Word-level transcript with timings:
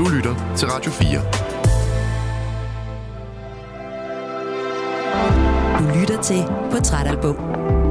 Du 0.00 0.08
lytter 0.08 0.54
til 0.56 0.68
Radio 0.68 0.90
4. 0.90 1.20
Du 5.78 6.00
lytter 6.00 6.22
til 6.22 6.42
Portrætalbum. 6.70 7.36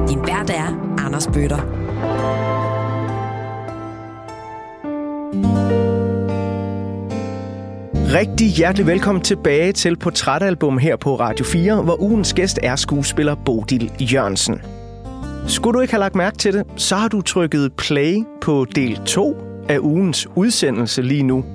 Din 0.07 0.19
vært 0.19 0.49
er 0.49 0.95
Anders 1.05 1.27
Bøtter. 1.27 1.57
Rigtig 8.13 8.47
hjertelig 8.47 8.87
velkommen 8.87 9.23
tilbage 9.23 9.73
til 9.73 9.97
Portrætalbum 9.97 10.77
her 10.77 10.95
på 10.95 11.19
Radio 11.19 11.45
4, 11.45 11.81
hvor 11.81 12.01
ugens 12.01 12.33
gæst 12.33 12.59
er 12.63 12.75
skuespiller 12.75 13.35
Bodil 13.35 13.91
Jørgensen. 13.99 14.61
Skulle 15.47 15.75
du 15.77 15.81
ikke 15.81 15.93
have 15.93 15.99
lagt 15.99 16.15
mærke 16.15 16.37
til 16.37 16.53
det, 16.53 16.65
så 16.75 16.95
har 16.95 17.07
du 17.07 17.21
trykket 17.21 17.73
play 17.73 18.23
på 18.41 18.65
del 18.75 19.01
2 19.05 19.37
af 19.69 19.79
ugens 19.79 20.27
udsendelse 20.35 21.01
lige 21.01 21.23
nu. 21.23 21.45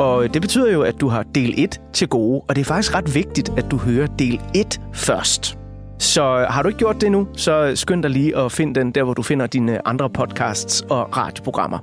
Og 0.00 0.34
det 0.34 0.42
betyder 0.42 0.72
jo, 0.72 0.82
at 0.82 1.00
du 1.00 1.08
har 1.08 1.22
del 1.22 1.54
1 1.56 1.80
til 1.92 2.08
gode, 2.08 2.42
og 2.48 2.56
det 2.56 2.60
er 2.60 2.64
faktisk 2.64 2.94
ret 2.94 3.14
vigtigt, 3.14 3.52
at 3.56 3.70
du 3.70 3.76
hører 3.76 4.06
del 4.06 4.40
1 4.54 4.80
først. 4.92 5.58
Så 5.98 6.22
øh, 6.22 6.46
har 6.48 6.62
du 6.62 6.68
ikke 6.68 6.78
gjort 6.78 7.00
det 7.00 7.12
nu, 7.12 7.28
så 7.36 7.66
øh, 7.66 7.76
skynd 7.76 8.02
dig 8.02 8.10
lige 8.10 8.36
at 8.36 8.52
finde 8.52 8.80
den 8.80 8.90
der, 8.90 9.02
hvor 9.04 9.14
du 9.14 9.22
finder 9.22 9.46
dine 9.46 9.72
øh, 9.72 9.80
andre 9.84 10.10
podcasts 10.10 10.80
og 10.90 11.16
radioprogrammer. 11.16 11.78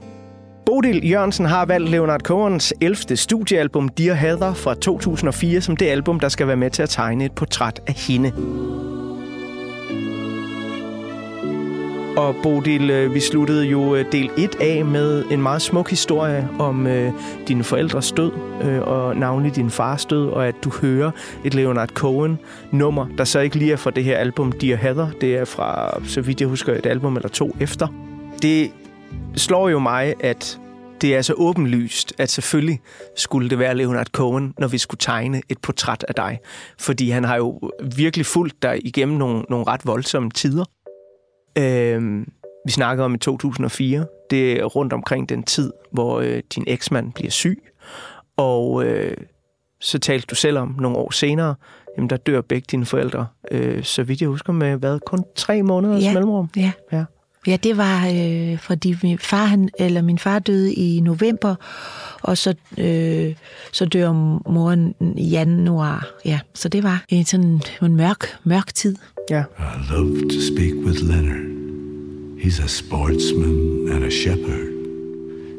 Bodil 0.66 1.10
Jørgensen 1.10 1.46
har 1.46 1.66
valgt 1.66 1.90
Leonard 1.90 2.22
Cohens 2.22 2.74
11. 2.82 3.18
studiealbum 3.18 3.90
Dear 3.90 4.16
Heather 4.16 4.54
fra 4.54 4.76
2004 4.76 5.62
som 5.62 5.78
det 5.78 5.86
album, 5.86 6.20
der 6.20 6.30
skal 6.30 6.48
være 6.48 6.58
med 6.58 6.70
til 6.70 6.84
at 6.84 6.90
tegne 6.90 7.26
et 7.26 7.32
portræt 7.32 7.82
af 7.88 7.94
hende. 7.94 8.32
Og 12.18 12.36
Bodil, 12.44 12.90
øh, 12.90 13.14
vi 13.14 13.20
sluttede 13.20 13.66
jo 13.66 13.96
øh, 13.96 14.06
del 14.12 14.30
1 14.38 14.56
af 14.62 14.86
med 14.86 15.26
en 15.32 15.42
meget 15.42 15.62
smuk 15.62 15.90
historie 15.90 16.50
om 16.60 16.88
øh, 16.88 17.12
dine 17.48 17.64
forældres 17.64 18.12
død, 18.12 18.32
øh, 18.64 18.82
og 18.82 19.18
navnlig 19.18 19.56
din 19.56 19.70
fars 19.70 20.06
død, 20.06 20.30
og 20.30 20.48
at 20.48 20.56
du 20.64 20.72
hører 20.82 21.12
et 21.46 21.54
Leonard 21.54 21.90
Cohen-nummer, 21.90 23.08
der 23.18 23.24
så 23.24 23.40
ikke 23.40 23.56
lige 23.56 23.72
er 23.72 23.76
fra 23.76 23.92
det 23.92 24.04
her 24.04 24.18
album 24.18 24.52
Dear 24.52 24.78
Heather. 24.78 25.10
Det 25.22 25.36
er 25.36 25.46
fra, 25.46 26.00
så 26.04 26.22
vidt 26.22 26.42
jeg 26.42 26.50
husker, 26.50 26.74
et 26.74 26.86
album 26.86 27.16
eller 27.16 27.30
to 27.30 27.56
efter. 27.60 27.88
Det 28.42 28.72
slår 29.36 29.70
jo 29.70 29.80
mig, 29.80 30.14
at 30.20 30.60
det 31.02 31.16
er 31.16 31.22
så 31.22 31.34
åbenlyst, 31.34 32.14
at 32.18 32.30
selvfølgelig 32.30 32.80
skulle 33.16 33.50
det 33.50 33.60
være 33.60 33.76
Leonard 33.76 34.08
Cohen, 34.08 34.54
når 34.60 34.68
vi 34.68 34.78
skulle 34.78 35.00
tegne 35.00 35.42
et 35.50 35.58
portræt 35.58 36.06
af 36.08 36.16
dig. 36.16 36.40
Fordi 36.80 37.10
han 37.10 37.24
har 37.24 37.36
jo 37.36 37.60
virkelig 37.96 38.26
fulgt 38.26 38.62
dig 38.62 38.80
igennem 38.84 39.18
nogle, 39.18 39.44
nogle 39.50 39.68
ret 39.68 39.82
voldsomme 39.86 40.30
tider. 40.30 40.64
Øh, 41.58 42.26
vi 42.66 42.72
snakkede 42.72 43.06
om 43.06 43.16
i 43.16 43.18
2004. 43.18 44.06
Det 44.30 44.52
er 44.60 44.66
rundt 44.66 44.94
omkring 44.94 45.30
den 45.30 45.44
tid, 45.44 45.74
hvor 45.92 46.20
øh, 46.20 46.42
din 46.56 46.64
eksmand 46.68 47.14
bliver 47.14 47.32
syg. 47.32 47.64
Og 48.38 48.86
øh, 48.86 49.18
så 49.80 50.00
talte 50.00 50.28
du 50.30 50.36
selv 50.36 50.58
om 50.58 50.76
nogle 50.80 50.98
år 50.98 51.12
senere, 51.12 51.56
jamen 51.98 52.10
der 52.10 52.18
dør 52.18 52.42
begge 52.42 52.66
dine 52.72 52.86
forældre. 52.86 53.28
Øh, 53.52 53.84
så 53.84 54.04
vidt 54.04 54.22
jeg 54.22 54.30
husker 54.30 54.54
med, 54.54 54.76
hvad, 54.76 55.00
kun 55.00 55.24
tre 55.36 55.64
måneders 55.64 56.04
ja, 56.04 56.14
mellemrum? 56.14 56.50
Ja. 56.56 56.72
ja. 56.92 57.06
Ja, 57.48 57.58
det 57.64 57.78
var, 57.78 58.08
øh, 58.08 58.60
fordi 58.60 58.96
min 59.04 59.20
far, 59.20 59.46
han, 59.46 59.70
eller 59.80 60.02
min 60.02 60.20
far 60.20 60.40
døde 60.40 60.74
i 60.74 61.00
november, 61.00 61.56
og 62.22 62.38
så, 62.38 62.54
øh, 62.78 63.36
så 63.72 63.86
dør 63.86 64.12
moren 64.52 64.96
i 65.18 65.30
januar. 65.30 66.08
Ja, 66.26 66.40
så 66.54 66.70
det 66.70 66.84
var 66.84 67.06
en 67.10 67.26
sådan 67.26 67.62
en 67.82 67.96
mørk, 67.96 68.38
mørk 68.44 68.74
tid. 68.74 68.96
Ja. 69.30 69.44
I 69.60 69.92
love 69.92 70.30
to 70.30 70.42
speak 70.42 70.74
with 70.86 71.02
Leonard. 71.04 71.48
He's 72.40 72.64
a 72.64 72.68
sportsman 72.68 73.90
and 73.92 74.04
a 74.04 74.10
shepherd. 74.10 74.68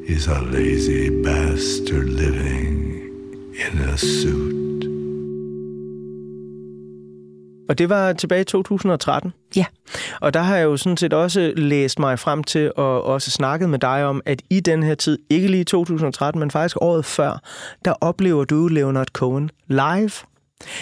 He's 0.08 0.28
a 0.28 0.41
lazy 0.41 1.11
bastard 1.25 2.08
living 2.08 3.02
in 3.55 3.78
a 3.80 3.97
suit. 3.97 4.58
Og 7.69 7.78
det 7.78 7.88
var 7.88 8.12
tilbage 8.12 8.40
i 8.40 8.45
2013? 8.45 9.33
Ja. 9.56 9.64
Og 10.20 10.34
der 10.34 10.40
har 10.40 10.56
jeg 10.56 10.64
jo 10.64 10.77
sådan 10.77 10.96
set 10.96 11.12
også 11.12 11.52
læst 11.56 11.98
mig 11.98 12.18
frem 12.18 12.45
til 12.45 12.73
og 12.77 13.05
også 13.05 13.30
snakket 13.30 13.70
med 13.70 13.79
dig 13.79 14.05
om, 14.05 14.23
at 14.27 14.42
i 14.51 14.61
den 14.61 14.83
her 14.83 14.95
tid, 14.95 15.18
ikke 15.30 15.48
lige 15.48 15.64
2013, 15.64 16.40
men 16.40 16.51
faktisk 16.51 16.77
året 16.80 17.05
før, 17.05 17.42
der 17.84 17.92
oplever 18.01 18.45
du 18.45 18.68
Leonard 18.68 19.07
Cohen 19.07 19.51
live. 19.67 20.11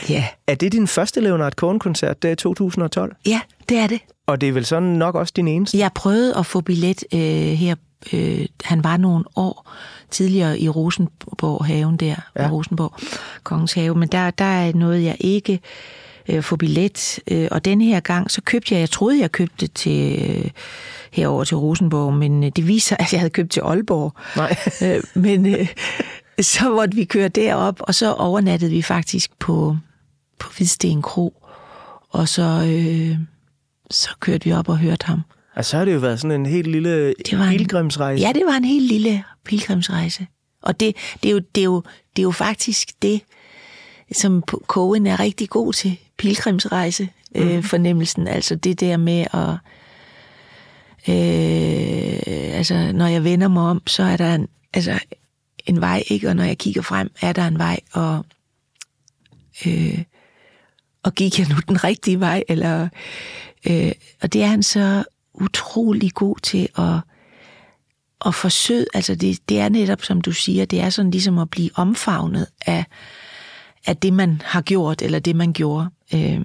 Ja. 0.09 0.25
Er 0.47 0.55
det 0.55 0.73
din 0.73 0.87
første 0.87 1.21
Leonard 1.21 1.53
Cohen-koncert 1.53 2.23
der 2.23 2.31
i 2.31 2.37
2012? 2.37 3.17
Ja, 3.27 3.41
det 3.69 3.79
er 3.79 3.87
det. 3.87 4.01
Og 4.27 4.41
det 4.41 4.49
er 4.49 4.53
vel 4.53 4.65
sådan 4.65 4.89
nok 4.89 5.15
også 5.15 5.33
din 5.37 5.49
eneste? 5.49 5.79
Jeg 5.79 5.91
prøvede 5.95 6.37
at 6.37 6.47
få 6.47 6.61
billet 6.61 7.05
øh, 7.15 7.21
her. 7.21 7.75
Øh, 8.13 8.47
han 8.65 8.85
var 8.85 8.97
nogle 8.97 9.25
år 9.37 9.73
tidligere 10.11 10.59
i 10.59 10.69
Rosenborg 10.69 11.67
haven 11.67 11.97
der, 11.97 12.15
ja. 12.37 12.49
Rosenborg 12.51 12.93
Kongens 13.43 13.73
Have, 13.73 13.95
men 13.95 14.09
der, 14.09 14.31
der 14.31 14.45
er 14.45 14.73
noget, 14.73 15.05
jeg 15.05 15.17
ikke 15.21 15.61
øh, 16.29 16.43
få 16.43 16.57
billet. 16.57 17.19
Øh, 17.31 17.49
og 17.51 17.65
denne 17.65 17.85
her 17.85 18.01
gang, 18.01 18.31
så 18.31 18.43
købte 18.43 18.75
jeg, 18.75 18.81
jeg 18.81 18.91
troede, 18.91 19.21
jeg 19.21 19.33
købte 19.33 19.67
til 19.67 20.29
øh, 20.29 20.51
herover 21.13 21.45
til 21.45 21.57
Rosenborg, 21.57 22.15
men 22.15 22.45
øh, 22.45 22.53
det 22.57 22.69
viser, 22.69 22.97
at 22.97 23.13
jeg 23.13 23.21
havde 23.21 23.31
købt 23.31 23.51
til 23.51 23.61
Aalborg. 23.61 24.13
Nej. 24.37 24.57
øh, 24.83 25.03
men 25.15 25.47
øh, 25.47 25.69
så 26.41 26.71
måtte 26.71 26.97
vi 26.97 27.05
køre 27.05 27.29
derop, 27.29 27.81
og 27.81 27.95
så 27.95 28.13
overnattede 28.13 28.71
vi 28.71 28.83
faktisk 28.83 29.31
på, 29.39 29.77
på 30.39 30.53
Hvidsten 30.57 31.03
Kro. 31.03 31.35
Og 32.09 32.29
så, 32.29 32.43
øh, 32.43 33.19
så 33.91 34.11
kørte 34.21 34.45
vi 34.45 34.53
op 34.53 34.69
og 34.69 34.79
hørte 34.79 35.07
ham. 35.07 35.23
Og 35.57 35.65
så 35.65 35.77
har 35.77 35.85
det 35.85 35.95
jo 35.95 35.99
været 35.99 36.21
sådan 36.21 36.41
en 36.41 36.47
helt 36.47 36.67
lille 36.67 37.15
det 37.15 37.39
var 37.39 37.49
pilgrimsrejse. 37.51 38.23
En, 38.23 38.27
ja, 38.27 38.33
det 38.33 38.43
var 38.47 38.57
en 38.57 38.65
helt 38.65 38.87
lille 38.87 39.25
pilgrimsrejse. 39.45 40.27
Og 40.63 40.81
det, 40.81 40.97
det, 41.23 41.29
er 41.29 41.33
jo, 41.33 41.39
det, 41.55 41.61
er 41.61 41.65
jo, 41.65 41.83
det 42.17 42.23
er 42.23 42.23
jo 42.23 42.31
faktisk 42.31 43.03
det, 43.03 43.21
som 44.13 44.43
Cohen 44.67 45.07
er 45.07 45.21
rigtig 45.21 45.49
god 45.49 45.73
til, 45.73 45.99
pilgrimsrejse 46.19 47.09
mm. 47.35 47.43
øh, 47.43 47.65
fornemmelsen, 47.65 48.29
altså 48.29 48.55
det 48.55 48.81
der 48.81 48.97
med 48.97 49.21
at 49.33 49.51
øh, 51.09 52.57
altså 52.59 52.93
når 52.93 53.07
jeg 53.07 53.25
vender 53.25 53.49
mig 53.49 53.63
om, 53.63 53.83
så 53.87 54.03
er 54.03 54.17
der 54.17 54.35
en, 54.35 54.49
altså 54.75 54.99
en 55.67 55.81
vej, 55.81 56.03
ikke? 56.07 56.29
Og 56.29 56.37
når 56.37 56.45
jeg 56.45 56.59
kigger 56.59 56.83
frem, 56.83 57.11
er 57.21 57.33
der 57.33 57.47
en 57.47 57.59
vej, 57.59 57.81
og 57.93 58.25
øh, 59.67 60.03
og 61.03 61.15
gik 61.15 61.39
jeg 61.39 61.49
nu 61.49 61.57
den 61.69 61.85
rigtige 61.85 62.21
vej, 62.21 62.43
eller 62.49 62.89
øh, 63.71 63.93
og 64.23 64.33
det 64.33 64.43
er 64.43 64.47
han 64.47 64.63
så 64.63 65.05
utrolig 65.35 66.13
god 66.13 66.37
til 66.43 66.69
at 66.79 67.01
at 68.27 68.35
forsøge, 68.35 68.87
altså 68.95 69.15
det, 69.15 69.49
det 69.49 69.61
er 69.61 69.69
netop, 69.69 70.03
som 70.03 70.21
du 70.21 70.33
siger, 70.33 70.65
det 70.65 70.81
er 70.81 70.91
sådan 70.91 71.11
ligesom 71.11 71.39
at 71.39 71.51
blive 71.51 71.71
omfavnet 71.75 72.47
af, 72.67 72.85
af 73.87 73.97
det, 73.97 74.13
man 74.13 74.43
har 74.45 74.63
gjort, 74.63 75.03
eller 75.03 75.19
det, 75.19 75.37
man 75.37 75.53
gjorde. 75.53 75.89
Øh, 76.15 76.41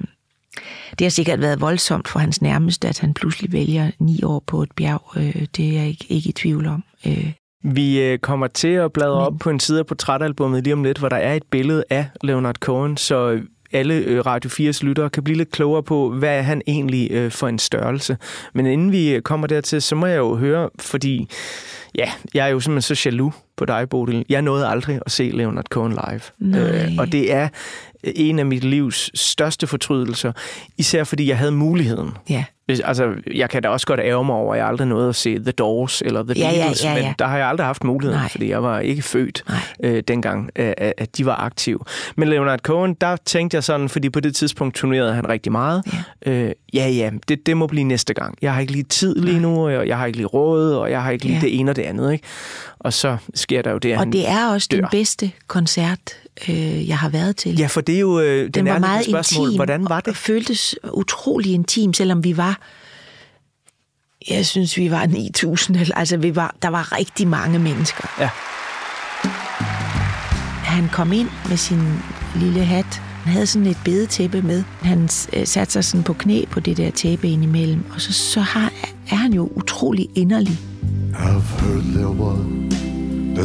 det 0.99 1.05
har 1.05 1.09
sikkert 1.09 1.41
været 1.41 1.61
voldsomt 1.61 2.07
for 2.07 2.19
hans 2.19 2.41
nærmeste, 2.41 2.87
at 2.87 2.99
han 2.99 3.13
pludselig 3.13 3.51
vælger 3.51 3.91
ni 3.99 4.23
år 4.23 4.43
på 4.47 4.63
et 4.63 4.71
bjerg. 4.75 5.17
Øh, 5.17 5.45
det 5.57 5.69
er 5.69 5.73
jeg 5.73 5.87
ikke, 5.87 6.05
ikke 6.09 6.29
i 6.29 6.31
tvivl 6.31 6.67
om. 6.67 6.83
Øh. 7.07 7.31
Vi 7.63 8.01
øh, 8.01 8.19
kommer 8.19 8.47
til 8.47 8.67
at 8.67 8.93
bladre 8.93 9.19
op 9.19 9.33
på 9.39 9.49
en 9.49 9.59
side 9.59 9.79
af 9.79 9.85
portrætalbummet 9.85 10.63
lige 10.63 10.73
om 10.73 10.83
lidt, 10.83 10.97
hvor 10.97 11.09
der 11.09 11.17
er 11.17 11.33
et 11.33 11.43
billede 11.51 11.83
af 11.89 12.09
Leonard 12.23 12.55
Cohen, 12.55 12.97
så 12.97 13.41
alle 13.73 13.93
øh, 13.93 14.25
Radio 14.25 14.49
4's 14.49 14.83
lyttere 14.83 15.09
kan 15.09 15.23
blive 15.23 15.37
lidt 15.37 15.51
klogere 15.51 15.83
på, 15.83 16.09
hvad 16.09 16.37
er 16.37 16.41
han 16.41 16.61
egentlig 16.67 17.11
øh, 17.11 17.31
for 17.31 17.47
en 17.47 17.59
størrelse. 17.59 18.17
Men 18.53 18.65
inden 18.65 18.91
vi 18.91 19.09
øh, 19.09 19.21
kommer 19.21 19.47
dertil, 19.47 19.81
så 19.81 19.95
må 19.95 20.05
jeg 20.05 20.17
jo 20.17 20.35
høre, 20.35 20.69
fordi 20.79 21.27
ja, 21.95 22.11
jeg 22.33 22.45
er 22.45 22.51
jo 22.51 22.59
simpelthen 22.59 22.95
så 22.95 23.09
jaloux 23.09 23.33
på 23.57 23.65
dig, 23.65 23.89
Bodil. 23.89 24.25
Jeg 24.29 24.41
nåede 24.41 24.67
aldrig 24.67 24.99
at 25.05 25.11
se 25.11 25.23
Leonard 25.33 25.65
Cohen 25.65 25.91
live. 25.91 26.21
Øh, 26.59 26.91
og 26.97 27.11
det 27.11 27.33
er 27.33 27.49
en 28.03 28.39
af 28.39 28.45
mit 28.45 28.63
livs 28.63 29.19
største 29.19 29.67
fortrydelser, 29.67 30.31
især 30.77 31.03
fordi 31.03 31.27
jeg 31.27 31.37
havde 31.37 31.51
muligheden. 31.51 32.09
Ja. 32.29 32.43
Altså, 32.79 33.13
jeg 33.33 33.49
kan 33.49 33.63
da 33.63 33.69
også 33.69 33.87
godt 33.87 33.99
ære 33.99 34.23
mig 34.23 34.35
over, 34.35 34.53
at 34.53 34.59
jeg 34.59 34.67
aldrig 34.67 34.87
nåede 34.87 35.09
at 35.09 35.15
se 35.15 35.39
The 35.39 35.51
Doors 35.51 36.01
eller 36.01 36.23
The 36.23 36.33
ja, 36.37 36.51
Beatles, 36.51 36.83
ja, 36.83 36.89
ja, 36.91 36.97
ja. 36.97 37.05
men 37.05 37.15
der 37.19 37.27
har 37.27 37.37
jeg 37.37 37.47
aldrig 37.47 37.65
haft 37.67 37.83
muligheden, 37.83 38.19
Nej. 38.21 38.29
fordi 38.29 38.49
jeg 38.49 38.63
var 38.63 38.79
ikke 38.79 39.01
født 39.01 39.43
Nej. 39.49 39.57
øh, 39.83 40.03
dengang, 40.07 40.49
øh, 40.55 40.73
at 40.77 41.17
de 41.17 41.25
var 41.25 41.35
aktive. 41.35 41.79
Men 42.15 42.27
Leonard 42.29 42.59
Cohen, 42.59 42.93
der 42.93 43.15
tænkte 43.25 43.55
jeg 43.55 43.63
sådan, 43.63 43.89
fordi 43.89 44.09
på 44.09 44.19
det 44.19 44.35
tidspunkt 44.35 44.75
turnerede 44.75 45.13
han 45.13 45.29
rigtig 45.29 45.51
meget. 45.51 45.83
Ja, 46.25 46.31
øh, 46.31 46.51
ja, 46.73 46.89
ja 46.89 47.11
det, 47.27 47.45
det 47.45 47.57
må 47.57 47.67
blive 47.67 47.83
næste 47.83 48.13
gang. 48.13 48.37
Jeg 48.41 48.53
har 48.53 48.61
ikke 48.61 48.71
lige 48.73 48.83
tid 48.83 49.15
lige 49.15 49.39
nu, 49.39 49.65
og 49.67 49.87
jeg 49.87 49.97
har 49.97 50.05
ikke 50.05 50.17
lige 50.17 50.27
råd, 50.27 50.73
og 50.75 50.91
jeg 50.91 51.03
har 51.03 51.11
ikke 51.11 51.25
lige 51.25 51.35
Ja. 51.35 51.41
det 51.41 51.59
ene 51.59 51.71
og 51.71 51.75
det 51.75 51.81
andet. 51.83 52.11
Ikke? 52.13 52.27
Og 52.79 52.93
så 52.93 53.17
sker 53.35 53.61
der 53.61 53.71
jo 53.71 53.77
det, 53.77 53.97
Og 53.97 54.05
det 54.05 54.29
er 54.29 54.47
også 54.53 54.67
dør. 54.71 54.77
den 54.77 54.87
bedste 54.91 55.31
koncert, 55.47 55.99
øh, 56.49 56.87
jeg 56.89 56.97
har 56.97 57.09
været 57.09 57.35
til. 57.35 57.55
Ja, 57.59 57.67
for 57.67 57.81
det 57.81 57.95
er 57.95 57.99
jo 57.99 58.19
øh, 58.19 58.45
det 58.45 58.55
den 58.55 58.65
var 58.65 58.79
meget 58.79 59.05
spørgsmål. 59.05 59.45
intim, 59.47 59.57
Hvordan 59.57 59.89
var 59.89 59.95
og 59.95 60.05
det? 60.05 60.17
føltes 60.17 60.75
utrolig 60.93 61.53
intim, 61.53 61.93
selvom 61.93 62.23
vi 62.23 62.37
var, 62.37 62.59
jeg 64.29 64.45
synes, 64.45 64.77
vi 64.77 64.91
var 64.91 65.05
9.000, 65.05 65.79
eller- 65.79 65.95
altså 65.95 66.17
vi 66.17 66.35
var, 66.35 66.55
der 66.61 66.67
var 66.67 66.97
rigtig 66.97 67.27
mange 67.27 67.59
mennesker. 67.59 68.15
Ja. 68.19 68.29
Han 70.63 70.89
kom 70.89 71.11
ind 71.13 71.29
med 71.49 71.57
sin 71.57 71.81
lille 72.35 72.65
hat. 72.65 73.01
Han 73.23 73.33
havde 73.33 73.47
sådan 73.47 73.67
et 73.67 73.77
bedetæppe 73.85 74.41
med. 74.41 74.63
Han 74.81 75.09
øh, 75.33 75.47
satte 75.47 75.73
sig 75.73 75.85
sådan 75.85 76.03
på 76.03 76.13
knæ 76.13 76.43
på 76.51 76.59
det 76.59 76.77
der 76.77 76.91
tæppe 76.91 77.27
indimellem. 77.29 77.83
Og 77.95 78.01
så, 78.01 78.13
så 78.13 78.39
har, 78.41 78.71
er 79.11 79.15
han 79.15 79.33
jo 79.33 79.51
utrolig 79.55 80.07
inderlig. 80.15 80.59
I've 81.13 81.61
heard 81.61 81.83
there 81.93 82.07
was 82.11 82.39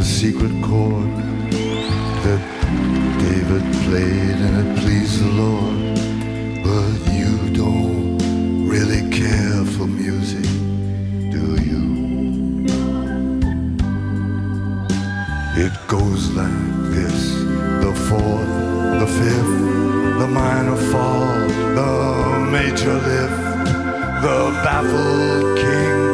a 0.00 0.04
secret 0.04 0.52
chord 0.64 1.02
that 2.24 2.40
David 3.48 3.72
played 3.84 4.38
and 4.46 4.56
it 4.66 4.82
pleased 4.82 5.22
the 5.22 5.28
Lord. 5.40 5.78
But 6.64 7.12
you 7.12 7.54
don't 7.54 8.18
really 8.68 9.08
care 9.10 9.64
for 9.64 9.86
music, 9.86 10.50
do 11.30 11.54
you? 11.68 12.66
It 15.64 15.72
goes 15.86 16.30
like 16.32 16.90
this 16.90 17.34
the 17.84 17.94
fourth, 18.08 18.52
the 19.00 19.06
fifth, 19.06 20.18
the 20.18 20.26
minor 20.26 20.76
fall, 20.90 21.46
the 21.78 22.48
major 22.50 22.94
lift, 22.94 23.70
the 24.22 24.60
baffled 24.64 25.58
king 25.58 26.05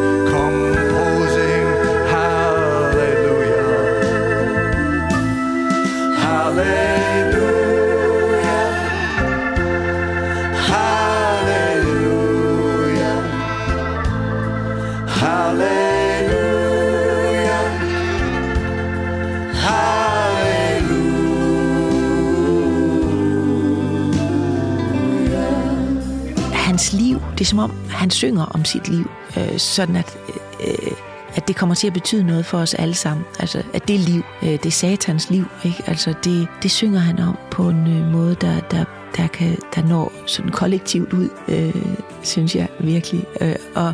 som 27.52 27.58
om, 27.58 27.72
han 27.90 28.10
synger 28.10 28.44
om 28.44 28.64
sit 28.64 28.88
liv, 28.88 29.10
øh, 29.36 29.58
sådan 29.58 29.96
at, 29.96 30.18
øh, 30.66 30.92
at 31.34 31.48
det 31.48 31.56
kommer 31.56 31.74
til 31.74 31.86
at 31.86 31.92
betyde 31.92 32.24
noget 32.24 32.46
for 32.46 32.58
os 32.58 32.74
alle 32.74 32.94
sammen. 32.94 33.26
Altså, 33.38 33.62
at 33.74 33.88
det 33.88 34.00
liv, 34.00 34.22
øh, 34.42 34.48
det 34.48 34.66
er 34.66 34.70
satans 34.70 35.30
liv, 35.30 35.44
ikke? 35.64 35.82
Altså, 35.86 36.14
det, 36.24 36.48
det 36.62 36.70
synger 36.70 36.98
han 36.98 37.18
om 37.18 37.38
på 37.50 37.68
en 37.68 37.86
øh, 37.86 38.12
måde, 38.12 38.36
der, 38.40 38.60
der, 38.70 38.84
der, 39.16 39.26
kan, 39.26 39.58
der 39.74 39.82
når 39.82 40.12
sådan 40.26 40.50
kollektivt 40.50 41.12
ud, 41.12 41.28
øh, 41.48 41.96
synes 42.22 42.56
jeg 42.56 42.68
virkelig. 42.80 43.24
Øh, 43.40 43.54
og, 43.74 43.92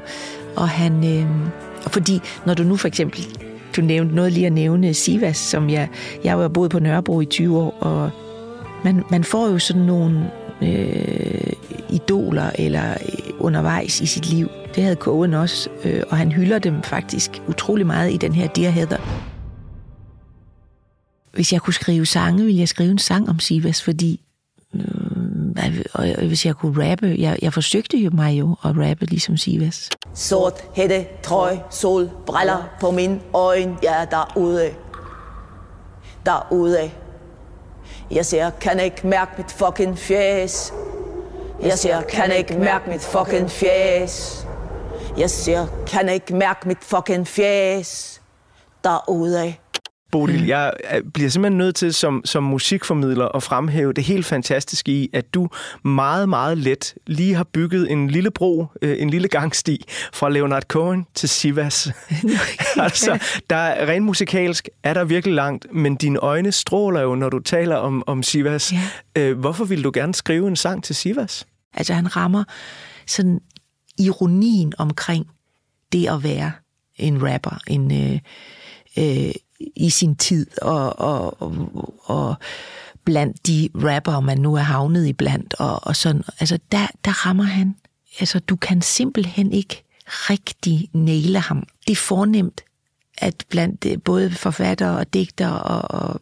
og 0.57 0.69
han, 0.69 1.19
øh, 1.19 1.27
fordi 1.87 2.21
når 2.47 2.55
du 2.55 2.63
nu 2.63 2.77
for 2.77 2.89
eksempel, 2.89 3.27
du 3.77 3.81
nævnte 3.81 4.15
noget 4.15 4.33
lige 4.33 4.47
at 4.47 4.53
nævne 4.53 4.95
Sivas, 4.95 5.37
som 5.37 5.71
jeg, 5.71 5.89
jeg 6.25 6.37
har 6.37 6.49
boet 6.49 6.71
på 6.71 6.79
Nørrebro 6.79 7.21
i 7.21 7.27
20 7.27 7.59
år, 7.59 7.77
og 7.81 8.11
man, 8.85 9.05
man 9.11 9.25
får 9.25 9.49
jo 9.49 9.59
sådan 9.59 9.83
nogle 9.83 10.31
øh, 10.63 11.53
idoler 11.91 12.51
eller 12.55 12.95
undervejs 13.41 14.01
i 14.01 14.07
sit 14.07 14.27
liv. 14.27 14.49
Det 14.75 14.83
havde 14.83 14.97
Cohen 14.97 15.35
også, 15.35 15.71
øh, 15.85 16.03
og 16.11 16.17
han 16.17 16.33
hylder 16.33 16.59
dem 16.59 16.83
faktisk 16.83 17.43
utrolig 17.49 17.87
meget 17.87 18.13
i 18.13 18.17
den 18.17 18.33
her 18.33 18.49
Dear 18.49 18.71
Heather. 18.71 18.99
Hvis 21.33 21.53
jeg 21.53 21.61
kunne 21.61 21.75
skrive 21.75 22.07
sange, 22.07 22.45
ville 22.45 22.61
jeg 22.61 22.69
skrive 22.69 22.91
en 22.91 22.99
sang 22.99 23.29
om 23.29 23.39
Sivas, 23.39 23.83
fordi 23.83 24.21
øh, 24.75 25.09
og 25.95 26.27
hvis 26.27 26.47
jeg 26.47 26.55
kunne 26.55 26.91
rappe, 26.91 27.17
jeg, 27.19 27.39
jeg 27.43 27.53
forsøgte 27.53 27.99
jo 27.99 28.11
mig 28.11 28.39
jo 28.39 28.57
at 28.65 28.75
rappe 28.77 29.05
ligesom 29.07 29.37
Sivas. 29.37 29.91
Sort 30.15 30.55
hætte, 30.75 31.07
trøj, 31.23 31.59
sol, 31.71 32.11
briller 32.27 32.69
på 32.81 32.91
min 32.91 33.21
øjne. 33.35 33.77
Jeg 33.83 34.03
er 34.03 34.05
derude. 34.05 34.71
Derude. 36.27 36.91
Jeg 38.11 38.27
ser, 38.27 38.51
kan 38.51 38.81
ikke 38.81 39.07
mærke 39.07 39.31
mit 39.37 39.53
fucking 39.53 39.99
fjes. 39.99 40.73
Jeg 41.63 41.79
siger, 41.79 42.03
kan 42.03 42.33
ikke 42.33 42.59
mærke 42.59 42.91
mit 42.91 43.01
fucking 43.01 43.51
fjes. 43.51 44.47
Jeg 45.17 45.31
siger, 45.31 45.67
kan 45.87 46.09
ikke 46.09 46.35
mærke 46.35 46.69
mit 46.69 46.79
fucking 46.81 47.29
fjes. 47.29 48.21
Derude. 48.85 49.55
Bodil, 50.13 50.47
jeg 50.47 50.73
øh, 50.95 51.03
bliver 51.15 51.31
simpelthen 51.31 51.59
nødt 51.59 51.77
til 51.77 51.95
som, 51.95 52.23
som 52.25 52.43
musikformidler 52.43 53.37
at 53.37 53.43
fremhæve 53.43 53.93
det 53.93 54.05
helt 54.05 54.27
fantastiske 54.27 54.93
i, 54.93 55.11
at 55.13 55.35
du 55.35 55.49
meget, 55.85 56.29
meget 56.29 56.59
let 56.59 56.95
lige 57.07 57.35
har 57.35 57.45
bygget 57.45 57.91
en 57.91 58.11
lille 58.11 58.31
bro, 58.31 58.67
øh, 58.83 59.03
en 59.03 59.11
lille 59.11 59.29
gangsti 59.29 59.85
fra 60.13 60.31
Leonard 60.31 60.63
Cohen 60.63 61.07
til 61.15 61.29
Sivas. 61.29 61.89
altså, 62.77 63.19
der 63.51 63.57
er 63.57 63.89
rent 63.89 64.05
musikalsk 64.05 64.69
er 64.83 64.95
der 64.95 65.05
virkelig 65.05 65.35
langt, 65.35 65.67
men 65.73 65.97
dine 65.97 66.19
øjne 66.19 66.53
stråler 66.53 67.01
jo, 67.01 67.15
når 67.15 67.29
du 67.29 67.39
taler 67.39 67.77
om, 67.77 68.03
om 68.07 68.23
Sivas. 68.23 68.73
Ja. 68.73 68.81
Øh, 69.23 69.39
hvorfor 69.39 69.65
vil 69.65 69.85
du 69.85 69.91
gerne 69.95 70.15
skrive 70.15 70.49
en 70.49 70.57
sang 70.57 70.85
til 70.85 70.95
Sivas? 70.95 71.47
Altså 71.75 71.95
han 71.95 72.17
rammer 72.17 72.45
sådan 73.07 73.41
ironien 73.99 74.73
omkring 74.79 75.27
det 75.93 76.09
at 76.09 76.23
være 76.23 76.53
en 76.97 77.33
rapper, 77.33 77.59
en, 77.67 77.93
øh, 77.93 78.19
øh, 78.99 79.33
i 79.77 79.91
sin 79.91 80.17
tid, 80.17 80.47
og, 80.63 80.99
og, 80.99 81.43
og, 81.43 81.95
og 82.05 82.35
blandt 83.05 83.47
de 83.47 83.69
rapper, 83.75 84.21
man 84.21 84.39
nu 84.39 84.55
er 84.55 84.61
havnet 84.61 85.07
i 85.07 85.13
blandt, 85.13 85.55
og, 85.59 85.87
og 85.87 85.97
sådan, 85.97 86.23
altså 86.41 86.59
der, 86.73 86.87
der 87.05 87.27
rammer 87.27 87.45
han, 87.45 87.77
altså 88.21 88.39
du 88.39 88.57
kan 88.57 88.83
simpelthen 88.83 89.53
ikke 89.53 89.85
rigtig 90.07 90.89
næle 90.93 91.41
ham. 91.41 91.67
Det 91.87 91.93
er 91.93 91.97
fornemt, 91.97 92.65
at 93.19 93.45
blandt 93.49 93.85
øh, 93.85 93.99
både 94.05 94.31
forfattere 94.31 94.99
og 94.99 95.15
digter, 95.15 95.49
og, 95.49 96.01
og 96.03 96.21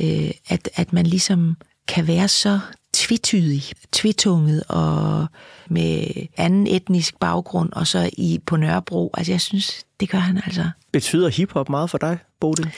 øh, 0.00 0.30
at, 0.48 0.68
at 0.74 0.92
man 0.92 1.06
ligesom 1.06 1.56
kan 1.88 2.06
være 2.06 2.28
så 2.28 2.60
tvetydig, 3.08 3.62
tvetunget 3.92 4.62
og 4.68 5.26
med 5.68 6.06
anden 6.36 6.66
etnisk 6.66 7.18
baggrund, 7.18 7.72
og 7.72 7.86
så 7.86 8.10
i 8.12 8.40
på 8.46 8.56
Nørrebro. 8.56 9.10
Altså 9.14 9.32
jeg 9.32 9.40
synes, 9.40 9.86
det 10.00 10.08
gør 10.08 10.18
han 10.18 10.36
altså. 10.36 10.70
Betyder 10.92 11.28
hiphop 11.28 11.68
meget 11.68 11.90
for 11.90 11.98
dig, 11.98 12.18
Bodil? 12.40 12.70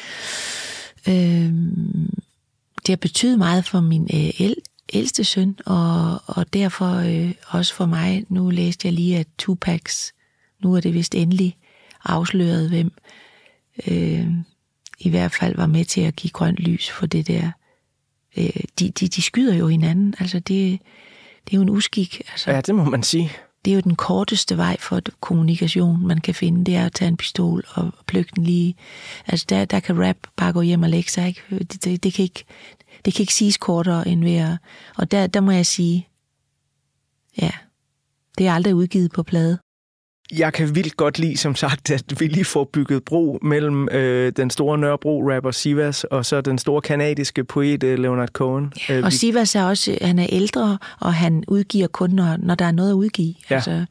Øhm, 1.08 2.10
det 2.76 2.88
har 2.88 2.96
betydet 2.96 3.38
meget 3.38 3.64
for 3.64 3.80
min 3.80 4.02
øh, 4.02 4.40
el, 4.40 4.54
ældste 4.92 5.24
søn, 5.24 5.56
og, 5.66 6.22
og 6.26 6.52
derfor 6.52 6.94
øh, 6.94 7.32
også 7.48 7.74
for 7.74 7.86
mig. 7.86 8.24
Nu 8.28 8.50
læste 8.50 8.86
jeg 8.86 8.92
lige, 8.92 9.18
at 9.18 9.26
Tupacs, 9.38 10.12
nu 10.62 10.74
er 10.74 10.80
det 10.80 10.94
vist 10.94 11.14
endelig 11.14 11.56
afsløret, 12.04 12.68
hvem 12.68 12.92
øh, 13.86 14.26
i 14.98 15.10
hvert 15.10 15.32
fald 15.32 15.56
var 15.56 15.66
med 15.66 15.84
til 15.84 16.00
at 16.00 16.16
give 16.16 16.30
grønt 16.30 16.58
lys 16.58 16.90
for 16.90 17.06
det 17.06 17.26
der. 17.26 17.50
Øh, 18.36 18.50
de, 18.78 18.90
de, 18.90 19.08
de 19.08 19.22
skyder 19.22 19.54
jo 19.54 19.68
hinanden, 19.68 20.14
altså 20.18 20.38
det, 20.38 20.80
det 21.44 21.52
er 21.52 21.56
jo 21.56 21.62
en 21.62 21.70
uskik. 21.70 22.20
Altså. 22.32 22.50
Ja, 22.50 22.60
det 22.60 22.74
må 22.74 22.84
man 22.84 23.02
sige. 23.02 23.32
Det 23.64 23.70
er 23.70 23.74
jo 23.74 23.80
den 23.80 23.96
korteste 23.96 24.56
vej 24.56 24.76
for 24.78 25.00
kommunikation, 25.20 26.06
man 26.06 26.20
kan 26.20 26.34
finde. 26.34 26.64
Det 26.64 26.76
er 26.76 26.86
at 26.86 26.92
tage 26.92 27.08
en 27.08 27.16
pistol 27.16 27.64
og 27.74 27.92
plukke 28.06 28.30
den 28.34 28.44
lige. 28.44 28.74
Altså 29.26 29.46
der, 29.48 29.64
der 29.64 29.80
kan 29.80 30.06
rap 30.08 30.16
bare 30.36 30.52
gå 30.52 30.62
hjem 30.62 30.82
og 30.82 30.90
lægge 30.90 31.10
sig. 31.10 31.28
Ikke? 31.28 31.42
Det, 31.50 31.84
det, 31.84 32.02
det, 32.02 32.12
kan 32.12 32.22
ikke, 32.22 32.44
det 33.04 33.14
kan 33.14 33.22
ikke 33.22 33.34
siges 33.34 33.56
kortere 33.56 34.08
end 34.08 34.24
ved 34.24 34.34
at... 34.34 34.58
Og 34.96 35.10
der, 35.10 35.26
der 35.26 35.40
må 35.40 35.50
jeg 35.50 35.66
sige, 35.66 36.08
ja, 37.40 37.50
det 38.38 38.46
er 38.46 38.52
aldrig 38.52 38.74
udgivet 38.74 39.12
på 39.12 39.22
plade. 39.22 39.58
Jeg 40.38 40.52
kan 40.52 40.74
vildt 40.74 40.96
godt 40.96 41.18
lide, 41.18 41.36
som 41.36 41.54
sagt, 41.54 41.90
at 41.90 42.20
vi 42.20 42.26
lige 42.26 42.44
får 42.44 42.64
bygget 42.72 43.04
bro 43.04 43.38
mellem 43.42 43.88
øh, 43.88 44.32
den 44.36 44.50
store 44.50 44.78
Nørrebro-rapper 44.78 45.50
Sivas 45.50 46.04
og 46.04 46.26
så 46.26 46.40
den 46.40 46.58
store 46.58 46.80
kanadiske 46.80 47.44
poet 47.44 47.82
øh, 47.82 47.98
Leonard 47.98 48.28
Cohen. 48.28 48.72
Ja, 48.88 48.96
Øh, 48.98 49.04
og 49.04 49.10
vi- 49.12 49.16
Sivas 49.16 49.54
er 49.54 49.62
også, 49.64 49.98
han 50.02 50.18
er 50.18 50.26
ældre, 50.28 50.78
og 51.00 51.14
han 51.14 51.44
udgiver 51.48 51.86
kun, 51.86 52.10
når, 52.10 52.36
når 52.38 52.54
der 52.54 52.64
er 52.64 52.72
noget 52.72 52.90
at 52.90 52.94
udgive. 52.94 53.34
Ja. 53.50 53.54
Altså, 53.54 53.84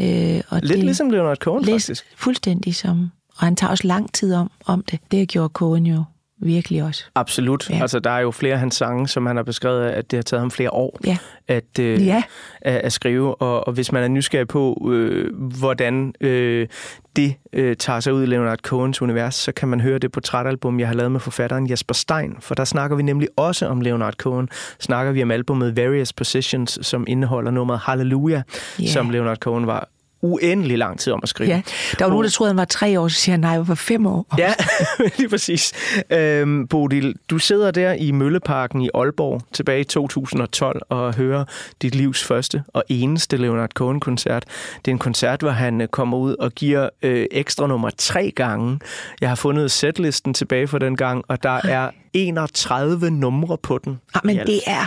øh, 0.00 0.40
og 0.48 0.60
Lidt 0.62 0.80
ligesom 0.80 1.10
Leonard 1.10 1.36
Cohen, 1.36 1.64
Læs- 1.64 1.72
faktisk. 1.72 2.04
Fuldstændig 2.16 2.74
som... 2.74 3.10
Og 3.36 3.46
han 3.46 3.56
tager 3.56 3.70
også 3.70 3.86
lang 3.86 4.12
tid 4.12 4.34
om, 4.34 4.50
om 4.66 4.84
det. 4.90 4.98
Det 5.10 5.28
gjorde 5.28 5.52
Cohen 5.52 5.86
jo 5.86 6.04
virkelig 6.40 6.82
også. 6.82 7.04
Absolut. 7.14 7.70
Ja. 7.70 7.78
Altså, 7.82 7.98
der 7.98 8.10
er 8.10 8.18
jo 8.20 8.30
flere 8.30 8.54
af 8.54 8.60
hans 8.60 8.74
sange, 8.74 9.08
som 9.08 9.26
han 9.26 9.36
har 9.36 9.42
beskrevet, 9.42 9.84
at 9.90 10.10
det 10.10 10.16
har 10.16 10.22
taget 10.22 10.40
ham 10.40 10.50
flere 10.50 10.70
år 10.72 10.98
Ja. 11.06 11.16
at, 11.48 11.78
øh, 11.80 12.06
Ja. 12.06 12.22
at, 12.60 12.74
at 12.76 12.92
skrive. 12.92 13.34
Og, 13.42 13.66
og 13.66 13.72
hvis 13.72 13.92
man 13.92 14.02
er 14.02 14.08
nysgerrig 14.08 14.48
på, 14.48 14.88
øh, 14.92 15.34
hvordan 15.58 16.14
øh, 16.20 16.68
det 17.16 17.34
øh, 17.52 17.76
tager 17.76 18.00
sig 18.00 18.12
ud 18.14 18.22
i 18.22 18.26
Leonard 18.26 18.58
Cohens 18.58 19.02
univers, 19.02 19.34
så 19.34 19.52
kan 19.52 19.68
man 19.68 19.80
høre 19.80 19.98
det 19.98 20.12
på 20.12 20.20
trætalbum, 20.20 20.80
jeg 20.80 20.88
har 20.88 20.94
lavet 20.94 21.12
med 21.12 21.20
forfatteren 21.20 21.70
Jesper 21.70 21.94
Stein. 21.94 22.36
For 22.40 22.54
der 22.54 22.64
snakker 22.64 22.96
vi 22.96 23.02
nemlig 23.02 23.28
også 23.36 23.66
om 23.66 23.80
Leonard 23.80 24.14
Cohen. 24.14 24.48
Snakker 24.80 25.12
vi 25.12 25.22
om 25.22 25.30
albumet 25.30 25.76
Various 25.76 26.12
Positions, 26.12 26.78
som 26.82 27.04
indeholder 27.08 27.50
nummeret 27.50 27.80
Hallelujah, 27.80 28.42
Ja. 28.80 28.86
som 28.86 29.10
Leonard 29.10 29.36
Cohen 29.36 29.66
var 29.66 29.88
uendelig 30.22 30.78
lang 30.78 30.98
tid 30.98 31.12
om 31.12 31.20
at 31.22 31.28
skrive. 31.28 31.50
Ja. 31.50 31.62
Der 31.98 32.04
var 32.04 32.10
nogen, 32.10 32.24
der 32.24 32.30
troede, 32.30 32.50
han 32.50 32.56
var 32.56 32.64
tre 32.64 33.00
år, 33.00 33.08
så 33.08 33.16
siger 33.16 33.32
han, 33.32 33.40
nej, 33.40 33.50
jeg 33.50 33.68
var 33.68 33.74
fem 33.74 34.06
år. 34.06 34.26
Ja, 34.38 34.54
lige 35.18 35.28
præcis. 35.28 35.72
Øhm, 36.10 36.66
Bodil, 36.66 37.14
du 37.30 37.38
sidder 37.38 37.70
der 37.70 37.92
i 37.92 38.10
Mølleparken 38.10 38.80
i 38.80 38.90
Aalborg 38.94 39.42
tilbage 39.52 39.80
i 39.80 39.84
2012 39.84 40.82
og 40.88 41.14
hører 41.14 41.44
dit 41.82 41.94
livs 41.94 42.24
første 42.24 42.62
og 42.68 42.84
eneste 42.88 43.36
Leonard 43.36 43.70
Cohen-koncert. 43.70 44.44
Det 44.84 44.90
er 44.90 44.92
en 44.94 44.98
koncert, 44.98 45.40
hvor 45.40 45.50
han 45.50 45.80
øh, 45.80 45.88
kommer 45.88 46.18
ud 46.18 46.34
og 46.34 46.52
giver 46.52 46.88
øh, 47.02 47.26
ekstra 47.30 47.66
nummer 47.66 47.90
tre 47.98 48.32
gange. 48.36 48.78
Jeg 49.20 49.28
har 49.28 49.36
fundet 49.36 49.70
setlisten 49.70 50.34
tilbage 50.34 50.68
fra 50.68 50.78
den 50.78 50.96
gang, 50.96 51.24
og 51.28 51.42
der 51.42 51.60
er 51.64 51.90
31 52.12 53.10
numre 53.10 53.58
på 53.58 53.78
den. 53.78 54.00
Ah, 54.14 54.20
men 54.24 54.36
i 54.36 54.38
alt. 54.38 54.46
det 54.46 54.60
er, 54.66 54.86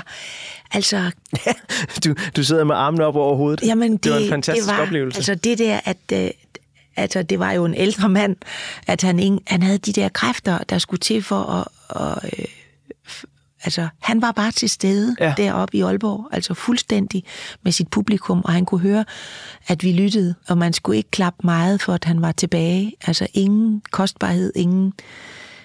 altså, 0.71 1.11
Du, 2.05 2.15
du 2.35 2.43
sidder 2.43 2.63
med 2.63 2.75
armene 2.75 3.05
op 3.05 3.15
over 3.15 3.35
hovedet. 3.35 3.63
jamen 3.67 3.91
det, 3.91 4.03
det 4.03 4.11
var 4.11 4.17
en 4.17 4.29
fantastisk 4.29 4.67
det 4.69 4.77
var, 4.77 4.85
oplevelse. 4.85 5.17
Altså 5.17 5.35
det 5.35 5.57
der, 5.57 5.79
at, 5.85 5.97
øh, 6.13 6.29
altså 6.95 7.23
det 7.23 7.39
var 7.39 7.51
jo 7.51 7.65
en 7.65 7.73
ældre 7.73 8.09
mand, 8.09 8.35
at 8.87 9.01
han, 9.01 9.19
ingen, 9.19 9.41
han 9.47 9.63
havde 9.63 9.77
de 9.77 9.93
der 9.93 10.09
kræfter, 10.09 10.57
der 10.57 10.77
skulle 10.77 10.99
til 10.99 11.23
for 11.23 11.41
at, 11.41 11.67
at 12.01 12.39
øh, 12.39 12.45
Altså, 13.65 13.87
han 13.99 14.21
var 14.21 14.31
bare 14.31 14.51
til 14.51 14.69
stede 14.69 15.15
Ja. 15.19 15.27
ja. 15.27 15.33
deroppe 15.37 15.77
i 15.77 15.81
Aalborg, 15.81 16.27
altså 16.31 16.53
fuldstændig 16.53 17.23
med 17.63 17.71
sit 17.71 17.87
publikum, 17.87 18.41
og 18.45 18.53
han 18.53 18.65
kunne 18.65 18.81
høre, 18.81 19.05
at 19.67 19.83
vi 19.83 19.91
lyttede, 19.91 20.35
og 20.47 20.57
man 20.57 20.73
skulle 20.73 20.97
ikke 20.97 21.11
klappe 21.11 21.39
meget, 21.43 21.81
for 21.81 21.93
at 21.93 22.03
han 22.05 22.21
var 22.21 22.31
tilbage. 22.31 22.93
Altså, 23.07 23.27
ingen 23.33 23.81
kostbarhed, 23.91 24.51
ingen... 24.55 24.93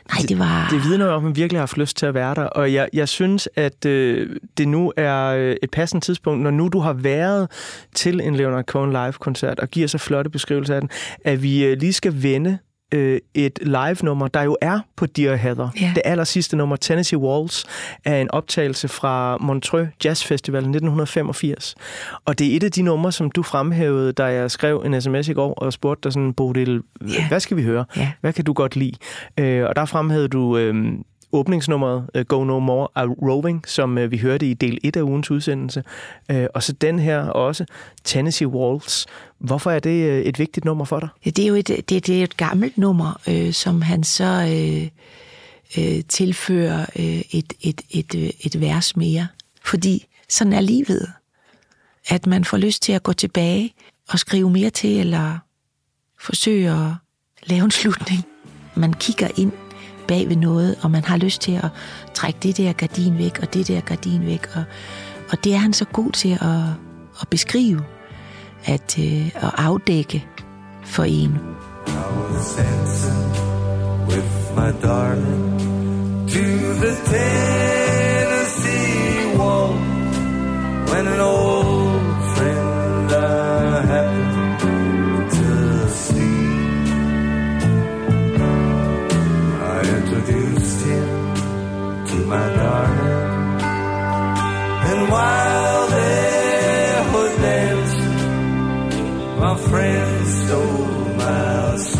Nej, 0.09 0.23
det 0.29 0.39
var... 0.39 0.69
Det 0.71 0.85
vidner 0.85 1.07
jo 1.07 1.13
om, 1.13 1.17
at 1.17 1.23
man 1.23 1.37
virkelig 1.37 1.59
har 1.59 1.63
haft 1.63 1.79
lyst 1.79 1.97
til 1.97 2.07
at 2.07 2.15
være 2.15 2.35
der, 2.35 2.45
og 2.45 2.73
jeg, 2.73 2.89
jeg 2.93 3.09
synes, 3.09 3.49
at 3.57 3.87
øh, 3.87 4.37
det 4.59 4.69
nu 4.69 4.93
er 4.97 5.25
øh, 5.25 5.57
et 5.63 5.71
passende 5.71 6.05
tidspunkt, 6.05 6.43
når 6.43 6.51
nu 6.51 6.69
du 6.69 6.79
har 6.79 6.93
været 6.93 7.51
til 7.95 8.21
en 8.21 8.37
Leonard 8.37 8.65
Cohen 8.65 8.91
live-koncert 8.93 9.61
og 9.61 9.69
giver 9.69 9.89
så 9.89 9.99
flotte 9.99 10.31
beskrivelser 10.31 10.75
af 10.75 10.81
den, 10.81 10.91
at 11.25 11.43
vi 11.43 11.65
øh, 11.65 11.79
lige 11.79 11.93
skal 11.93 12.23
vende 12.23 12.59
øh, 12.95 13.21
et 13.35 13.59
live-nummer, 13.63 14.29
der 14.29 14.43
jo 14.43 14.57
er 14.61 14.81
på 14.97 15.07
Dear 15.07 15.37
Heather. 15.37 15.69
Ja. 15.81 15.93
Det 15.95 16.03
aller 16.05 16.25
sidste 16.25 16.57
nummer, 16.57 16.77
Tennessee 16.77 17.19
Waltz, 17.19 17.65
er 18.05 18.21
en 18.21 18.31
optagelse 18.31 18.89
fra 18.89 19.37
Montreux 19.41 19.89
Jazz 20.05 20.25
Festival 20.25 20.59
1985. 20.59 21.75
Og 22.25 22.39
det 22.39 22.53
er 22.53 22.57
et 22.57 22.65
af 22.65 22.73
de 22.73 22.83
numre, 22.83 23.13
som 23.13 23.31
du 23.31 23.43
fremhævede, 23.43 24.13
da 24.13 24.25
jeg 24.25 24.51
skrev 24.51 24.83
en 24.87 25.01
sms 25.01 25.29
i 25.29 25.33
går 25.33 25.55
og 25.55 25.73
spurgte 25.73 26.01
dig 26.05 26.13
sådan, 26.13 26.33
Bodil, 26.35 26.83
Ja. 27.09 27.29
hvad 27.29 27.41
skal 27.41 27.57
vi 27.57 27.63
høre? 27.63 27.85
Ja. 27.97 28.11
Hvad 28.21 28.33
kan 28.33 28.45
du 28.45 28.53
godt 28.53 28.77
lide? 28.77 28.97
Øh, 29.39 29.65
og 29.69 29.77
der 29.77 29.85
fremhævede 29.85 30.29
du 30.29 30.57
øh, 30.57 30.75
åbningsnummeret 31.33 32.07
uh, 32.15 32.21
Go 32.21 32.45
No 32.45 32.59
More 32.59 32.89
af 32.95 33.07
Roving, 33.07 33.69
som 33.69 33.99
uh, 33.99 34.11
vi 34.11 34.19
hørte 34.19 34.51
i 34.51 34.55
del 34.55 34.79
1 34.85 34.97
af 34.97 35.03
ugens 35.03 35.31
udsendelse. 35.31 35.83
Uh, 36.33 36.45
og 36.55 36.63
så 36.63 36.73
den 36.73 36.99
her 36.99 37.21
også, 37.21 37.65
Tennessee 38.05 38.49
Waltz. 38.49 39.07
Hvorfor 39.39 39.71
er 39.71 39.79
det 39.79 40.11
uh, 40.11 40.27
et 40.27 40.39
vigtigt 40.39 40.65
nummer 40.65 40.85
for 40.85 41.01
dig? 41.01 41.09
Ja, 41.27 41.31
det 41.31 41.45
er 41.45 41.49
jo 41.49 41.55
et, 41.55 41.69
det, 41.69 42.07
det 42.07 42.09
er 42.09 42.25
et 42.25 42.37
gammelt 42.37 42.79
nummer, 42.79 43.21
øh, 43.29 43.53
som 43.53 43.83
han 43.83 44.05
så 44.05 44.25
øh, 44.25 44.89
øh, 45.79 46.05
tilfører 46.09 46.87
øh, 46.99 47.23
et, 47.31 47.53
et, 47.61 47.83
et, 47.91 48.33
et 48.41 48.61
vers 48.61 48.97
mere. 48.97 49.29
Fordi 49.65 50.07
sådan 50.29 50.53
er 50.53 50.61
livet. 50.61 51.13
At 52.09 52.27
man 52.27 52.45
får 52.45 52.57
lyst 52.57 52.83
til 52.83 52.93
at 52.93 53.03
gå 53.03 53.13
tilbage 53.13 53.75
og 54.09 54.19
skrive 54.19 54.51
mere 54.51 54.71
til, 54.71 55.01
eller 55.01 55.39
forsøge 56.21 56.71
at 56.71 56.93
lave 57.47 57.65
en 57.65 57.71
slutning. 57.71 58.25
Man 58.75 58.93
kigger 58.93 59.29
ind 59.37 59.53
bag 60.09 60.29
ved 60.29 60.37
noget, 60.37 60.77
og 60.83 60.91
man 60.91 61.05
har 61.05 61.17
lyst 61.17 61.41
til 61.41 61.53
at 61.53 61.69
trække 62.15 62.39
det 62.43 62.57
der 62.57 62.73
gardin 62.73 63.19
væk, 63.19 63.39
og 63.43 63.55
det 63.55 63.69
der 63.69 63.81
gardin 63.81 64.27
væk. 64.27 64.47
Og, 64.55 64.65
og 65.31 65.45
det 65.45 65.55
er 65.55 65.59
han 65.59 65.73
så 65.73 65.85
god 65.85 66.13
til 66.13 66.33
at, 66.33 66.41
at 67.21 67.29
beskrive, 67.31 67.85
at, 68.65 68.99
øh, 68.99 69.27
at 69.27 69.51
afdække 69.57 70.27
for 70.85 71.05
en. 71.05 71.39
I 71.87 71.91
was 72.33 72.59
with 74.09 74.53
my 74.57 74.73
darling 74.83 75.59
to 76.29 76.45
the 76.83 76.95
Tennessee 77.11 78.59
wall 79.39 79.73
when 80.91 81.07
an 81.07 81.21
old 81.21 81.58
my 92.29 92.47
darling, 92.57 93.61
and 94.91 95.11
while 95.11 95.87
they 95.89 96.19
dancing, 97.41 98.17
my 99.41 99.57
friends 99.57 100.45
stole 100.45 101.05
my 101.17 101.77
sweetheart 101.77 101.98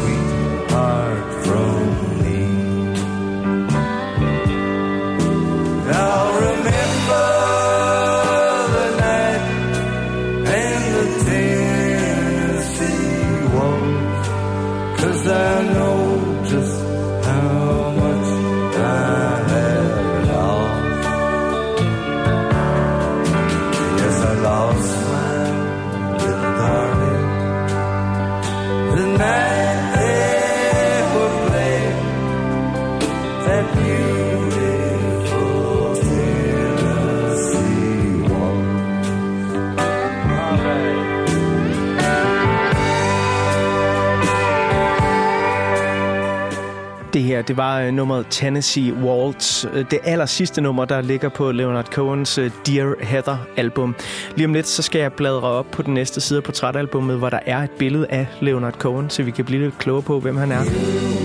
Det 47.49 47.57
var 47.57 47.81
øh, 47.81 47.93
nummeret 47.93 48.27
Tennessee 48.31 48.95
Waltz. 48.95 49.65
Øh, 49.73 49.85
det 49.91 49.99
aller 50.05 50.27
sidste 50.27 50.61
nummer, 50.61 50.85
der 50.85 51.01
ligger 51.01 51.29
på 51.29 51.53
Leonard 51.53 51.85
Cohens 51.85 52.39
øh, 52.39 52.51
Dear 52.67 52.95
Heather-album. 53.01 53.95
Lige 54.37 54.47
om 54.47 54.53
lidt, 54.53 54.67
så 54.67 54.83
skal 54.83 55.01
jeg 55.01 55.13
bladre 55.13 55.49
op 55.49 55.67
på 55.73 55.83
den 55.83 55.95
næste 55.95 56.21
side 56.21 56.37
af 56.37 56.45
portrætalbummet, 56.45 57.19
hvor 57.19 57.31
der 57.31 57.41
er 57.47 57.59
et 57.59 57.71
billede 57.71 58.07
af 58.11 58.27
Leonard 58.41 58.75
Cohen, 58.75 59.11
så 59.11 59.23
vi 59.23 59.31
kan 59.31 59.45
blive 59.45 59.63
lidt 59.63 59.79
klogere 59.79 60.03
på, 60.03 60.21
hvem 60.21 60.37
han 60.37 60.53
er. 60.53 61.18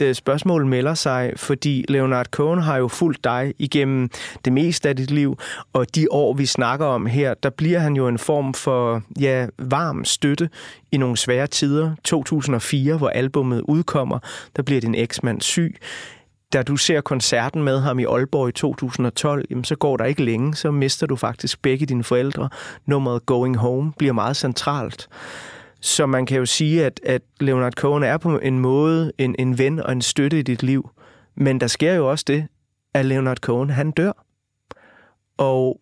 Et 0.00 0.06
øh, 0.06 0.14
spørgsmål 0.14 0.66
melder 0.66 0.94
sig, 0.94 1.32
fordi 1.36 1.84
Leonard 1.88 2.26
Cohen 2.26 2.62
har 2.62 2.76
jo 2.76 2.88
fulgt 2.88 3.24
dig 3.24 3.54
igennem 3.58 4.10
det 4.44 4.52
meste 4.52 4.88
af 4.88 4.96
dit 4.96 5.10
liv, 5.10 5.38
og 5.72 5.94
de 5.94 6.06
år, 6.10 6.34
vi 6.34 6.46
snakker 6.46 6.86
om 6.86 7.06
her, 7.06 7.34
der 7.34 7.50
bliver 7.50 7.78
han 7.78 7.96
jo 7.96 8.08
en 8.08 8.18
form 8.18 8.54
for 8.54 9.02
ja, 9.20 9.46
varm 9.58 10.04
støtte 10.04 10.50
i 10.92 10.96
nogle 10.96 11.16
svære 11.16 11.46
tider. 11.46 11.94
2004, 12.04 12.96
hvor 12.96 13.08
albummet 13.08 13.62
udkommer, 13.68 14.18
der 14.56 14.62
bliver 14.62 14.80
din 14.80 14.94
eksmand 14.94 15.40
syg. 15.40 15.76
Da 16.52 16.62
du 16.62 16.76
ser 16.76 17.00
koncerten 17.00 17.62
med 17.62 17.80
ham 17.80 17.98
i 17.98 18.04
Aalborg 18.04 18.48
i 18.48 18.52
2012, 18.52 19.44
jamen, 19.50 19.64
så 19.64 19.76
går 19.76 19.96
der 19.96 20.04
ikke 20.04 20.24
længe, 20.24 20.54
så 20.54 20.70
mister 20.70 21.06
du 21.06 21.16
faktisk 21.16 21.62
begge 21.62 21.86
dine 21.86 22.04
forældre. 22.04 22.48
Nummeret 22.86 23.26
Going 23.26 23.56
Home 23.56 23.92
bliver 23.98 24.12
meget 24.12 24.36
centralt. 24.36 25.08
Så 25.80 26.06
man 26.06 26.26
kan 26.26 26.38
jo 26.38 26.46
sige, 26.46 26.86
at, 26.86 27.00
at 27.06 27.22
Leonard 27.40 27.72
Cohen 27.72 28.02
er 28.02 28.16
på 28.16 28.38
en 28.38 28.58
måde 28.58 29.12
en, 29.18 29.34
en 29.38 29.58
ven 29.58 29.80
og 29.80 29.92
en 29.92 30.02
støtte 30.02 30.38
i 30.38 30.42
dit 30.42 30.62
liv. 30.62 30.90
Men 31.34 31.60
der 31.60 31.66
sker 31.66 31.94
jo 31.94 32.10
også 32.10 32.24
det, 32.28 32.46
at 32.94 33.06
Leonard 33.06 33.36
Cohen, 33.36 33.70
han 33.70 33.90
dør. 33.90 34.12
Og 35.38 35.80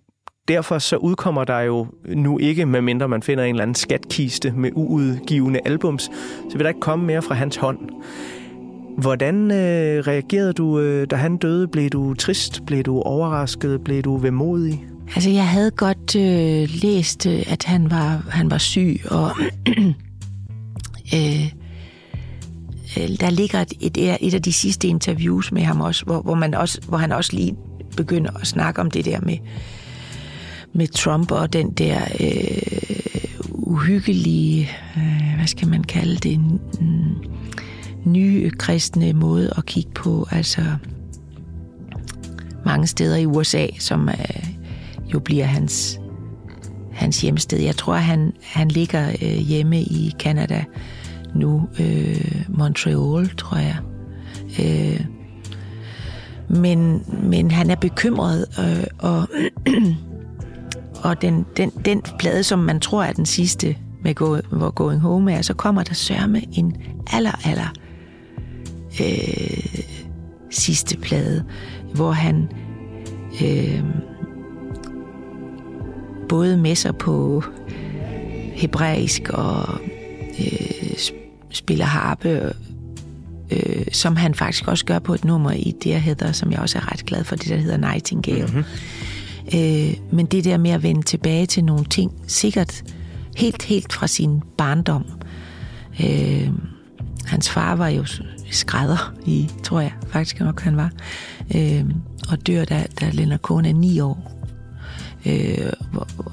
derfor 0.48 0.78
så 0.78 0.96
udkommer 0.96 1.44
der 1.44 1.60
jo 1.60 1.86
nu 2.04 2.38
ikke, 2.38 2.66
medmindre 2.66 3.08
man 3.08 3.22
finder 3.22 3.44
en 3.44 3.50
eller 3.50 3.62
anden 3.62 3.74
skatkiste 3.74 4.52
med 4.56 4.70
uudgivende 4.74 5.60
albums, 5.64 6.02
så 6.50 6.52
vil 6.52 6.60
der 6.60 6.68
ikke 6.68 6.80
komme 6.80 7.06
mere 7.06 7.22
fra 7.22 7.34
hans 7.34 7.56
hånd. 7.56 7.78
Hvordan 8.98 9.50
øh, 9.50 10.06
reagerede 10.06 10.52
du, 10.52 10.80
øh, 10.80 11.06
da 11.10 11.16
han 11.16 11.36
døde? 11.36 11.68
Blev 11.68 11.90
du 11.90 12.14
trist? 12.14 12.66
Blev 12.66 12.82
du 12.82 13.02
overrasket? 13.02 13.84
Blev 13.84 14.02
du 14.02 14.16
vemodig? 14.16 14.86
Altså, 15.14 15.30
jeg 15.30 15.48
havde 15.48 15.70
godt 15.70 16.16
øh, 16.16 16.68
læst, 16.82 17.26
øh, 17.26 17.42
at 17.46 17.64
han 17.64 17.90
var, 17.90 18.24
han 18.30 18.50
var 18.50 18.58
syg, 18.58 19.00
og 19.10 19.30
øh, 21.14 21.52
øh, 22.96 23.08
der 23.20 23.30
ligger 23.30 23.60
et, 23.60 23.72
et, 23.80 24.16
et 24.20 24.34
af 24.34 24.42
de 24.42 24.52
sidste 24.52 24.88
interviews 24.88 25.52
med 25.52 25.62
ham 25.62 25.80
også, 25.80 26.04
hvor, 26.04 26.20
hvor, 26.20 26.34
man 26.34 26.54
også, 26.54 26.80
hvor 26.88 26.98
han 26.98 27.12
også 27.12 27.32
lige 27.32 27.56
begynder 27.96 28.30
at 28.40 28.46
snakke 28.46 28.80
om 28.80 28.90
det 28.90 29.04
der 29.04 29.20
med, 29.20 29.38
med 30.72 30.86
Trump 30.86 31.30
og 31.30 31.52
den 31.52 31.70
der 31.70 32.00
øh, 32.20 33.38
uhyggelige, 33.48 34.70
øh, 34.96 35.36
hvad 35.36 35.46
skal 35.46 35.68
man 35.68 35.84
kalde 35.84 36.16
det, 36.16 36.40
nye 38.04 38.50
kristne 38.50 39.12
måde 39.12 39.52
at 39.56 39.66
kigge 39.66 39.90
på, 39.90 40.28
altså 40.30 40.62
mange 42.64 42.86
steder 42.86 43.16
i 43.16 43.26
USA, 43.26 43.66
som 43.78 44.08
øh, 44.08 44.14
jo 45.14 45.18
bliver 45.18 45.44
hans, 45.44 46.00
hans 46.92 47.20
hjemsted. 47.20 47.58
Jeg 47.58 47.76
tror, 47.76 47.94
han, 47.94 48.32
han 48.42 48.68
ligger 48.68 49.08
øh, 49.22 49.28
hjemme 49.28 49.80
i 49.80 50.14
Canada 50.18 50.64
nu, 51.34 51.68
øh, 51.80 52.44
Montreal, 52.48 53.28
tror 53.36 53.58
jeg. 53.58 53.76
Øh, 54.60 55.04
men, 56.48 57.04
men 57.22 57.50
han 57.50 57.70
er 57.70 57.76
bekymret, 57.76 58.46
øh, 58.58 58.86
og, 58.98 59.28
og 61.10 61.22
den, 61.22 61.46
den, 61.56 61.70
den 61.84 62.02
plade, 62.18 62.42
som 62.42 62.58
man 62.58 62.80
tror 62.80 63.02
er 63.02 63.12
den 63.12 63.26
sidste, 63.26 63.76
med 64.02 64.14
Go, 64.14 64.36
hvor 64.50 64.70
Going 64.70 65.00
Home 65.00 65.32
er, 65.32 65.42
så 65.42 65.54
kommer 65.54 65.82
der 65.82 65.94
sørme 65.94 66.42
en 66.52 66.76
aller, 67.12 67.46
aller 67.46 67.72
øh, 69.00 69.82
sidste 70.50 70.96
plade, 70.96 71.44
hvor 71.94 72.12
han 72.12 72.48
øh, 73.42 73.84
både 76.28 76.56
messer 76.56 76.92
på 76.92 77.44
hebraisk 78.52 79.28
og 79.28 79.68
øh, 80.38 80.90
sp- 80.90 81.46
spiller 81.50 81.84
harpe, 81.84 82.52
øh, 83.50 83.86
som 83.92 84.16
han 84.16 84.34
faktisk 84.34 84.68
også 84.68 84.84
gør 84.84 84.98
på 84.98 85.14
et 85.14 85.24
nummer 85.24 85.50
i 85.50 85.74
det, 85.82 85.84
der 85.84 85.98
hedder, 85.98 86.32
som 86.32 86.52
jeg 86.52 86.60
også 86.60 86.78
er 86.78 86.92
ret 86.92 87.06
glad 87.06 87.24
for, 87.24 87.36
det 87.36 87.48
der 87.48 87.56
hedder 87.56 87.76
Nightingale. 87.76 88.46
Mm-hmm. 88.46 88.64
Øh, 89.54 89.94
men 90.12 90.26
det 90.26 90.44
der 90.44 90.58
med 90.58 90.70
at 90.70 90.82
vende 90.82 91.02
tilbage 91.02 91.46
til 91.46 91.64
nogle 91.64 91.84
ting, 91.84 92.12
sikkert 92.26 92.82
helt, 93.36 93.62
helt 93.62 93.92
fra 93.92 94.06
sin 94.06 94.42
barndom. 94.58 95.04
Øh, 96.04 96.48
hans 97.24 97.50
far 97.50 97.76
var 97.76 97.88
jo 97.88 98.04
skrædder 98.50 99.14
i, 99.26 99.50
tror 99.62 99.80
jeg 99.80 99.92
faktisk 100.08 100.40
nok, 100.40 100.60
han 100.60 100.76
var. 100.76 100.90
Øh, 101.54 101.84
og 102.28 102.46
dør, 102.46 102.64
da, 102.64 102.86
da 103.00 103.10
Leonard 103.12 103.38
Cohen 103.38 103.64
er 103.64 103.72
ni 103.72 104.00
år. 104.00 104.37
Øh, 105.26 105.72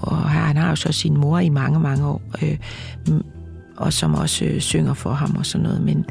og 0.02 0.30
han 0.30 0.58
har 0.58 0.70
jo 0.70 0.76
så 0.76 0.92
sin 0.92 1.18
mor 1.18 1.40
i 1.40 1.50
mange, 1.50 1.80
mange 1.80 2.06
år. 2.08 2.22
Øh, 2.42 2.58
og 3.78 3.94
som 3.94 4.16
også 4.16 4.46
øh, 4.46 4.62
synger 4.62 4.94
for 4.94 5.14
ham 5.14 5.36
og 5.36 5.46
sådan 5.46 5.64
noget. 5.64 5.82
Men 5.82 6.06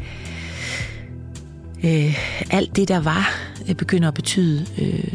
øh, 1.84 2.18
alt 2.50 2.76
det, 2.76 2.88
der 2.88 3.00
var, 3.00 3.28
øh, 3.68 3.74
begynder 3.74 4.08
at 4.08 4.14
betyde 4.14 4.66
øh, 4.78 5.14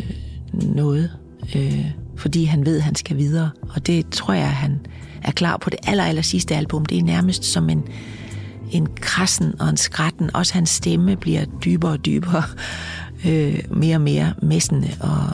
noget. 0.54 1.12
Øh, 1.56 1.86
fordi 2.18 2.44
han 2.44 2.66
ved, 2.66 2.78
at 2.78 2.84
han 2.84 2.96
skal 2.96 3.18
videre. 3.18 3.50
Og 3.70 3.88
det 3.88 4.10
tror 4.10 4.34
jeg, 4.34 4.52
han 4.52 4.80
er 5.24 5.32
klar 5.32 5.58
på 5.58 5.70
det 5.70 5.80
aller, 5.88 6.04
aller 6.04 6.22
sidste 6.22 6.56
album. 6.56 6.86
Det 6.86 6.98
er 6.98 7.04
nærmest 7.04 7.46
som 7.46 7.70
en, 7.70 7.84
en 8.72 8.88
krassen 8.96 9.62
og 9.62 9.70
en 9.70 9.78
skratten. 9.78 10.36
Også 10.36 10.54
hans 10.54 10.70
stemme 10.70 11.16
bliver 11.16 11.46
dybere 11.66 11.92
og 11.92 12.06
dybere. 12.06 12.44
Øh, 13.26 13.60
mere 13.72 13.96
og 13.96 14.02
mere 14.02 14.34
messende 14.42 14.88
og, 15.00 15.30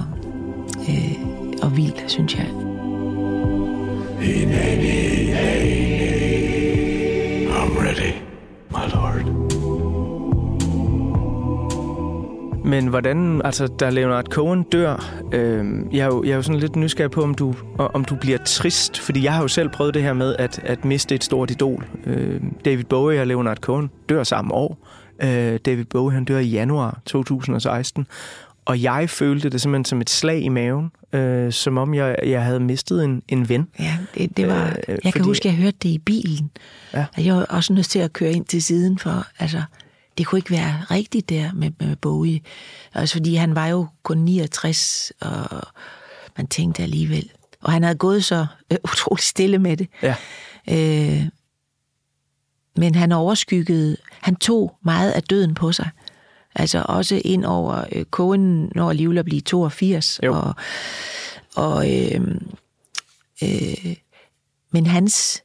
øh, 0.89 1.34
og 1.61 1.77
vild, 1.77 2.07
synes 2.07 2.35
jeg. 2.37 2.47
I'm 7.49 7.77
ready, 7.77 8.13
my 8.71 8.85
lord. 8.93 9.45
Men 12.65 12.87
hvordan, 12.87 13.41
altså 13.43 13.67
da 13.67 13.89
Leonard 13.89 14.25
Cohen 14.25 14.63
dør, 14.63 15.13
øh, 15.33 15.65
jeg, 15.91 15.99
er 15.99 16.05
jo, 16.05 16.23
jeg 16.23 16.31
er 16.31 16.35
jo 16.35 16.41
sådan 16.41 16.59
lidt 16.59 16.75
nysgerrig 16.75 17.11
på, 17.11 17.21
om 17.21 17.33
du, 17.35 17.55
om 17.77 18.05
du 18.05 18.15
bliver 18.15 18.37
trist, 18.37 18.99
fordi 18.99 19.23
jeg 19.23 19.33
har 19.33 19.41
jo 19.41 19.47
selv 19.47 19.69
prøvet 19.69 19.93
det 19.93 20.01
her 20.01 20.13
med 20.13 20.35
at, 20.39 20.59
at 20.63 20.85
miste 20.85 21.15
et 21.15 21.23
stort 21.23 21.51
idol. 21.51 21.85
Øh, 22.05 22.41
David 22.65 22.83
Bowie 22.83 23.21
og 23.21 23.27
Leonard 23.27 23.57
Cohen 23.57 23.89
dør 24.09 24.23
samme 24.23 24.53
år. 24.53 24.77
Øh, 25.23 25.59
David 25.65 25.85
Bowie 25.85 26.13
han 26.13 26.25
dør 26.25 26.39
i 26.39 26.47
januar 26.47 27.01
2016, 27.05 28.07
og 28.65 28.81
jeg 28.81 29.09
følte 29.09 29.49
det 29.49 29.61
simpelthen 29.61 29.85
som 29.85 30.01
et 30.01 30.09
slag 30.09 30.41
i 30.41 30.49
maven, 30.49 30.91
øh, 31.13 31.51
som 31.53 31.77
om 31.77 31.93
jeg, 31.93 32.15
jeg 32.23 32.43
havde 32.45 32.59
mistet 32.59 33.03
en, 33.03 33.21
en 33.27 33.49
ven. 33.49 33.67
Ja, 33.79 33.97
det, 34.15 34.37
det 34.37 34.47
var, 34.47 34.67
Øh, 34.69 34.73
jeg 34.87 34.99
kan 35.03 35.11
fordi- 35.11 35.23
huske, 35.23 35.47
jeg 35.47 35.55
hørte 35.57 35.77
det 35.83 35.89
i 35.89 35.97
bilen. 35.97 36.51
Ja. 36.93 37.05
Og 37.17 37.25
jeg 37.25 37.35
var 37.35 37.43
også 37.45 37.73
nødt 37.73 37.85
til 37.85 37.99
at 37.99 38.13
køre 38.13 38.31
ind 38.31 38.45
til 38.45 38.63
siden, 38.63 38.99
for 38.99 39.27
altså, 39.39 39.63
det 40.17 40.25
kunne 40.27 40.39
ikke 40.39 40.51
være 40.51 40.81
rigtigt 40.91 41.29
der 41.29 41.53
med, 41.53 41.71
med 41.79 41.95
Bowie. 41.95 42.41
Også 42.93 43.15
fordi 43.15 43.35
han 43.35 43.55
var 43.55 43.67
jo 43.67 43.87
kun 44.03 44.17
69, 44.17 45.11
og 45.21 45.61
man 46.37 46.47
tænkte 46.47 46.83
alligevel. 46.83 47.29
Og 47.61 47.71
han 47.71 47.83
havde 47.83 47.97
gået 47.97 48.23
så 48.23 48.45
øh, 48.71 48.77
utrolig 48.91 49.23
stille 49.23 49.57
med 49.59 49.77
det. 49.77 49.87
Ja. 50.01 50.15
Øh, 50.69 51.23
men 52.77 52.95
han 52.95 53.11
overskyggede, 53.11 53.97
han 54.21 54.35
tog 54.35 54.77
meget 54.85 55.11
af 55.11 55.23
døden 55.23 55.53
på 55.53 55.71
sig. 55.71 55.89
Altså 56.55 56.85
også 56.87 57.21
ind 57.25 57.45
over 57.45 57.85
øh, 57.91 58.05
Cohen 58.05 58.71
når 58.75 58.89
alligevel 58.89 59.17
at 59.17 59.25
blive 59.25 59.41
82. 59.41 60.19
Jo. 60.23 60.33
Og, 60.35 60.55
og 61.55 61.91
øh, 61.93 62.21
øh, 63.43 63.95
men 64.71 64.85
hans 64.85 65.43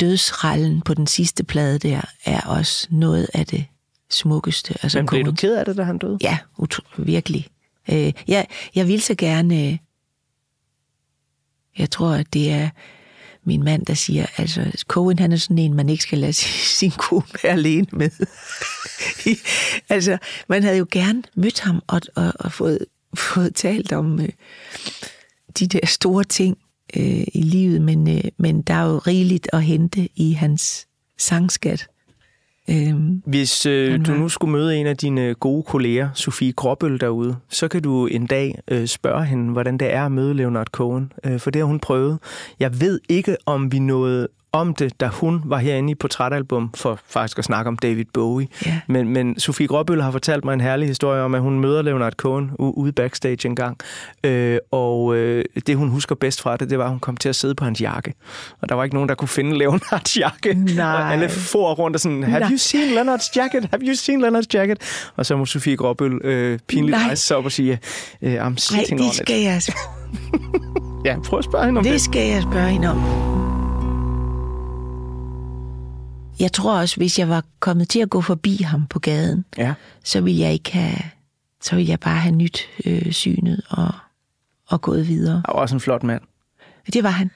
dødsrallen 0.00 0.80
på 0.82 0.94
den 0.94 1.06
sidste 1.06 1.44
plade 1.44 1.78
der, 1.78 2.00
er 2.24 2.40
også 2.40 2.86
noget 2.90 3.28
af 3.34 3.46
det 3.46 3.64
smukkeste. 4.10 4.74
Altså 4.82 4.98
Men 4.98 5.06
blev 5.06 5.24
du 5.24 5.30
Cohens- 5.30 5.36
ked 5.40 5.56
af 5.56 5.64
det, 5.64 5.76
da 5.76 5.82
han 5.82 5.98
døde? 5.98 6.18
Ja, 6.20 6.38
utro, 6.58 6.82
virkelig. 6.98 7.46
Øh, 7.92 8.12
jeg, 8.28 8.46
jeg 8.74 8.88
vil 8.88 9.02
så 9.02 9.14
gerne... 9.14 9.66
Øh, 9.68 9.78
jeg 11.78 11.90
tror, 11.90 12.08
at 12.10 12.34
det 12.34 12.50
er 12.52 12.70
min 13.44 13.64
mand, 13.64 13.86
der 13.86 13.94
siger, 13.94 14.26
altså, 14.36 14.84
Cohen, 14.88 15.18
han 15.18 15.32
er 15.32 15.36
sådan 15.36 15.58
en, 15.58 15.74
man 15.74 15.88
ikke 15.88 16.02
skal 16.02 16.18
lade 16.18 16.32
sin, 16.78 16.90
kone 16.90 17.22
være 17.42 17.52
alene 17.52 17.86
med. 17.92 18.10
altså, 19.94 20.18
man 20.48 20.62
havde 20.62 20.78
jo 20.78 20.86
gerne 20.90 21.22
mødt 21.34 21.60
ham 21.60 21.82
og, 21.86 22.00
og, 22.14 22.32
og 22.34 22.52
fået, 22.52 22.78
fået 23.14 23.54
talt 23.54 23.92
om 23.92 24.20
øh, 24.20 24.28
de 25.58 25.66
der 25.66 25.86
store 25.86 26.24
ting 26.24 26.58
øh, 26.96 27.24
i 27.34 27.42
livet, 27.42 27.80
men, 27.80 28.16
øh, 28.16 28.24
men 28.36 28.62
der 28.62 28.74
er 28.74 28.84
jo 28.84 28.98
rigeligt 28.98 29.48
at 29.52 29.62
hente 29.62 30.08
i 30.16 30.32
hans 30.32 30.86
sangskat. 31.18 31.86
Øhm, 32.70 33.22
Hvis 33.26 33.66
øh, 33.66 34.06
du 34.06 34.12
nu 34.12 34.28
skulle 34.28 34.52
møde 34.52 34.76
en 34.76 34.86
af 34.86 34.96
dine 34.96 35.34
gode 35.34 35.62
kolleger, 35.62 36.08
Sofie 36.14 36.52
Gråbøl 36.52 37.00
derude, 37.00 37.36
så 37.48 37.68
kan 37.68 37.82
du 37.82 38.06
en 38.06 38.26
dag 38.26 38.58
øh, 38.68 38.86
spørge 38.86 39.24
hende, 39.24 39.52
hvordan 39.52 39.78
det 39.78 39.92
er 39.92 40.06
at 40.06 40.12
møde 40.12 40.34
Leonard 40.34 40.66
Cohen, 40.66 41.12
øh, 41.24 41.40
for 41.40 41.50
det 41.50 41.60
har 41.60 41.66
hun 41.66 41.80
prøvet. 41.80 42.18
Jeg 42.60 42.80
ved 42.80 43.00
ikke, 43.08 43.36
om 43.46 43.72
vi 43.72 43.78
nåede 43.78 44.28
om 44.54 44.74
det, 44.74 45.00
da 45.00 45.06
hun 45.06 45.42
var 45.44 45.58
herinde 45.58 45.90
i 45.90 45.94
Portrætalbum, 45.94 46.70
for 46.74 46.98
faktisk 47.08 47.38
at 47.38 47.44
snakke 47.44 47.68
om 47.68 47.76
David 47.76 48.04
Bowie. 48.14 48.48
Ja. 48.66 48.80
Men, 48.86 49.08
men 49.08 49.38
Sofie 49.40 49.66
Gråbøl 49.66 50.02
har 50.02 50.10
fortalt 50.10 50.44
mig 50.44 50.54
en 50.54 50.60
herlig 50.60 50.88
historie 50.88 51.22
om, 51.22 51.34
at 51.34 51.40
hun 51.40 51.60
møder 51.60 51.82
Leonard 51.82 52.12
Cohen 52.12 52.50
ude 52.58 52.92
backstage 52.92 53.48
en 53.48 53.56
gang. 53.56 53.76
Øh, 54.24 54.58
og 54.72 55.16
øh, 55.16 55.44
det, 55.66 55.76
hun 55.76 55.88
husker 55.88 56.14
bedst 56.14 56.40
fra 56.42 56.56
det, 56.56 56.70
det 56.70 56.78
var, 56.78 56.84
at 56.84 56.90
hun 56.90 57.00
kom 57.00 57.16
til 57.16 57.28
at 57.28 57.36
sidde 57.36 57.54
på 57.54 57.64
hans 57.64 57.80
jakke. 57.80 58.14
Og 58.62 58.68
der 58.68 58.74
var 58.74 58.84
ikke 58.84 58.96
nogen, 58.96 59.08
der 59.08 59.14
kunne 59.14 59.28
finde 59.28 59.58
Leonards 59.58 60.16
jakke. 60.20 60.54
Nej. 60.54 60.86
Og 60.86 61.12
alle 61.12 61.28
for 61.28 61.74
rundt 61.74 61.96
og 61.96 62.00
sådan, 62.00 62.22
have 62.22 62.40
Nej. 62.40 62.50
you 62.50 62.56
seen 62.58 62.98
Leonard's 62.98 63.30
jacket? 63.36 63.68
Have 63.70 63.82
you 63.86 63.94
seen 63.94 64.24
Leonard's 64.24 64.46
jacket? 64.54 64.78
Og 65.16 65.26
så 65.26 65.36
må 65.36 65.46
Sofie 65.46 65.76
Gråbøl 65.76 66.12
øh, 66.24 66.58
pinligt 66.68 66.90
Nej. 66.98 67.06
rejse 67.06 67.22
sig 67.26 67.36
op 67.36 67.44
og 67.44 67.52
sige, 67.52 67.78
øh, 68.22 68.34
I'm 68.34 68.48
nej, 68.48 68.54
sitting 68.56 69.00
on 69.00 69.06
det 69.06 69.14
skal 69.14 69.36
it. 69.38 69.44
jeg, 69.44 69.60
Ja, 71.04 71.16
prøv 71.24 71.38
at 71.38 71.44
spørge 71.44 71.64
hende 71.64 71.78
om 71.78 71.84
det. 71.84 71.92
det 71.92 72.00
skal 72.00 72.28
jeg 72.28 72.42
spørge 72.42 72.68
hende 72.68 72.90
om. 72.90 73.63
Jeg 76.40 76.52
tror 76.52 76.78
også, 76.78 76.96
hvis 76.96 77.18
jeg 77.18 77.28
var 77.28 77.44
kommet 77.60 77.88
til 77.88 78.00
at 78.00 78.10
gå 78.10 78.20
forbi 78.20 78.62
ham 78.62 78.86
på 78.86 78.98
gaden, 78.98 79.44
Ja. 79.58 79.74
så 80.04 80.20
ville 80.20 80.40
jeg 80.40 80.52
ikke 80.52 80.72
have, 80.72 80.96
så 81.62 81.76
ville 81.76 81.90
jeg 81.90 82.00
bare 82.00 82.16
have 82.18 82.34
nyt 82.34 82.68
øh, 82.86 83.12
synet 83.12 83.60
og, 83.70 83.88
og 84.68 84.80
gået 84.80 85.08
videre. 85.08 85.42
Var 85.48 85.54
også 85.54 85.74
en 85.76 85.80
flot 85.80 86.02
mand. 86.02 86.22
Det 86.92 87.02
var 87.04 87.10
han. 87.10 87.30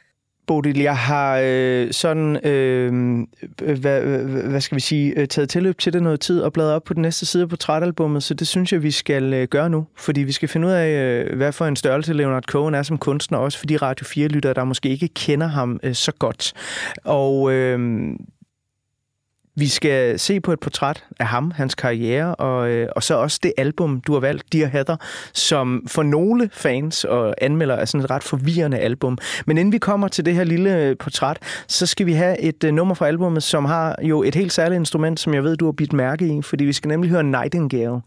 Bodil, 0.47 0.79
jeg 0.79 0.97
har 0.99 1.41
øh, 1.45 1.93
sådan, 1.93 2.47
øh, 2.47 2.93
hvad, 3.77 4.01
hvad, 4.03 4.19
hvad 4.49 4.61
skal 4.61 4.77
vi 4.77 4.81
sige, 4.81 5.19
øh, 5.19 5.29
taget 5.29 5.49
tilløb 5.49 5.79
til 5.79 5.93
det 5.93 6.03
noget 6.03 6.21
tid 6.21 6.41
og 6.41 6.53
bladret 6.53 6.73
op 6.75 6.85
på 6.85 6.95
den 6.95 7.03
næste 7.03 7.27
side 7.27 7.47
på 7.47 7.49
portrætalbummet, 7.51 8.23
så 8.23 8.35
det 8.35 8.49
synes 8.49 8.73
jeg, 8.73 8.83
vi 8.83 8.91
skal 8.91 9.35
øh, 9.35 9.49
gøre 9.49 9.71
nu. 9.71 9.87
Fordi 9.97 10.21
vi 10.21 10.33
skal 10.33 10.49
finde 10.49 10.67
ud 10.67 10.73
af, 10.73 10.89
øh, 10.91 11.37
hvad 11.37 11.53
for 11.53 11.67
en 11.67 11.77
størrelse 11.77 12.13
Leonard 12.13 12.43
Cohen 12.45 12.75
er 12.75 12.83
som 12.83 12.99
kunstner, 12.99 13.39
også 13.39 13.59
for 13.59 13.67
de 13.67 13.77
Radio 13.77 14.05
4-lyttere, 14.07 14.55
der 14.55 14.65
måske 14.65 14.89
ikke 14.89 15.09
kender 15.09 15.47
ham 15.47 15.81
øh, 15.83 15.95
så 15.95 16.13
godt. 16.19 16.53
Og 17.05 17.53
øh, 17.53 18.11
vi 19.59 19.69
skal 19.69 20.19
se 20.19 20.41
på 20.41 20.53
et 20.53 20.61
portræt 20.61 21.05
af 21.21 21.27
ham, 21.27 21.51
hans 21.51 21.75
karriere, 21.75 22.35
og, 22.35 22.69
øh, 22.69 22.89
og 22.97 23.03
så 23.03 23.15
også 23.15 23.41
det 23.43 23.53
album, 23.57 24.01
du 24.01 24.13
har 24.13 24.21
valgt, 24.21 24.53
Dear 24.53 24.69
Heather, 24.69 24.97
som 25.35 25.85
for 25.87 26.03
nogle 26.03 26.51
fans 26.53 27.05
og 27.05 27.35
anmeldere 27.39 27.81
er 27.81 27.85
sådan 27.85 28.05
et 28.05 28.11
ret 28.11 28.23
forvirrende 28.23 28.79
album. 28.79 29.19
Men 29.47 29.59
inden 29.59 29.73
vi 29.73 29.79
kommer 29.79 30.09
til 30.09 30.25
det 30.25 30.35
her 30.35 30.45
lille 30.45 30.77
øh, 30.77 30.97
portræt, 30.97 31.39
så 31.69 31.87
skal 31.87 32.07
vi 32.07 32.13
have 32.13 32.41
et 32.41 32.65
øh, 32.65 32.73
nummer 32.73 32.95
fra 32.95 33.07
albumet, 33.07 33.43
som 33.43 33.65
har 33.65 33.97
jo 34.03 34.23
et 34.23 34.35
helt 34.35 34.53
særligt 34.53 34.79
instrument, 34.79 35.21
som 35.21 35.35
jeg 35.35 35.45
ved, 35.45 35.57
du 35.57 35.65
har 35.65 35.73
bidt 35.73 35.93
mærke 35.93 36.27
i, 36.27 36.43
fordi 36.43 36.65
vi 36.65 36.73
skal 36.73 36.89
nemlig 36.89 37.11
høre 37.11 37.23
Nightingale. 37.23 38.01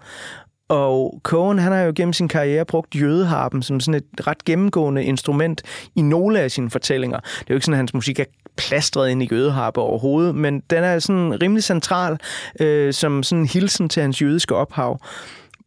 Og 0.72 1.20
Cohen, 1.24 1.60
han 1.60 1.72
har 1.72 1.82
jo 1.82 1.94
gennem 1.96 2.14
sin 2.14 2.28
karriere 2.28 2.66
brugt 2.66 2.96
jødeharpen 2.96 3.62
som 3.62 3.80
sådan 3.80 3.94
et 3.94 4.28
ret 4.28 4.44
gennemgående 4.46 5.04
instrument 5.04 5.62
i 5.96 6.02
nogle 6.02 6.40
af 6.40 6.52
sine 6.52 6.70
fortællinger. 6.70 7.20
Det 7.20 7.40
er 7.40 7.46
jo 7.50 7.56
ikke 7.56 7.66
sådan, 7.66 7.74
at 7.74 7.78
hans 7.78 7.94
musik 7.94 8.20
er 8.20 8.24
plastret 8.58 9.10
ind 9.10 9.24
i 9.24 9.30
jødeharpe 9.32 9.82
overhovedet, 9.82 10.36
men 10.36 10.60
den 10.70 10.84
er 10.84 11.00
sådan 11.00 11.42
rimelig 11.42 11.64
central 11.64 12.18
øh, 12.60 12.94
som 12.94 13.24
sådan 13.24 13.42
en 13.42 13.48
hilsen 13.48 13.90
til 13.90 14.02
hans 14.02 14.22
jødiske 14.22 14.56
ophav. 14.56 15.00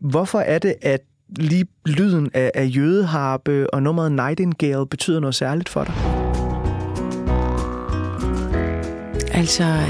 Hvorfor 0.01 0.38
er 0.40 0.59
det, 0.59 0.75
at 0.83 1.01
lige 1.37 1.66
lyden 1.87 2.31
af, 2.35 2.51
af 2.55 2.70
jødeharpe 2.77 3.75
og 3.75 3.83
nummeret 3.83 4.12
Nightingale 4.12 4.87
betyder 4.87 5.20
noget 5.20 5.35
særligt 5.35 5.68
for 5.68 5.85
dig? 5.85 5.94
Altså, 9.33 9.81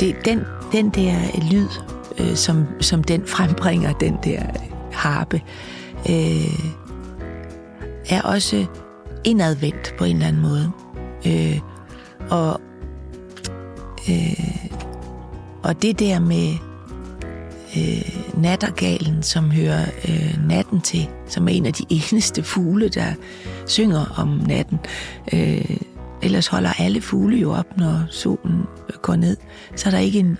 det, 0.00 0.16
den, 0.24 0.40
den 0.72 0.90
der 0.90 1.14
lyd, 1.52 1.68
øh, 2.20 2.36
som, 2.36 2.66
som 2.80 3.04
den 3.04 3.26
frembringer, 3.26 3.92
den 3.92 4.18
der 4.24 4.42
harpe, 4.92 5.42
øh, 6.10 6.70
er 8.10 8.22
også 8.22 8.66
indadvendt 9.24 9.94
på 9.98 10.04
en 10.04 10.16
eller 10.16 10.28
anden 10.28 10.42
måde. 10.42 10.72
Øh, 11.26 11.60
og, 12.30 12.60
øh, 14.10 14.44
og 15.62 15.82
det 15.82 15.98
der 15.98 16.20
med 16.20 16.54
øh, 17.76 18.40
nattergalen, 18.42 19.22
som 19.22 19.50
hører 19.50 19.84
øh, 20.08 20.48
natten 20.48 20.80
til, 20.80 21.08
som 21.26 21.48
er 21.48 21.52
en 21.52 21.66
af 21.66 21.72
de 21.72 21.84
eneste 22.12 22.42
fugle, 22.42 22.88
der 22.88 23.14
synger 23.66 24.14
om 24.18 24.28
natten. 24.28 24.78
Øh, 25.32 25.76
ellers 26.22 26.46
holder 26.46 26.72
alle 26.78 27.00
fugle 27.00 27.36
jo 27.36 27.52
op, 27.52 27.76
når 27.76 28.06
solen 28.10 28.62
går 29.02 29.16
ned. 29.16 29.36
Så 29.76 29.88
er 29.88 29.90
der 29.90 29.98
ikke 29.98 30.18
en... 30.18 30.38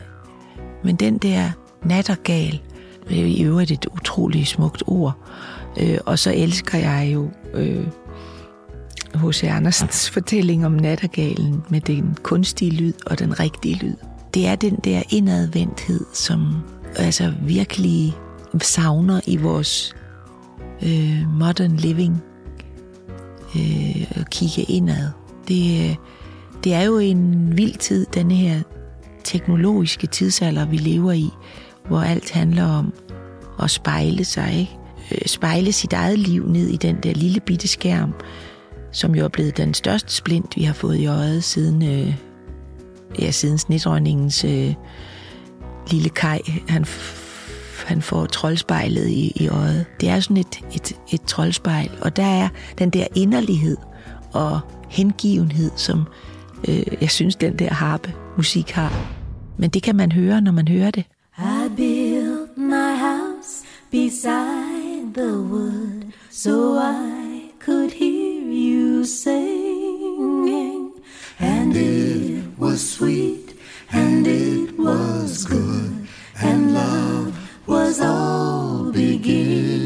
Men 0.84 0.96
den 0.96 1.18
der 1.18 1.50
nattergal, 1.84 2.60
er 3.10 3.14
i 3.14 3.42
øvrigt 3.42 3.70
et 3.70 3.86
utroligt 3.86 4.48
smukt 4.48 4.82
ord. 4.86 5.16
Øh, 5.80 5.98
og 6.06 6.18
så 6.18 6.32
elsker 6.34 6.78
jeg 6.78 7.10
jo 7.14 7.30
øh, 7.54 7.86
H.C. 9.14 9.44
Andersens 9.44 10.10
fortælling 10.10 10.66
om 10.66 10.72
nattergalen 10.72 11.62
med 11.68 11.80
den 11.80 12.16
kunstige 12.22 12.70
lyd 12.70 12.92
og 13.06 13.18
den 13.18 13.40
rigtige 13.40 13.74
lyd. 13.74 13.94
Det 14.34 14.46
er 14.46 14.54
den 14.54 14.76
der 14.84 15.02
indadvendthed, 15.10 16.04
som 16.12 16.56
altså 16.96 17.32
virkelig 17.42 18.14
savner 18.62 19.20
i 19.26 19.36
vores 19.36 19.94
øh, 20.82 21.28
modern 21.38 21.76
living 21.76 22.22
øh, 23.56 24.02
at 24.10 24.30
kigge 24.30 24.62
indad. 24.62 25.08
Det, 25.48 25.96
det 26.64 26.74
er 26.74 26.82
jo 26.82 26.98
en 26.98 27.56
vild 27.56 27.74
tid, 27.74 28.06
denne 28.14 28.34
her 28.34 28.62
teknologiske 29.24 30.06
tidsalder, 30.06 30.66
vi 30.66 30.76
lever 30.76 31.12
i, 31.12 31.30
hvor 31.88 32.00
alt 32.00 32.30
handler 32.30 32.64
om 32.64 32.92
at 33.62 33.70
spejle 33.70 34.24
sig, 34.24 34.58
ikke? 34.58 34.76
Øh, 35.12 35.26
spejle 35.26 35.72
sit 35.72 35.92
eget 35.92 36.18
liv 36.18 36.48
ned 36.48 36.68
i 36.68 36.76
den 36.76 36.96
der 37.02 37.12
lille 37.12 37.40
bitte 37.40 37.68
skærm, 37.68 38.14
som 38.92 39.14
jo 39.14 39.24
er 39.24 39.28
blevet 39.28 39.56
den 39.56 39.74
største 39.74 40.14
splint, 40.14 40.56
vi 40.56 40.62
har 40.62 40.74
fået 40.74 40.96
i 40.96 41.06
øjet 41.06 41.44
siden, 41.44 41.82
øh, 41.82 42.14
ja, 43.18 43.30
siden 43.30 43.58
snedronningens 43.58 44.44
øh, 44.44 44.74
lille 45.90 46.08
kaj, 46.08 46.40
han, 46.68 46.84
han 47.86 48.02
får 48.02 48.26
troldspejlet 48.26 49.08
i, 49.08 49.32
i 49.36 49.48
øjet. 49.48 49.86
Det 50.00 50.08
er 50.08 50.20
sådan 50.20 50.36
et, 50.36 50.60
et, 50.74 50.96
et 51.12 51.22
troldspejl, 51.22 51.90
og 52.00 52.16
der 52.16 52.26
er 52.26 52.48
den 52.78 52.90
der 52.90 53.06
inderlighed 53.14 53.76
og 54.32 54.60
hengivenhed, 54.88 55.70
som 55.76 56.04
øh, 56.68 56.82
jeg 57.00 57.10
synes, 57.10 57.36
den 57.36 57.58
der 57.58 57.72
harpe 57.72 58.14
musik 58.36 58.70
har. 58.70 59.12
Men 59.58 59.70
det 59.70 59.82
kan 59.82 59.96
man 59.96 60.12
høre, 60.12 60.40
når 60.40 60.52
man 60.52 60.68
hører 60.68 60.90
det. 60.90 61.04
I 61.38 61.68
built 61.76 62.56
my 62.56 62.96
house 62.96 63.64
beside 63.90 65.14
the 65.14 65.38
wood 65.38 66.12
so 66.30 66.78
I 66.78 67.50
could 67.60 67.92
hear 67.92 68.19
you 68.50 69.04
singing. 69.04 70.92
And 71.38 71.76
it 71.76 72.58
was 72.58 72.90
sweet 72.90 73.54
and 73.92 74.26
it 74.26 74.78
was 74.78 75.44
good 75.44 76.08
and 76.40 76.74
love 76.74 77.34
was 77.66 78.00
all 78.00 78.90
beginning. 78.92 79.84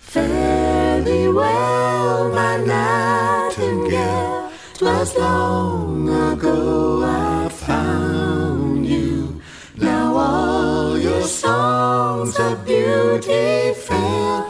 Fare 0.00 1.02
thee 1.02 1.28
well, 1.28 2.30
my 2.32 2.56
nightingale. 2.58 4.50
'Twas 4.74 5.16
long 5.16 6.08
ago 6.08 7.02
I 7.04 7.48
found 7.48 8.86
you. 8.86 9.40
Now 9.76 10.16
all 10.16 10.98
your 10.98 11.22
songs 11.22 12.38
of 12.38 12.64
beauty 12.64 13.74
fail 13.74 14.41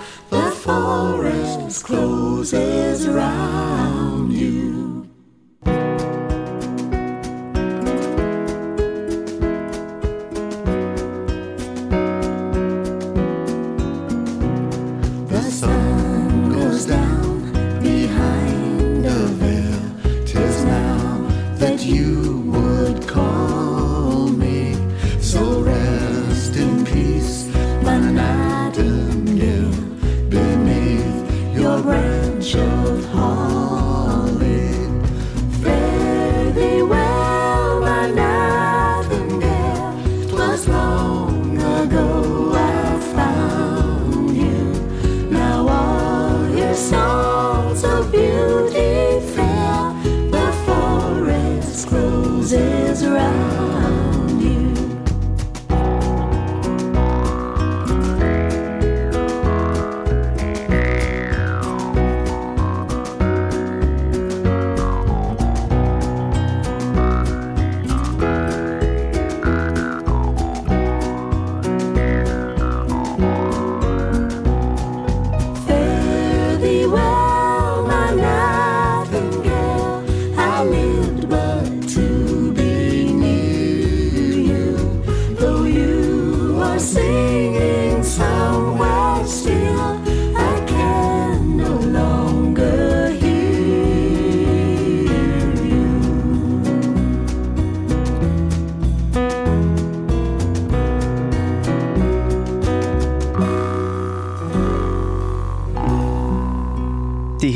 closes 1.80 3.08
round. 3.08 3.91
Branch 31.92 32.54
of 32.54 33.04
holly. 33.06 34.01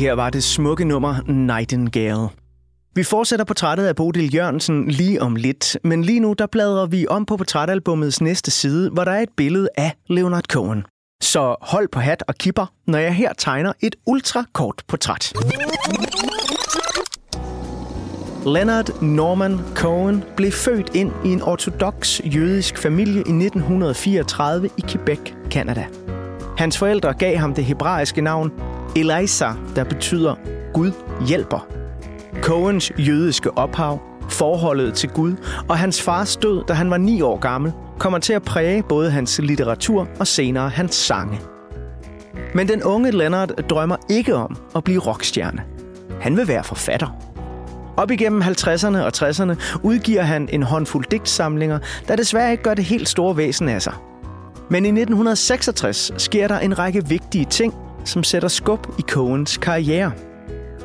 Her 0.07 0.13
var 0.13 0.29
det 0.29 0.43
smukke 0.43 0.85
nummer 0.85 1.15
Nightingale. 1.31 2.29
Vi 2.95 3.03
fortsætter 3.03 3.45
portrættet 3.45 3.85
af 3.85 3.95
Bodil 3.95 4.35
Jørgensen 4.35 4.87
lige 4.87 5.21
om 5.21 5.35
lidt, 5.35 5.77
men 5.83 6.03
lige 6.03 6.19
nu 6.19 6.33
der 6.33 6.45
bladrer 6.45 6.85
vi 6.85 7.07
om 7.07 7.25
på 7.25 7.37
portrætalbummets 7.37 8.21
næste 8.21 8.51
side, 8.51 8.89
hvor 8.89 9.03
der 9.03 9.11
er 9.11 9.21
et 9.21 9.29
billede 9.37 9.69
af 9.77 9.95
Leonard 10.09 10.43
Cohen. 10.43 10.83
Så 11.21 11.55
hold 11.61 11.87
på 11.91 11.99
hat 11.99 12.23
og 12.27 12.35
kipper, 12.35 12.65
når 12.87 12.97
jeg 12.97 13.15
her 13.15 13.33
tegner 13.37 13.73
et 13.79 13.95
ultrakort 14.05 14.83
portræt. 14.87 15.33
Leonard 18.45 19.01
Norman 19.01 19.59
Cohen 19.75 20.23
blev 20.37 20.51
født 20.51 20.95
ind 20.95 21.11
i 21.25 21.29
en 21.29 21.41
ortodox 21.41 22.21
jødisk 22.25 22.77
familie 22.77 23.17
i 23.17 23.45
1934 23.45 24.69
i 24.77 24.81
Quebec, 24.87 25.19
Canada. 25.49 25.85
Hans 26.57 26.77
forældre 26.77 27.13
gav 27.13 27.37
ham 27.37 27.53
det 27.53 27.65
hebraiske 27.65 28.21
navn 28.21 28.51
Elisa, 28.95 29.49
der 29.75 29.83
betyder 29.83 30.35
Gud 30.73 30.91
hjælper. 31.27 31.67
Cohens 32.41 32.91
jødiske 32.97 33.57
ophav, 33.57 33.99
forholdet 34.29 34.93
til 34.93 35.09
Gud 35.09 35.35
og 35.69 35.77
hans 35.77 36.01
fars 36.01 36.37
død, 36.37 36.63
da 36.67 36.73
han 36.73 36.89
var 36.89 36.97
ni 36.97 37.21
år 37.21 37.39
gammel, 37.39 37.73
kommer 37.99 38.19
til 38.19 38.33
at 38.33 38.43
præge 38.43 38.83
både 38.83 39.11
hans 39.11 39.39
litteratur 39.43 40.07
og 40.19 40.27
senere 40.27 40.69
hans 40.69 40.95
sange. 40.95 41.39
Men 42.53 42.67
den 42.67 42.83
unge 42.83 43.11
Leonard 43.11 43.49
drømmer 43.49 43.97
ikke 44.09 44.35
om 44.35 44.57
at 44.75 44.83
blive 44.83 44.99
rockstjerne. 44.99 45.63
Han 46.21 46.37
vil 46.37 46.47
være 46.47 46.63
forfatter. 46.63 47.07
Op 47.97 48.11
igennem 48.11 48.41
50'erne 48.41 48.97
og 48.97 49.11
60'erne 49.17 49.79
udgiver 49.83 50.21
han 50.21 50.49
en 50.51 50.63
håndfuld 50.63 51.05
digtsamlinger, 51.11 51.79
der 52.07 52.15
desværre 52.15 52.51
ikke 52.51 52.63
gør 52.63 52.73
det 52.73 52.85
helt 52.85 53.09
store 53.09 53.37
væsen 53.37 53.69
af 53.69 53.81
sig. 53.81 53.93
Men 54.69 54.85
i 54.85 54.87
1966 54.87 56.11
sker 56.17 56.47
der 56.47 56.59
en 56.59 56.79
række 56.79 57.07
vigtige 57.07 57.45
ting, 57.45 57.73
som 58.05 58.23
sætter 58.23 58.47
skub 58.47 58.87
i 58.99 59.01
Cohens 59.01 59.57
karriere. 59.57 60.11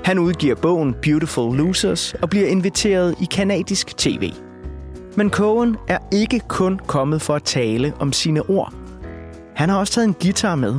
Han 0.04 0.18
udgiver 0.18 0.54
bogen 0.54 0.94
Beautiful 1.02 1.56
Losers 1.56 2.14
og 2.14 2.30
bliver 2.30 2.46
inviteret 2.46 3.14
i 3.20 3.24
kanadisk 3.24 3.96
tv. 3.96 4.32
Men 5.16 5.30
Cohen 5.30 5.76
er 5.88 5.98
ikke 6.12 6.40
kun 6.48 6.80
kommet 6.86 7.22
for 7.22 7.34
at 7.34 7.42
tale 7.42 7.92
om 8.00 8.12
sine 8.12 8.50
ord. 8.50 8.74
Han 9.54 9.68
har 9.68 9.78
også 9.78 9.92
taget 9.92 10.08
en 10.08 10.16
guitar 10.22 10.54
med 10.54 10.74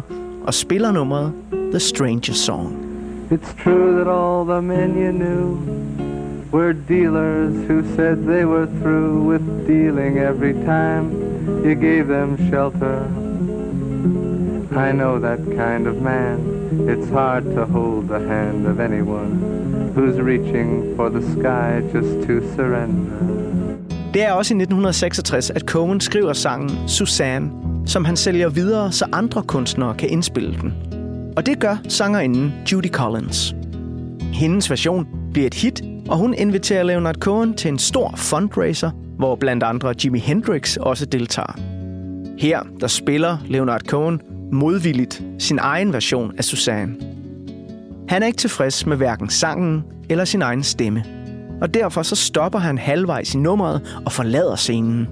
og 0.48 0.54
spiller 0.54 0.92
nummeret 0.92 1.34
The 1.72 1.80
Stranger 1.80 2.34
Song. 2.34 2.76
It's 3.32 3.64
true 3.64 3.92
that 3.92 4.08
all 4.08 4.46
the 4.48 4.62
men 4.62 4.96
you 4.96 5.12
knew 5.12 6.03
were 6.54 6.74
dealers 6.74 7.54
who 7.68 7.84
said 7.96 8.26
they 8.26 8.46
were 8.46 8.68
through 8.80 9.14
with 9.32 9.68
dealing 9.68 10.20
every 10.20 10.54
time. 10.54 11.34
you 11.64 11.76
gave 11.76 12.08
them 12.08 12.38
shelter. 12.50 13.04
I 14.76 14.92
know 14.92 15.20
that 15.20 15.40
kind 15.58 15.88
of 15.88 16.02
man. 16.02 16.40
It's 16.90 17.10
hard 17.10 17.44
to 17.56 17.66
hold 17.66 18.08
the 18.08 18.20
hand 18.20 18.68
of 18.68 18.80
anyone 18.80 19.32
who's 19.96 20.20
reaching 20.22 20.96
for 20.96 21.10
the 21.10 21.22
sky 21.22 21.82
just 21.94 22.28
to 22.28 22.42
surrender. 22.56 23.20
Det 24.14 24.24
er 24.24 24.32
også 24.32 24.54
i 24.54 24.58
1966, 24.58 25.50
at 25.50 25.62
Cohen 25.62 26.00
skriver 26.00 26.34
sangen 26.34 26.88
Suzanne, 26.88 27.52
som 27.86 28.06
han 28.06 28.16
sælger 28.16 28.50
videre, 28.50 28.92
så 28.92 29.06
andre 29.12 29.44
kunstnere 29.44 29.94
kan 29.94 30.10
indspille 30.10 30.58
den. 30.62 30.74
Og 31.38 31.46
det 31.46 31.60
gør 31.60 31.78
sangerinden 31.88 32.54
Judy 32.72 32.90
Collins. 32.90 33.56
Hendes 34.22 34.70
version 34.70 35.23
bliver 35.34 35.48
et 35.48 35.54
hit, 35.54 35.82
og 36.10 36.18
hun 36.18 36.34
inviterer 36.34 36.84
Leonard 36.84 37.16
Cohen 37.16 37.54
til 37.54 37.70
en 37.70 37.80
stor 37.80 38.14
fundraiser, 38.16 38.92
hvor 39.18 39.36
blandt 39.36 39.64
andre 39.64 39.94
Jimi 40.04 40.20
Hendrix 40.20 40.78
også 40.78 41.06
deltager. 41.06 41.60
Her 42.38 42.64
der 42.80 42.88
spiller 42.88 43.38
Leonard 43.48 43.82
Cohen 43.82 44.22
modvilligt 44.52 45.24
sin 45.40 45.60
egen 45.60 45.94
version 45.94 46.34
af 46.38 46.44
Suzanne. 46.44 46.96
Han 48.10 48.24
er 48.24 48.28
ikke 48.28 48.38
tilfreds 48.38 48.86
med 48.86 48.98
hverken 48.98 49.30
sangen 49.30 49.84
eller 50.10 50.26
sin 50.26 50.42
egen 50.42 50.64
stemme, 50.64 51.04
og 51.62 51.74
derfor 51.74 52.02
så 52.02 52.16
stopper 52.16 52.60
han 52.60 52.78
halvvejs 52.78 53.34
i 53.34 53.38
nummeret 53.38 54.02
og 54.06 54.12
forlader 54.12 54.56
scenen. 54.56 55.08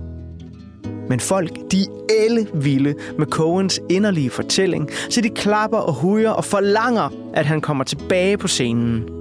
Men 1.09 1.19
folk, 1.19 1.71
de 1.71 1.81
er 1.81 1.85
alle 2.25 2.47
vilde 2.53 2.95
med 3.17 3.25
Cohens 3.25 3.81
inderlige 3.89 4.29
fortælling, 4.29 4.89
så 5.09 5.21
de 5.21 5.29
klapper 5.29 5.77
og 5.77 5.93
hujer 5.93 6.29
og 6.29 6.45
forlanger, 6.45 7.09
at 7.33 7.45
han 7.45 7.61
kommer 7.61 7.83
tilbage 7.83 8.37
på 8.37 8.47
scenen. 8.47 9.20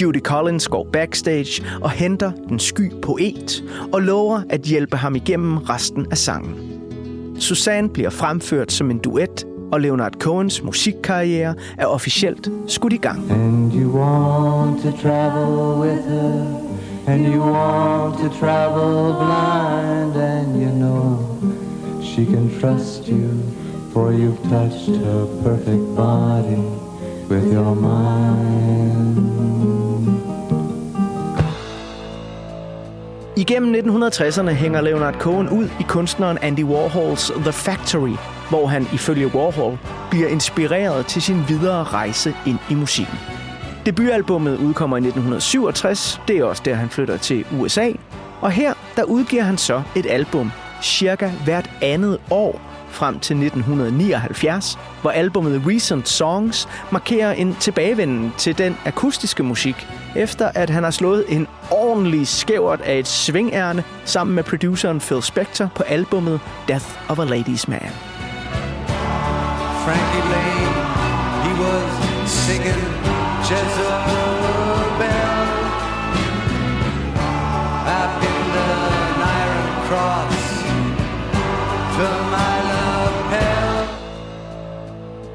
Judy 0.00 0.20
Collins 0.20 0.68
går 0.68 0.88
backstage 0.92 1.64
og 1.82 1.90
henter 1.90 2.32
den 2.48 2.58
sky 2.58 2.92
poet 3.02 3.64
og 3.92 4.02
lover 4.02 4.40
at 4.50 4.60
hjælpe 4.60 4.96
ham 4.96 5.14
igennem 5.14 5.56
resten 5.56 6.06
af 6.10 6.18
sangen. 6.18 6.54
Susanne 7.38 7.88
bliver 7.88 8.10
fremført 8.10 8.72
som 8.72 8.90
en 8.90 8.98
duet, 8.98 9.46
og 9.72 9.80
Leonard 9.80 10.12
Cohens 10.12 10.62
musikkarriere 10.62 11.54
er 11.78 11.86
officielt 11.86 12.50
skudt 12.66 12.92
i 12.92 12.96
gang. 12.96 13.30
And 13.30 13.72
you 13.74 14.00
want 14.00 14.82
to 14.82 14.90
travel 15.02 15.80
with 15.80 16.08
her, 16.08 16.44
and 17.06 17.34
you 17.34 17.42
want 17.42 18.18
to 18.18 18.28
travel 18.40 19.14
blind, 19.14 20.16
and 20.16 20.62
you 20.62 20.70
know 20.70 21.18
she 22.02 22.24
can 22.24 22.60
trust 22.60 23.08
you, 23.08 23.28
for 23.92 24.12
you've 24.12 24.50
touched 24.50 24.96
her 24.96 25.26
perfect 25.42 25.96
body 25.96 26.62
with 27.30 27.52
your 27.54 27.74
mind. 27.74 29.57
Igennem 33.38 33.74
1960'erne 33.74 34.50
hænger 34.50 34.80
Leonard 34.80 35.14
Cohen 35.14 35.48
ud 35.48 35.64
i 35.80 35.82
kunstneren 35.88 36.38
Andy 36.38 36.64
Warhols 36.64 37.32
The 37.36 37.52
Factory, 37.52 38.16
hvor 38.48 38.66
han 38.66 38.86
ifølge 38.94 39.26
Warhol 39.26 39.78
bliver 40.10 40.28
inspireret 40.28 41.06
til 41.06 41.22
sin 41.22 41.44
videre 41.48 41.84
rejse 41.84 42.34
ind 42.46 42.58
i 42.70 42.74
musikken. 42.74 43.18
Debutalbummet 43.86 44.56
udkommer 44.56 44.96
i 44.96 45.00
1967, 45.00 46.20
det 46.28 46.38
er 46.38 46.44
også 46.44 46.62
der, 46.64 46.74
han 46.74 46.88
flytter 46.88 47.16
til 47.16 47.46
USA, 47.60 47.92
og 48.40 48.50
her 48.50 48.74
der 48.96 49.02
udgiver 49.04 49.42
han 49.42 49.58
så 49.58 49.82
et 49.96 50.06
album 50.10 50.52
cirka 50.82 51.30
hvert 51.44 51.70
andet 51.82 52.18
år 52.30 52.67
frem 52.98 53.20
til 53.20 53.36
1979, 53.36 54.78
hvor 55.00 55.10
albumet 55.10 55.62
Recent 55.66 56.08
Songs 56.08 56.68
markerer 56.92 57.32
en 57.32 57.56
tilbagevenden 57.60 58.32
til 58.36 58.58
den 58.58 58.76
akustiske 58.84 59.42
musik, 59.42 59.86
efter 60.16 60.50
at 60.54 60.70
han 60.70 60.84
har 60.84 60.90
slået 60.90 61.24
en 61.28 61.46
ordentlig 61.70 62.28
skævert 62.28 62.80
af 62.80 62.98
et 62.98 63.08
svingærne 63.08 63.84
sammen 64.04 64.34
med 64.34 64.42
produceren 64.42 65.00
Phil 65.00 65.22
Spector 65.22 65.70
på 65.74 65.82
albumet 65.82 66.40
Death 66.68 67.10
of 67.10 67.18
a 67.18 67.24
Ladies 67.24 67.68
Man. 67.68 67.90
Frankie 69.84 70.30
Lane, 70.30 70.74
he 71.44 71.62
was 71.62 71.97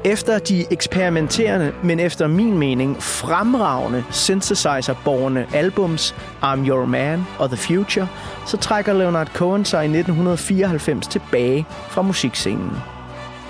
Efter 0.06 0.38
de 0.38 0.64
eksperimenterende, 0.70 1.72
men 1.82 2.00
efter 2.00 2.26
min 2.26 2.58
mening 2.58 3.02
fremragende 3.02 4.04
synthesizer-borgende 4.10 5.46
albums 5.54 6.14
I'm 6.42 6.68
Your 6.68 6.84
Man 6.84 7.24
og 7.38 7.48
The 7.48 7.56
Future, 7.56 8.08
så 8.46 8.56
trækker 8.56 8.92
Leonard 8.92 9.26
Cohen 9.26 9.64
sig 9.64 9.84
i 9.84 9.88
1994 9.98 11.06
tilbage 11.06 11.66
fra 11.88 12.02
musikscenen. 12.02 12.70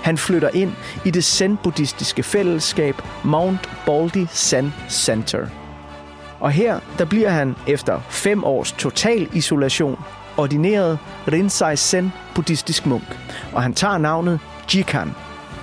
Han 0.03 0.17
flytter 0.17 0.49
ind 0.53 0.71
i 1.05 1.11
det 1.11 1.23
zen-buddhistiske 1.23 2.23
fællesskab 2.23 3.01
Mount 3.23 3.69
Baldy 3.85 4.27
Zen 4.29 4.73
Center. 4.89 5.47
Og 6.39 6.51
her 6.51 6.79
der 6.97 7.05
bliver 7.05 7.29
han 7.29 7.55
efter 7.67 7.99
fem 8.09 8.43
års 8.43 8.71
total 8.71 9.29
isolation 9.33 9.99
ordineret 10.37 10.99
Rinzai 11.31 11.75
Zen 11.75 12.13
buddhistisk 12.35 12.85
munk, 12.85 13.19
og 13.53 13.63
han 13.63 13.73
tager 13.73 13.97
navnet 13.97 14.39
Jikan, 14.75 15.15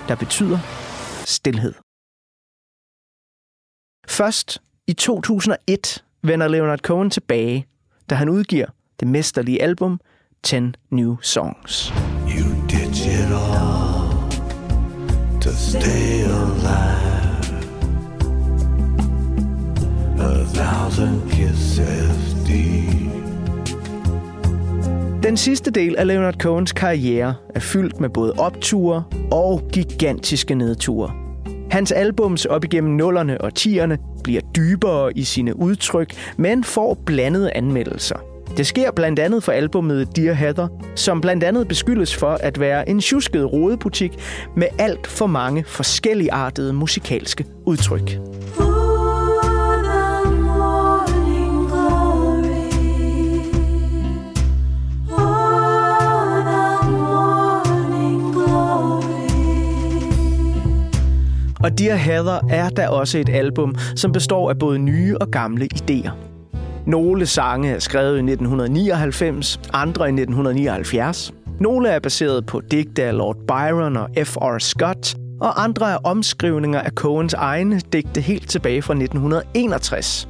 der 0.07 0.15
betyder 0.15 0.59
stilhed. 1.25 1.73
Først 4.07 4.61
i 4.87 4.93
2001 4.93 6.03
vender 6.21 6.47
Leonard 6.47 6.79
Cohen 6.79 7.09
tilbage, 7.09 7.67
da 8.09 8.15
han 8.15 8.29
udgiver 8.29 8.67
det 8.99 9.07
mesterlige 9.07 9.61
album 9.61 9.99
10 10.43 10.59
New 10.89 11.17
Songs. 11.21 11.93
You 12.27 12.67
did 12.69 12.91
it 12.91 13.31
all 13.31 14.31
to 15.41 15.49
stay 15.51 16.23
alive. 16.23 16.93
A 20.19 20.45
thousand 20.45 21.31
kisses 21.31 22.33
deep. 22.47 23.02
Den 25.23 25.37
sidste 25.37 25.71
del 25.71 25.95
af 25.95 26.07
Leonard 26.07 26.33
Cohens 26.33 26.71
karriere 26.71 27.35
er 27.55 27.59
fyldt 27.59 27.99
med 27.99 28.09
både 28.09 28.33
opture 28.37 29.03
og 29.31 29.61
gigantiske 29.73 30.55
nedture. 30.55 31.11
Hans 31.71 31.91
albums 31.91 32.45
op 32.45 32.63
igennem 32.63 32.93
nullerne 32.93 33.41
og 33.41 33.55
tierne 33.55 33.97
bliver 34.23 34.41
dybere 34.55 35.17
i 35.17 35.23
sine 35.23 35.59
udtryk, 35.59 36.13
men 36.37 36.63
får 36.63 36.97
blandede 37.05 37.51
anmeldelser. 37.53 38.15
Det 38.57 38.67
sker 38.67 38.91
blandt 38.91 39.19
andet 39.19 39.43
for 39.43 39.51
albumet 39.51 40.15
Dear 40.15 40.33
Heather, 40.33 40.67
som 40.95 41.21
blandt 41.21 41.43
andet 41.43 41.67
beskyldes 41.67 42.15
for 42.15 42.31
at 42.31 42.59
være 42.59 42.89
en 42.89 42.99
tjusket 42.99 43.53
rodebutik 43.53 44.11
med 44.55 44.67
alt 44.79 45.07
for 45.07 45.27
mange 45.27 45.63
forskelligartede 45.67 46.73
musikalske 46.73 47.45
udtryk. 47.65 48.19
Og 61.63 61.79
Dear 61.79 61.95
Heather 61.95 62.39
er 62.49 62.69
da 62.69 62.87
også 62.87 63.17
et 63.17 63.29
album, 63.29 63.75
som 63.95 64.11
består 64.11 64.49
af 64.49 64.59
både 64.59 64.79
nye 64.79 65.17
og 65.17 65.31
gamle 65.31 65.67
idéer. 65.73 66.11
Nogle 66.87 67.25
sange 67.25 67.69
er 67.69 67.79
skrevet 67.79 68.15
i 68.15 68.31
1999, 68.31 69.59
andre 69.73 70.05
i 70.05 70.07
1979. 70.07 71.33
Nogle 71.59 71.89
er 71.89 71.99
baseret 71.99 72.45
på 72.45 72.61
digte 72.71 73.03
af 73.03 73.17
Lord 73.17 73.37
Byron 73.47 73.97
og 73.97 74.09
F.R. 74.23 74.59
Scott, 74.59 75.15
og 75.41 75.63
andre 75.63 75.91
er 75.91 75.97
omskrivninger 76.03 76.81
af 76.81 76.91
Coens 76.91 77.33
egne 77.33 77.79
digte 77.93 78.21
helt 78.21 78.49
tilbage 78.49 78.81
fra 78.81 78.93
1961. 78.93 80.29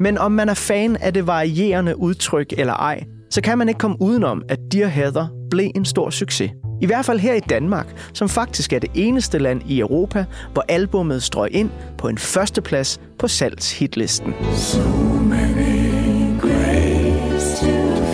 Men 0.00 0.18
om 0.18 0.32
man 0.32 0.48
er 0.48 0.54
fan 0.54 0.96
af 0.96 1.14
det 1.14 1.26
varierende 1.26 1.98
udtryk 1.98 2.52
eller 2.58 2.74
ej, 2.74 3.04
så 3.30 3.40
kan 3.40 3.58
man 3.58 3.68
ikke 3.68 3.78
komme 3.78 3.96
udenom, 4.00 4.42
at 4.48 4.58
Dear 4.72 4.88
Heather 4.88 5.26
blev 5.50 5.70
en 5.74 5.84
stor 5.84 6.10
succes. 6.10 6.50
I 6.80 6.86
hvert 6.86 7.04
fald 7.04 7.18
her 7.18 7.34
i 7.34 7.40
Danmark, 7.40 7.86
som 8.12 8.28
faktisk 8.28 8.72
er 8.72 8.78
det 8.78 8.90
eneste 8.94 9.38
land 9.38 9.62
i 9.66 9.80
Europa, 9.80 10.24
hvor 10.52 10.64
albummet 10.68 11.22
strøg 11.22 11.54
ind 11.54 11.70
på 11.98 12.08
en 12.08 12.18
førsteplads 12.18 13.00
på 13.18 13.28
salgshitlisten. 13.28 14.34
So 14.56 14.88
many 15.20 16.40
graves 16.40 17.60
to 17.60 17.66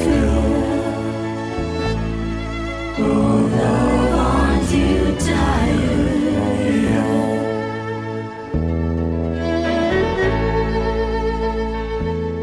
fill. 0.02 0.28
Oh, 2.98 3.50
you 4.72 5.18
tired? 5.18 6.12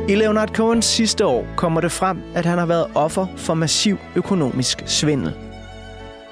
I 0.10 0.16
Leonard 0.16 0.50
Cohens 0.50 0.86
sidste 0.86 1.26
år 1.26 1.48
kommer 1.56 1.82
det 1.82 1.92
frem, 1.92 2.22
at 2.36 2.46
han 2.46 2.58
har 2.58 2.66
været 2.66 2.88
offer 2.96 3.28
for 3.38 3.54
massiv 3.54 3.98
økonomisk 4.16 4.84
svindel. 4.86 5.49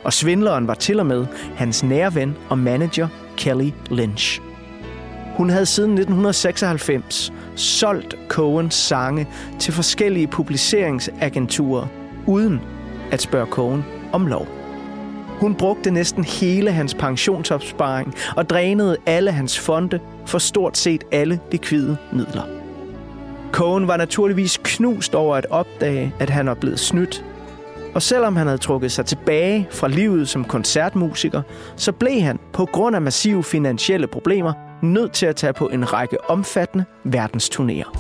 Og 0.07 0.13
svindleren 0.13 0.67
var 0.67 0.73
til 0.73 0.99
og 0.99 1.05
med 1.05 1.25
hans 1.55 1.83
nære 1.83 2.15
ven 2.15 2.35
og 2.49 2.59
manager 2.59 3.07
Kelly 3.37 3.69
Lynch. 3.89 4.41
Hun 5.37 5.49
havde 5.49 5.65
siden 5.65 5.91
1996 5.91 7.33
solgt 7.55 8.15
Cohens 8.27 8.75
sange 8.75 9.27
til 9.59 9.73
forskellige 9.73 10.27
publiceringsagenturer, 10.27 11.87
uden 12.27 12.61
at 13.11 13.21
spørge 13.21 13.47
Cohen 13.47 13.85
om 14.13 14.27
lov. 14.27 14.47
Hun 15.39 15.55
brugte 15.55 15.91
næsten 15.91 16.23
hele 16.23 16.71
hans 16.71 16.93
pensionsopsparing 16.93 18.13
og 18.37 18.49
drænede 18.49 18.97
alle 19.05 19.31
hans 19.31 19.59
fonde 19.59 19.99
for 20.25 20.37
stort 20.37 20.77
set 20.77 21.03
alle 21.11 21.39
likvide 21.51 21.97
midler. 22.13 22.43
Cohen 23.51 23.87
var 23.87 23.97
naturligvis 23.97 24.59
knust 24.63 25.15
over 25.15 25.35
at 25.35 25.45
opdage, 25.49 26.13
at 26.19 26.29
han 26.29 26.45
var 26.45 26.53
blevet 26.53 26.79
snydt. 26.79 27.23
Og 27.97 28.03
selvom 28.03 28.35
han 28.35 28.47
havde 28.47 28.57
trukket 28.57 28.91
sig 28.91 29.05
tilbage 29.05 29.67
fra 29.71 29.87
livet 29.87 30.29
som 30.29 30.43
koncertmusiker, 30.43 31.41
så 31.75 31.91
blev 31.91 32.21
han 32.21 32.39
på 32.53 32.65
grund 32.65 32.95
af 32.95 33.01
massive 33.01 33.43
finansielle 33.43 34.07
problemer 34.07 34.53
nødt 34.81 35.11
til 35.11 35.25
at 35.25 35.35
tage 35.35 35.53
på 35.53 35.67
en 35.67 35.93
række 35.93 36.29
omfattende 36.29 36.85
verdensturnéer. 37.05 37.97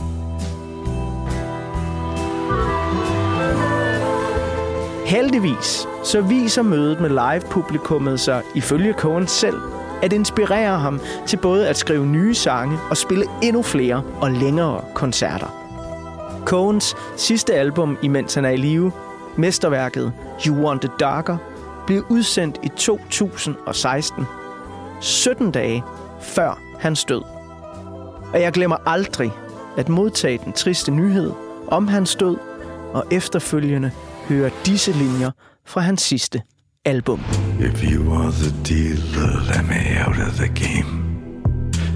Heldigvis 5.05 5.87
så 6.03 6.21
viser 6.21 6.61
mødet 6.61 7.01
med 7.01 7.09
live-publikummet 7.09 8.19
sig, 8.19 8.41
ifølge 8.55 8.93
Cohen 8.93 9.27
selv, 9.27 9.57
at 10.01 10.13
inspirere 10.13 10.79
ham 10.79 10.99
til 11.25 11.37
både 11.37 11.67
at 11.67 11.77
skrive 11.77 12.05
nye 12.05 12.33
sange 12.33 12.77
og 12.89 12.97
spille 12.97 13.25
endnu 13.43 13.61
flere 13.61 14.03
og 14.21 14.31
længere 14.31 14.81
koncerter. 14.95 15.47
Cohens 16.45 16.95
sidste 17.15 17.53
album, 17.53 17.97
imens 18.01 18.33
han 18.33 18.45
er 18.45 18.49
i 18.49 18.57
live, 18.57 18.91
mesterværket 19.37 20.13
You 20.47 20.65
Want 20.65 20.83
It 20.83 20.91
Darker, 20.99 21.37
blev 21.87 22.05
udsendt 22.09 22.59
i 22.63 22.67
2016, 22.77 24.25
17 25.01 25.51
dage 25.51 25.83
før 26.21 26.59
hans 26.79 27.05
død. 27.05 27.21
Og 28.33 28.41
jeg 28.41 28.51
glemmer 28.51 28.77
aldrig 28.85 29.31
at 29.77 29.89
modtage 29.89 30.39
den 30.45 30.53
triste 30.53 30.91
nyhed 30.91 31.31
om 31.67 31.87
hans 31.87 32.15
død, 32.15 32.37
og 32.93 33.03
efterfølgende 33.11 33.91
høre 34.29 34.49
disse 34.65 34.91
linjer 34.91 35.31
fra 35.65 35.81
hans 35.81 36.01
sidste 36.01 36.41
album. 36.85 37.19
If 37.59 37.83
you 37.83 38.13
are 38.13 38.31
the 38.31 38.51
dealer, 38.63 39.31
let 39.51 39.65
me 39.67 40.07
out 40.07 40.17
of 40.27 40.33
the 40.33 40.47
game. 40.47 41.07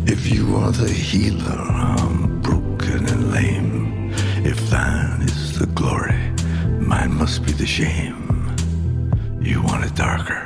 If 0.08 0.32
you 0.36 0.56
are 0.58 0.72
the 0.72 0.90
healer, 0.90 1.62
I'm 1.98 2.42
broken 2.42 3.06
and 3.14 3.32
lame. 3.32 4.14
If 4.46 4.58
thine 4.70 5.22
is 5.24 5.54
the 5.60 5.68
glory, 5.76 6.11
mine 6.92 7.14
must 7.14 7.46
be 7.46 7.54
the 7.54 7.66
shame. 7.66 8.22
You 9.42 9.62
want 9.68 9.86
it 9.86 9.96
darker. 9.96 10.42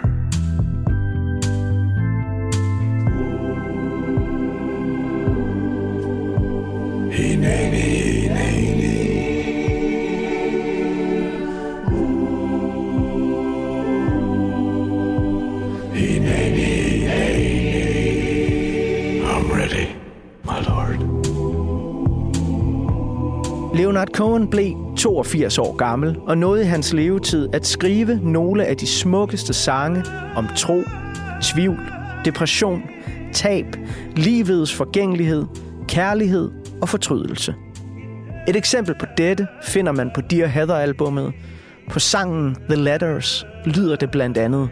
Hey, 7.15 7.35
nay, 7.43 7.63
nay, 7.73 8.27
nay, 8.37 8.57
nay. 8.79 8.95
Leonard 23.77 24.13
Cohen 24.13 24.47
blev 24.47 24.84
82 25.05 25.57
år 25.57 25.75
gammel 25.75 26.17
og 26.27 26.37
nåede 26.37 26.63
i 26.63 26.65
hans 26.65 26.93
levetid 26.93 27.49
at 27.53 27.67
skrive 27.67 28.19
nogle 28.23 28.65
af 28.65 28.77
de 28.77 28.87
smukkeste 28.87 29.53
sange 29.53 30.03
om 30.35 30.47
tro, 30.55 30.83
tvivl, 31.41 31.79
depression, 32.25 32.81
tab, 33.33 33.65
livets 34.15 34.73
forgængelighed, 34.73 35.45
kærlighed 35.87 36.51
og 36.81 36.89
fortrydelse. 36.89 37.55
Et 38.47 38.55
eksempel 38.55 38.95
på 38.99 39.05
dette 39.17 39.47
finder 39.63 39.91
man 39.91 40.11
på 40.15 40.21
Dear 40.21 40.47
Heather-albummet. 40.47 41.33
På 41.89 41.99
sangen 41.99 42.55
The 42.69 42.83
Letters 42.83 43.45
lyder 43.65 43.95
det 43.95 44.11
blandt 44.11 44.37
andet 44.37 44.69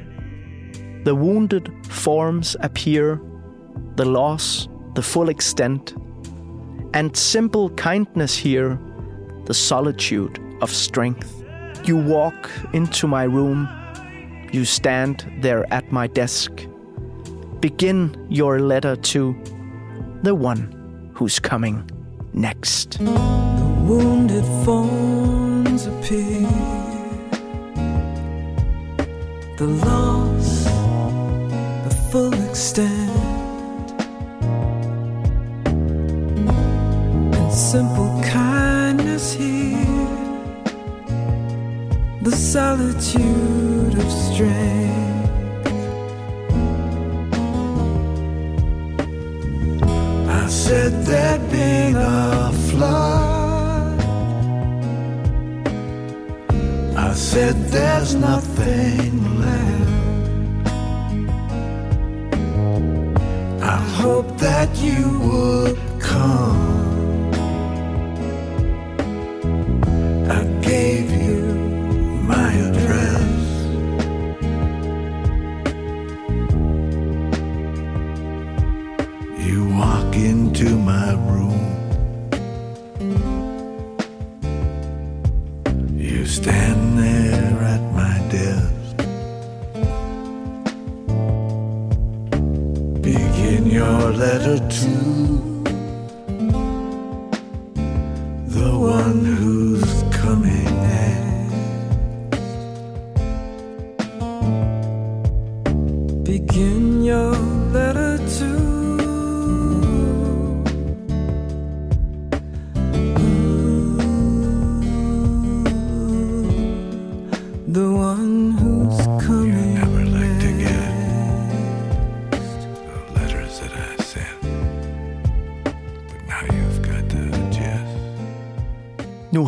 The 1.06 1.14
wounded 1.14 1.62
forms 1.90 2.56
appear, 2.56 3.18
the 3.98 4.10
loss, 4.12 4.70
the 4.96 5.04
full 5.04 5.30
extent, 5.30 5.96
and 6.94 7.16
simple 7.16 7.70
kindness 7.78 8.44
here, 8.44 8.78
the 9.46 9.54
solitude 9.54 10.40
of 10.62 10.70
strength. 10.70 11.44
You 11.84 11.98
walk 11.98 12.50
into 12.74 13.08
my 13.08 13.24
room, 13.24 13.68
you 14.52 14.66
stand 14.66 15.26
there 15.42 15.66
at 15.74 15.92
my 15.92 16.08
desk. 16.08 16.52
Begin 17.60 18.28
your 18.30 18.60
letter 18.60 18.96
to 18.96 19.36
the 20.22 20.36
one 20.36 21.12
who's 21.14 21.40
coming 21.40 21.90
next. 22.34 23.00
The 23.00 23.84
wounded 23.86 24.46
forms 24.66 25.88
appear. 25.88 26.48
The 29.58 29.68
loss, 29.68 30.64
the 31.84 31.96
full 32.12 32.34
extent, 32.34 33.12
and 37.36 37.54
simple 37.54 38.22
kindness 38.24 38.73
solitude 42.54 43.96
of 43.98 44.12
strength. 44.12 45.32
I 50.30 50.48
said 50.48 50.92
there'd 51.04 51.50
been 51.50 51.96
a 51.96 52.52
flood. 52.70 54.02
I 56.96 57.14
said 57.16 57.56
there's 57.72 58.14
nothing 58.14 59.14
left. 59.42 60.68
I 63.64 63.78
hope 64.00 64.38
that 64.38 64.70
you 64.78 65.02
would 65.26 65.83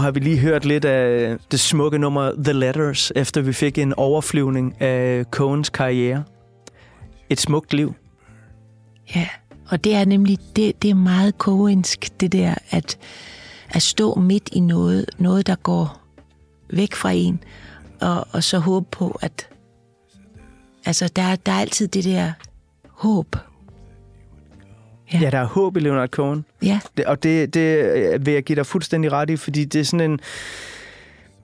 har 0.06 0.12
vi 0.12 0.20
lige 0.20 0.40
hørt 0.40 0.66
lidt 0.66 0.86
af 0.86 1.38
det 1.52 1.60
smukke 1.60 1.98
nummer 1.98 2.32
The 2.44 2.54
Letters, 2.54 3.12
efter 3.16 3.42
vi 3.42 3.54
fik 3.54 3.78
en 3.78 3.94
overflyvning 3.94 4.82
af 4.82 5.26
Cohens 5.32 5.70
karriere. 5.70 6.24
Et 7.30 7.40
smukt 7.40 7.74
liv. 7.74 7.94
Ja, 9.16 9.28
og 9.70 9.84
det 9.84 9.96
er 9.96 10.06
nemlig, 10.06 10.40
det, 10.56 10.82
det 10.82 10.90
er 10.90 10.96
meget 10.96 11.38
koensk, 11.38 12.20
det 12.20 12.32
der, 12.32 12.56
at, 12.70 12.98
at 13.70 13.82
stå 13.82 14.16
midt 14.16 14.50
i 14.52 14.60
noget, 14.60 15.06
noget 15.18 15.48
der 15.48 15.56
går 15.56 16.02
væk 16.70 16.94
fra 16.94 17.12
en, 17.12 17.44
og, 18.02 18.28
og 18.32 18.44
så 18.44 18.60
håbe 18.60 18.88
på, 18.92 19.20
at 19.22 19.50
altså, 20.86 21.12
der, 21.16 21.36
der 21.36 21.52
er 21.52 21.60
altid 21.60 21.88
det 21.88 22.04
der 22.04 22.32
håb. 22.90 23.36
Ja, 25.14 25.20
ja 25.20 25.30
der 25.30 25.38
er 25.40 25.46
håb 25.46 25.78
i 25.78 25.80
Leonard 25.80 26.10
Cohen. 26.10 26.46
Ja, 26.64 26.80
og 27.06 27.24
det, 27.24 27.54
det 27.54 27.96
øh, 27.96 28.26
vil 28.26 28.34
jeg 28.34 28.44
give 28.44 28.56
dig 28.56 28.66
fuldstændig 28.66 29.12
ret 29.12 29.30
i, 29.30 29.36
fordi 29.38 29.66
det 29.66 29.80
er 29.82 29.86
sådan 29.86 30.12
en... 30.12 30.20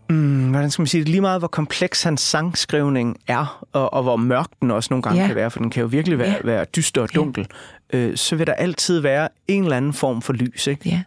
Mm, 0.09 0.49
hvordan 0.49 0.71
skal 0.71 0.81
man 0.81 0.87
sige 0.87 1.01
det? 1.01 1.09
Lige 1.09 1.21
meget, 1.21 1.41
hvor 1.41 1.47
kompleks 1.47 2.03
hans 2.03 2.21
sangskrivning 2.21 3.17
er, 3.27 3.65
og, 3.73 3.93
og 3.93 4.03
hvor 4.03 4.15
mørk 4.15 4.47
den 4.61 4.71
også 4.71 4.87
nogle 4.91 5.01
gange 5.03 5.21
Ja. 5.21 5.27
kan 5.27 5.35
være, 5.35 5.51
for 5.51 5.59
den 5.59 5.69
kan 5.69 5.81
jo 5.81 5.87
virkelig 5.87 6.17
være, 6.19 6.29
Ja. 6.29 6.35
være 6.43 6.65
dyster 6.75 7.01
og 7.01 7.15
dunkel, 7.15 7.47
øh, 7.93 8.17
så 8.17 8.35
vil 8.35 8.47
der 8.47 8.53
altid 8.53 8.99
være 8.99 9.27
en 9.47 9.63
eller 9.63 9.77
anden 9.77 9.93
form 9.93 10.21
for 10.21 10.33
lys, 10.33 10.67
ikke? 10.67 10.89
ja. 10.89 11.01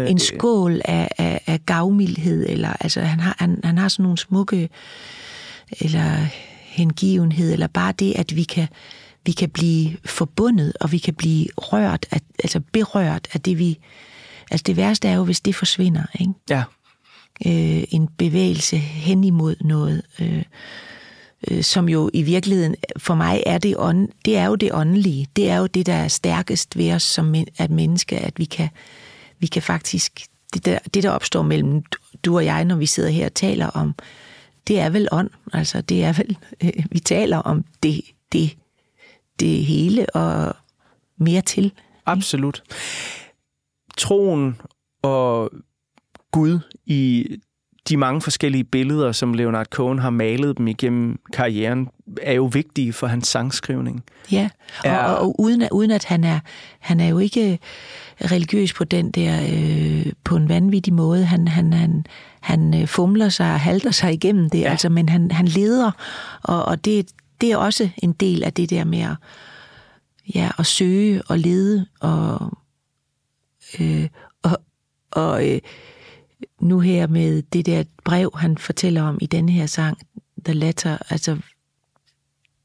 Øh, 0.00 0.10
En 0.10 0.18
skål 0.18 0.80
af, 0.84 1.08
af, 1.18 1.40
af 1.46 1.60
gavmildhed, 1.66 2.46
eller 2.48 2.72
altså, 2.80 3.00
han 3.00 3.20
har, 3.20 3.34
han, 3.38 3.60
han 3.64 3.78
har 3.78 3.88
sådan 3.88 4.02
nogle 4.02 4.18
smukke 4.18 4.68
eller 5.80 6.10
hengivenhed, 6.64 7.52
eller 7.52 7.66
bare 7.66 7.92
det, 7.98 8.12
at 8.16 8.36
vi 8.36 8.42
kan, 8.42 8.68
vi 9.28 9.32
kan 9.32 9.50
blive 9.50 9.96
forbundet, 10.04 10.72
og 10.80 10.92
vi 10.92 10.98
kan 10.98 11.14
blive 11.14 11.46
rørt, 11.56 12.06
af, 12.10 12.20
altså 12.44 12.60
berørt 12.72 13.28
af 13.32 13.40
det, 13.40 13.58
vi... 13.58 13.78
Altså 14.50 14.64
det 14.66 14.76
værste 14.76 15.08
er 15.08 15.14
jo, 15.14 15.24
hvis 15.24 15.40
det 15.40 15.54
forsvinder, 15.54 16.02
ikke? 16.20 16.32
Ja. 16.50 16.62
øh, 17.46 17.84
en 17.90 18.08
bevægelse 18.18 18.76
hen 18.76 19.24
imod 19.24 19.56
noget, 19.60 20.02
øh, 20.20 20.42
øh, 21.50 21.62
som 21.62 21.88
jo 21.88 22.10
i 22.12 22.22
virkeligheden 22.22 22.74
for 22.96 23.14
mig 23.14 23.42
er 23.46 23.58
det, 23.58 23.74
ånd, 23.78 24.08
det 24.24 24.36
er 24.36 24.46
jo 24.46 24.54
det 24.54 24.72
åndelige. 24.72 25.26
Det 25.36 25.50
er 25.50 25.56
jo 25.56 25.66
det, 25.66 25.86
der 25.86 25.92
er 25.94 26.08
stærkest 26.08 26.78
ved 26.78 26.92
os 26.92 27.02
som 27.02 27.24
men, 27.24 27.46
at 27.58 27.70
menneske, 27.70 28.18
at 28.18 28.38
vi 28.38 28.44
kan, 28.44 28.68
vi 29.38 29.46
kan 29.46 29.62
faktisk, 29.62 30.22
det 30.54 30.64
der, 30.64 30.78
det 30.94 31.02
der 31.02 31.10
opstår 31.10 31.42
mellem 31.42 31.82
du 32.24 32.36
og 32.36 32.44
jeg, 32.44 32.64
når 32.64 32.76
vi 32.76 32.86
sidder 32.86 33.10
her 33.10 33.26
og 33.26 33.34
taler 33.34 33.66
om, 33.66 33.94
det 34.68 34.80
er 34.80 34.90
vel 34.90 35.08
ånd, 35.12 35.30
altså 35.52 35.80
det 35.80 36.04
er 36.04 36.12
vel, 36.12 36.36
øh, 36.64 36.84
vi 36.90 36.98
taler 36.98 37.36
om 37.36 37.64
det, 37.82 38.00
det, 38.32 38.56
det 39.40 39.64
hele 39.64 40.06
og 40.16 40.56
mere 41.18 41.42
til. 41.42 41.72
Absolut. 42.06 42.62
Troen 43.96 44.60
og 45.02 45.50
Gud 46.32 46.58
i 46.86 47.26
de 47.88 47.96
mange 47.96 48.20
forskellige 48.20 48.64
billeder, 48.64 49.12
som 49.12 49.34
Leonard 49.34 49.66
Cohen 49.66 49.98
har 49.98 50.10
malet 50.10 50.58
dem 50.58 50.68
igennem 50.68 51.18
karrieren, 51.32 51.88
er 52.22 52.32
jo 52.32 52.44
vigtige 52.44 52.92
for 52.92 53.06
hans 53.06 53.28
sangskrivning. 53.28 54.04
Ja, 54.32 54.48
og, 54.84 54.90
Er- 54.90 54.98
og, 54.98 55.18
og 55.18 55.40
uden, 55.40 55.62
at, 55.62 55.70
uden 55.70 55.90
at 55.90 56.04
han 56.04 56.24
er, 56.24 56.40
han 56.78 57.00
er 57.00 57.08
jo 57.08 57.18
ikke 57.18 57.58
religiøs 58.20 58.72
på 58.72 58.84
den 58.84 59.10
der, 59.10 59.40
øh, 59.52 60.12
på 60.24 60.36
en 60.36 60.48
vanvittig 60.48 60.92
måde. 60.92 61.24
Han, 61.24 61.48
han, 61.48 61.72
han, 61.72 62.06
han 62.40 62.82
øh, 62.82 62.88
fumler 62.88 63.28
sig 63.28 63.52
og 63.52 63.60
halter 63.60 63.90
sig 63.90 64.12
igennem 64.12 64.50
det, 64.50 64.60
ja. 64.60 64.70
altså, 64.70 64.88
men 64.88 65.08
han, 65.08 65.30
han 65.30 65.46
leder, 65.48 65.90
og, 66.42 66.64
og 66.64 66.84
det, 66.84 67.06
det 67.40 67.52
er 67.52 67.56
også 67.56 67.88
en 68.02 68.12
del 68.12 68.44
af 68.44 68.52
det 68.52 68.70
der 68.70 68.84
med 68.84 69.00
at, 69.00 69.16
ja, 70.34 70.50
at 70.58 70.66
søge 70.66 71.22
og 71.22 71.38
lede, 71.38 71.86
og, 72.00 72.58
øh, 73.80 74.08
og, 74.42 74.58
og 75.10 75.48
øh, 75.48 75.60
nu 76.60 76.80
her 76.80 77.06
med 77.06 77.42
det 77.42 77.66
der 77.66 77.84
brev, 78.04 78.30
han 78.34 78.58
fortæller 78.58 79.02
om 79.02 79.18
i 79.20 79.26
denne 79.26 79.52
her 79.52 79.66
sang, 79.66 79.98
The 80.44 80.54
Letter, 80.54 80.98
altså 81.10 81.38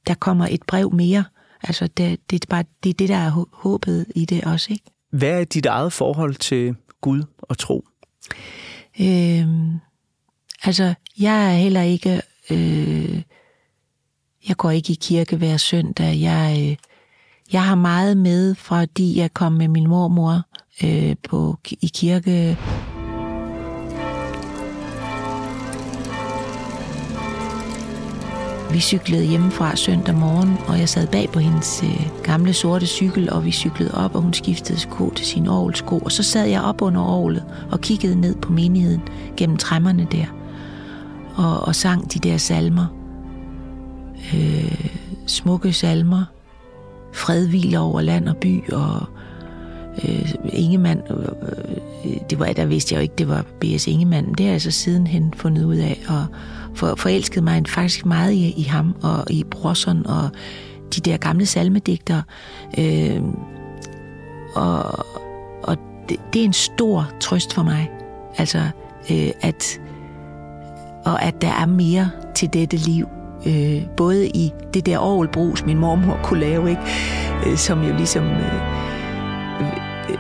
der 0.08 0.14
kommer 0.14 0.48
et 0.52 0.64
brev 0.64 0.94
mere. 0.94 1.26
Altså, 1.64 1.88
det, 1.88 2.20
det, 2.30 2.44
er 2.44 2.48
bare, 2.50 2.64
det 2.84 2.90
er 2.90 2.94
det, 2.94 3.10
der 3.10 3.16
er 3.16 3.32
hå- 3.32 3.50
håbet 3.54 4.06
i 4.16 4.26
det 4.26 4.44
også, 4.44 4.74
ikke? 4.74 4.84
Hvad 5.10 5.40
er 5.42 5.44
dit 5.44 5.66
eget 5.66 5.94
forhold 5.94 6.36
til 6.36 6.76
Gud 7.02 7.24
og 7.38 7.58
tro? 7.58 7.86
Øhm, 9.02 9.80
altså, 10.64 10.94
jeg 11.20 11.54
er 11.54 11.58
heller 11.58 11.82
ikke... 11.82 12.22
Øh, 12.50 13.22
jeg 14.48 14.58
går 14.58 14.72
ikke 14.72 14.94
i 14.94 14.98
kirke 15.02 15.36
hver 15.36 15.58
søndag. 15.58 16.22
Jeg, 16.22 16.58
øh, 16.62 16.76
jeg 17.54 17.64
har 17.64 17.76
meget 17.76 18.18
med, 18.18 18.56
fordi 18.56 19.20
jeg 19.20 19.34
kom 19.34 19.52
med 19.52 19.68
min 19.68 19.88
mormor 19.88 20.42
øh, 20.84 21.16
på, 21.30 21.58
i 21.82 21.92
kirke. 21.94 22.58
Vi 28.72 28.80
cyklede 28.80 29.26
hjemmefra 29.26 29.76
søndag 29.76 30.16
morgen, 30.16 30.58
og 30.68 30.80
jeg 30.80 30.90
sad 30.90 31.08
bag 31.08 31.30
på 31.30 31.40
hendes 31.40 31.84
øh, 31.84 32.08
gamle 32.24 32.54
sorte 32.54 32.88
cykel, 32.88 33.32
og 33.34 33.46
vi 33.46 33.52
cyklede 33.52 33.94
op, 33.94 34.16
og 34.16 34.22
hun 34.22 34.34
skiftede 34.34 34.80
sko 34.80 35.10
til 35.10 35.26
sin 35.26 35.48
orgelsko. 35.48 35.98
Og 36.00 36.12
så 36.12 36.24
sad 36.24 36.46
jeg 36.46 36.62
op 36.62 36.82
under 36.82 37.02
orglet 37.02 37.44
og 37.72 37.82
kiggede 37.82 38.22
ned 38.22 38.36
på 38.36 38.52
menigheden 38.52 39.02
gennem 39.38 39.58
træmmerne 39.58 40.08
der, 40.12 40.26
og, 41.36 41.60
og 41.60 41.76
sang 41.76 42.14
de 42.14 42.20
der 42.20 42.38
salmer. 42.38 43.03
Øh, 44.36 44.86
smukke 45.28 45.74
salmer. 45.74 46.26
Fred 47.14 47.48
hviler 47.48 47.80
over 47.80 48.02
land 48.02 48.30
og 48.30 48.38
by, 48.38 48.70
og 48.72 49.06
øh, 50.04 50.34
Ingemann, 50.46 51.02
øh, 51.10 51.18
øh 52.06 52.18
det 52.30 52.40
var, 52.40 52.46
der 52.46 52.66
vidste 52.66 52.94
jeg 52.94 53.00
jo 53.00 53.02
ikke, 53.02 53.16
det 53.18 53.28
var 53.28 53.46
B.S. 53.60 53.88
Ingemann, 53.88 54.26
men 54.26 54.36
det 54.36 54.46
har 54.46 54.52
jeg 54.52 54.62
så 54.62 54.72
sidenhen 54.72 55.34
fundet 55.38 55.66
ud 55.66 55.76
af, 55.76 56.00
og 56.08 56.26
for, 56.76 56.96
forelskede 56.96 57.46
mig 57.46 57.64
faktisk 57.68 58.06
meget 58.06 58.32
i, 58.32 58.54
i 58.58 58.64
ham, 58.64 58.96
og 59.02 59.32
i 59.32 59.44
Brosson, 59.44 60.08
og 60.08 60.30
de 60.96 61.02
der 61.02 61.18
gamle 61.18 61.46
salmedigtere. 61.46 62.24
Øh, 62.78 63.22
og 64.56 65.06
og 65.64 65.78
det, 66.10 66.20
det 66.34 66.42
er 66.42 66.46
en 66.46 66.54
stor 66.54 67.12
trøst 67.20 67.54
for 67.54 67.64
mig, 67.64 67.92
altså 68.38 68.60
øh, 69.12 69.32
at, 69.42 69.82
og 71.06 71.24
at 71.24 71.42
der 71.42 71.52
er 71.52 71.66
mere 71.66 72.12
til 72.36 72.54
dette 72.54 72.78
liv, 72.78 73.08
øh, 73.46 73.88
både 73.98 74.28
i 74.28 74.54
det 74.74 74.86
der 74.86 75.00
orgelbrus, 75.00 75.66
min 75.66 75.78
mormor 75.78 76.20
kunne 76.24 76.40
lave, 76.40 76.70
ikke? 76.70 76.82
Øh, 77.48 77.58
som 77.58 77.84
jo 77.84 77.96
ligesom... 77.96 78.24
Øh, 78.26 78.84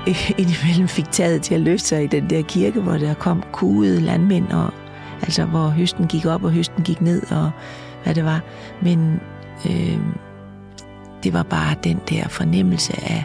øh, 0.07 0.31
indimellem 0.37 0.87
fik 0.87 1.11
taget 1.11 1.41
til 1.41 1.55
at 1.55 1.61
løfte 1.61 1.87
sig 1.87 2.03
i 2.03 2.07
den 2.07 2.29
der 2.29 2.41
kirke, 2.41 2.81
hvor 2.81 2.93
der 2.97 3.13
kom 3.13 3.43
kuede 3.51 4.01
landmænd, 4.01 4.51
og, 4.51 4.73
altså 5.21 5.45
hvor 5.45 5.67
høsten 5.67 6.07
gik 6.07 6.25
op 6.25 6.43
og 6.43 6.51
høsten 6.51 6.83
gik 6.83 7.01
ned, 7.01 7.31
og 7.31 7.51
hvad 8.03 8.15
det 8.15 8.25
var. 8.25 8.41
Men 8.81 9.19
øh, 9.65 9.99
det 11.23 11.33
var 11.33 11.43
bare 11.43 11.75
den 11.83 11.99
der 12.09 12.27
fornemmelse 12.27 12.93
af, 13.03 13.23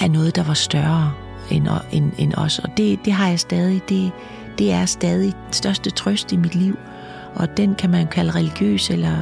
af 0.00 0.10
noget, 0.10 0.36
der 0.36 0.42
var 0.42 0.54
større 0.54 1.12
end, 1.50 1.68
end, 1.92 2.12
end 2.18 2.34
os. 2.36 2.58
Og 2.58 2.68
det, 2.76 2.98
det 3.04 3.12
har 3.12 3.28
jeg 3.28 3.40
stadig. 3.40 3.82
Det, 3.88 4.12
det 4.58 4.72
er 4.72 4.84
stadig 4.84 5.32
største 5.50 5.90
trøst 5.90 6.32
i 6.32 6.36
mit 6.36 6.54
liv. 6.54 6.78
Og 7.36 7.56
den 7.56 7.74
kan 7.74 7.90
man 7.90 8.06
kalde 8.06 8.30
religiøs 8.30 8.90
eller 8.90 9.16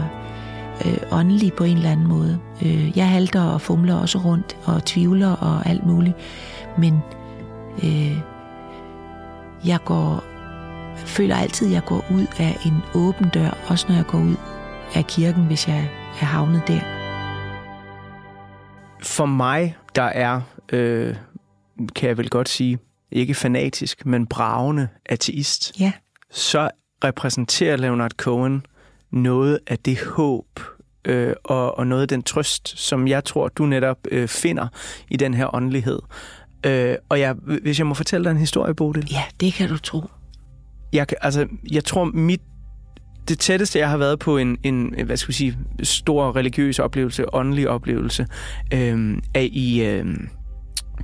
øh, 0.87 0.99
åndelig 1.11 1.53
på 1.53 1.65
en 1.65 1.77
eller 1.77 1.91
anden 1.91 2.07
måde. 2.07 2.39
Øh, 2.63 2.99
jeg 2.99 3.09
halter 3.09 3.43
og 3.43 3.61
fumler 3.61 3.95
også 3.95 4.19
rundt 4.19 4.57
og 4.65 4.85
tvivler 4.85 5.31
og 5.31 5.67
alt 5.67 5.87
muligt. 5.87 6.17
Men 6.79 6.99
øh, 7.85 8.19
jeg 9.67 9.79
går 9.85 10.25
føler 10.97 11.37
altid, 11.37 11.67
at 11.67 11.73
jeg 11.73 11.85
går 11.85 12.05
ud 12.11 12.27
af 12.39 12.57
en 12.67 12.83
åben 12.95 13.29
dør, 13.29 13.59
også 13.69 13.87
når 13.89 13.97
jeg 13.97 14.07
går 14.07 14.19
ud 14.19 14.37
af 14.95 15.07
kirken, 15.07 15.47
hvis 15.47 15.69
jeg 15.69 15.91
er 16.21 16.25
havnet 16.25 16.63
der. 16.69 16.81
For 19.03 19.27
mig, 19.27 19.77
der 19.95 20.03
er, 20.03 20.41
øh, 20.73 21.17
kan 21.97 22.09
jeg 22.09 22.19
vel 22.19 22.31
godt 22.31 22.49
sige, 22.49 22.79
ikke 23.11 23.35
fanatisk, 23.35 24.07
men 24.07 24.27
bravende 24.27 24.89
ateist, 25.07 25.81
Ja, 25.81 25.93
så 26.31 26.71
repræsenterer 27.05 27.77
Leonard 27.77 28.11
Cohen 28.11 28.67
noget 29.11 29.59
af 29.67 29.79
det 29.79 29.99
håb 30.05 30.61
øh, 31.05 31.33
og, 31.45 31.79
og 31.79 31.87
noget 31.87 32.03
af 32.03 32.09
den 32.09 32.23
trøst, 32.23 32.79
som 32.79 33.09
jeg 33.09 33.25
tror, 33.25 33.49
du 33.49 33.67
netop 33.67 33.99
øh, 34.11 34.29
finder 34.29 34.67
i 35.11 35.17
den 35.17 35.35
her 35.35 35.55
åndelighed. 35.55 35.99
Øh, 36.67 36.95
og 37.09 37.21
jeg, 37.21 37.33
hvis 37.63 37.79
jeg 37.79 37.87
må 37.87 37.95
fortælle 37.95 38.25
dig 38.25 38.31
en 38.31 38.37
historie, 38.37 38.75
Bodil. 38.75 39.09
ja, 39.13 39.23
det 39.41 39.53
kan 39.55 39.69
du 39.69 39.79
tro. 39.79 40.03
Jeg, 40.93 41.09
kan- 41.09 41.19
altså, 41.21 41.47
jeg 41.73 41.85
tror, 41.85 42.05
mit 42.05 42.41
det 43.29 43.39
tætteste, 43.39 43.79
jeg 43.79 43.91
har 43.91 43.97
været 43.97 44.19
på 44.19 44.37
en, 44.39 44.57
en 44.63 44.95
hvad 45.07 45.17
skal 45.17 45.29
vi 45.29 45.33
sige, 45.35 45.59
stor 45.83 46.37
religiøs 46.37 46.79
oplevelse, 46.79 47.35
åndelig 47.35 47.69
oplevelse, 47.69 48.27
øh, 48.75 49.19
er 49.35 49.49
i 49.53 49.85
øh, 49.85 50.07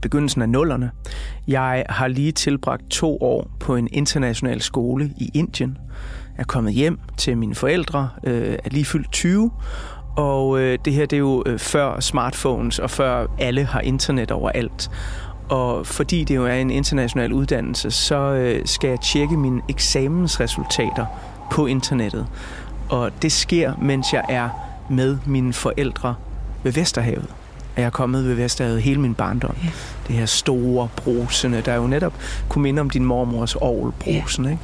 begyndelsen 0.02 0.42
af 0.42 0.48
nullerne. 0.48 0.90
Jeg 1.48 1.84
har 1.88 2.08
lige 2.08 2.32
tilbragt 2.32 2.90
to 2.90 3.18
år 3.20 3.50
på 3.60 3.76
en 3.76 3.88
international 3.92 4.60
skole 4.60 5.12
i 5.18 5.30
Indien. 5.34 5.78
Jeg 6.36 6.42
er 6.42 6.46
kommet 6.46 6.72
hjem 6.72 6.98
til 7.16 7.38
mine 7.38 7.54
forældre, 7.54 8.08
øh, 8.24 8.58
er 8.64 8.70
lige 8.70 8.84
fyldt 8.84 9.12
20, 9.12 9.50
og 10.16 10.60
øh, 10.60 10.78
det 10.84 10.92
her 10.92 11.06
det 11.06 11.16
er 11.16 11.20
jo 11.20 11.42
øh, 11.46 11.58
før 11.58 12.00
smartphones 12.00 12.78
og 12.78 12.90
før 12.90 13.26
alle 13.38 13.64
har 13.64 13.80
internet 13.80 14.30
overalt. 14.30 14.90
Og 15.48 15.86
fordi 15.86 16.24
det 16.24 16.36
jo 16.36 16.46
er 16.46 16.54
en 16.54 16.70
international 16.70 17.32
uddannelse, 17.32 17.90
så 17.90 18.16
øh, 18.16 18.66
skal 18.66 18.88
jeg 18.88 19.00
tjekke 19.00 19.36
mine 19.36 19.62
eksamensresultater 19.68 21.06
på 21.50 21.66
internettet. 21.66 22.26
Og 22.88 23.10
det 23.22 23.32
sker, 23.32 23.72
mens 23.82 24.12
jeg 24.12 24.24
er 24.28 24.48
med 24.90 25.18
mine 25.26 25.52
forældre 25.52 26.14
ved 26.62 26.72
Vesterhavet. 26.72 27.39
Jeg 27.76 27.84
er 27.84 27.90
kommet 27.90 28.24
ved 28.24 28.34
Vesterhavet 28.34 28.82
hele 28.82 29.00
min 29.00 29.14
barndom. 29.14 29.56
Ja. 29.64 29.68
Det 30.08 30.16
her 30.16 30.26
store 30.26 30.88
brusende, 30.96 31.62
der 31.64 31.74
jo 31.74 31.86
netop 31.86 32.12
kunne 32.48 32.62
minde 32.62 32.80
om 32.80 32.90
din 32.90 33.04
mormors 33.04 33.54
orgelbrusen, 33.54 34.44
ikke? 34.44 34.58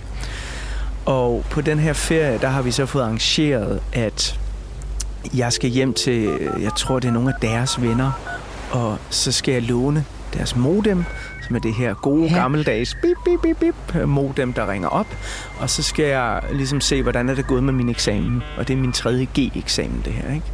Og 1.04 1.44
på 1.50 1.60
den 1.60 1.78
her 1.78 1.92
ferie, 1.92 2.38
der 2.38 2.48
har 2.48 2.62
vi 2.62 2.70
så 2.70 2.86
fået 2.86 3.02
arrangeret, 3.02 3.80
at 3.92 4.40
jeg 5.34 5.52
skal 5.52 5.70
hjem 5.70 5.94
til, 5.94 6.30
jeg 6.60 6.70
tror 6.76 6.98
det 6.98 7.08
er 7.08 7.12
nogle 7.12 7.28
af 7.34 7.40
deres 7.42 7.82
venner, 7.82 8.10
og 8.70 8.98
så 9.10 9.32
skal 9.32 9.52
jeg 9.54 9.62
låne 9.62 10.04
deres 10.34 10.56
modem, 10.56 11.04
som 11.46 11.56
er 11.56 11.60
det 11.60 11.74
her 11.74 11.94
gode, 11.94 12.22
Ja. 12.24 12.34
ja. 12.34 12.40
gammeldags 12.40 12.96
bip, 13.02 13.16
bip, 13.24 13.40
bip, 13.42 13.74
bip, 13.94 14.06
modem, 14.06 14.52
der 14.52 14.70
ringer 14.70 14.88
op. 14.88 15.06
Og 15.58 15.70
så 15.70 15.82
skal 15.82 16.04
jeg 16.04 16.40
ligesom 16.52 16.80
se, 16.80 17.02
hvordan 17.02 17.28
er 17.28 17.34
det 17.34 17.46
gået 17.46 17.62
med 17.64 17.72
min 17.72 17.88
eksamen. 17.88 18.42
Og 18.58 18.68
det 18.68 18.74
er 18.74 18.78
min 18.78 18.92
tredje 18.92 19.26
G-eksamen, 19.38 20.02
det 20.04 20.12
her, 20.12 20.34
ikke? 20.34 20.46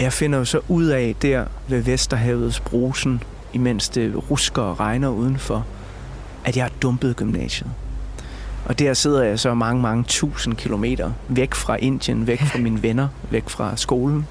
Og 0.00 0.04
jeg 0.04 0.12
finder 0.12 0.38
jo 0.38 0.44
så 0.44 0.60
ud 0.68 0.86
af 0.86 1.14
der 1.22 1.44
ved 1.68 1.82
Vesterhavets 1.82 2.60
brusen, 2.60 3.22
imens 3.52 3.88
det 3.88 4.30
rusker 4.30 4.62
og 4.62 4.80
regner 4.80 5.08
udenfor, 5.08 5.66
at 6.44 6.56
jeg 6.56 6.64
har 6.64 6.72
dumpet 6.82 7.16
gymnasiet. 7.16 7.70
Og 8.64 8.78
der 8.78 8.94
sidder 8.94 9.22
jeg 9.22 9.40
så 9.40 9.54
mange, 9.54 9.82
mange 9.82 10.04
tusind 10.04 10.56
kilometer 10.56 11.12
væk 11.28 11.54
fra 11.54 11.76
Indien, 11.76 12.26
væk 12.26 12.40
fra 12.40 12.58
mine 12.58 12.82
venner, 12.82 13.08
væk 13.30 13.48
fra 13.48 13.76
skolen, 13.76 14.26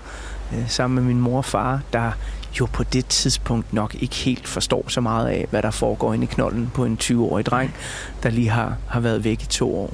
øh, 0.53 0.70
sammen 0.70 0.95
med 0.95 1.03
min 1.13 1.22
mor 1.22 1.38
og 1.38 1.45
far, 1.45 1.82
der 1.93 2.11
jo 2.59 2.65
på 2.65 2.84
det 2.84 3.05
tidspunkt 3.05 3.74
nok 3.74 3.95
ikke 3.99 4.15
helt 4.15 4.47
forstår 4.47 4.86
så 4.88 5.01
meget 5.01 5.28
af, 5.28 5.47
hvad 5.49 5.61
der 5.61 5.72
foregår 5.72 6.13
inde 6.13 6.24
i 6.24 6.28
knolden 6.34 6.72
på 6.74 6.86
en 6.86 6.97
20-årig 7.03 7.45
dreng, 7.45 7.76
der 8.24 8.30
lige 8.30 8.49
har, 8.49 8.78
har 8.88 8.99
været 8.99 9.24
væk 9.24 9.41
i 9.41 9.45
to 9.45 9.76
år. 9.76 9.93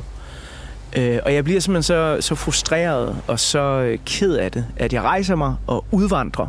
Øh, 0.96 1.20
og 1.26 1.34
jeg 1.34 1.44
bliver 1.44 1.60
simpelthen 1.60 1.84
så, 1.84 2.18
så 2.20 2.36
frustreret 2.36 3.16
og 3.28 3.40
så 3.40 3.60
øh, 3.60 4.00
ked 4.06 4.34
af 4.34 4.52
det, 4.52 4.66
at 4.78 4.94
jeg 4.94 5.02
rejser 5.02 5.36
mig 5.36 5.56
og 5.68 5.86
udvandrer. 5.92 6.48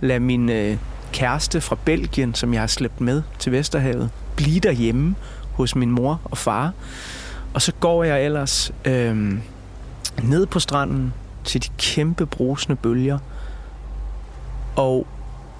Lad 0.00 0.20
min 0.20 0.50
øh, 0.50 0.76
kæreste 1.12 1.60
fra 1.60 1.76
Belgien, 1.84 2.34
som 2.34 2.52
jeg 2.52 2.62
har 2.62 2.66
slæbt 2.66 3.00
med 3.00 3.22
til 3.38 3.52
Vesterhavet, 3.52 4.10
blive 4.36 4.60
derhjemme 4.60 5.14
hos 5.52 5.76
min 5.76 5.90
mor 5.90 6.20
og 6.24 6.38
far. 6.38 6.72
Og 7.54 7.62
så 7.62 7.72
går 7.80 8.04
jeg 8.04 8.24
ellers 8.24 8.72
øh, 8.84 9.38
ned 10.22 10.46
på 10.46 10.60
stranden 10.60 11.12
til 11.44 11.62
de 11.62 11.68
kæmpe 11.78 12.26
brusende 12.26 12.76
bølger. 12.76 13.18
Og 14.76 15.06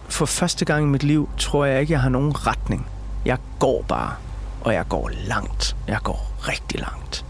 for 0.09 0.27
første 0.27 0.65
gang 0.65 0.85
i 0.85 0.89
mit 0.89 1.03
liv 1.03 1.29
tror 1.39 1.65
jeg 1.65 1.81
ikke, 1.81 1.93
jeg 1.93 2.01
har 2.01 2.09
nogen 2.09 2.47
retning. 2.47 2.87
Jeg 3.25 3.39
går 3.59 3.85
bare, 3.89 4.13
og 4.61 4.75
jeg 4.75 4.89
går 4.89 5.11
langt. 5.27 5.77
Jeg 5.87 5.99
går 6.03 6.33
rigtig 6.49 6.81
langt. 6.81 7.25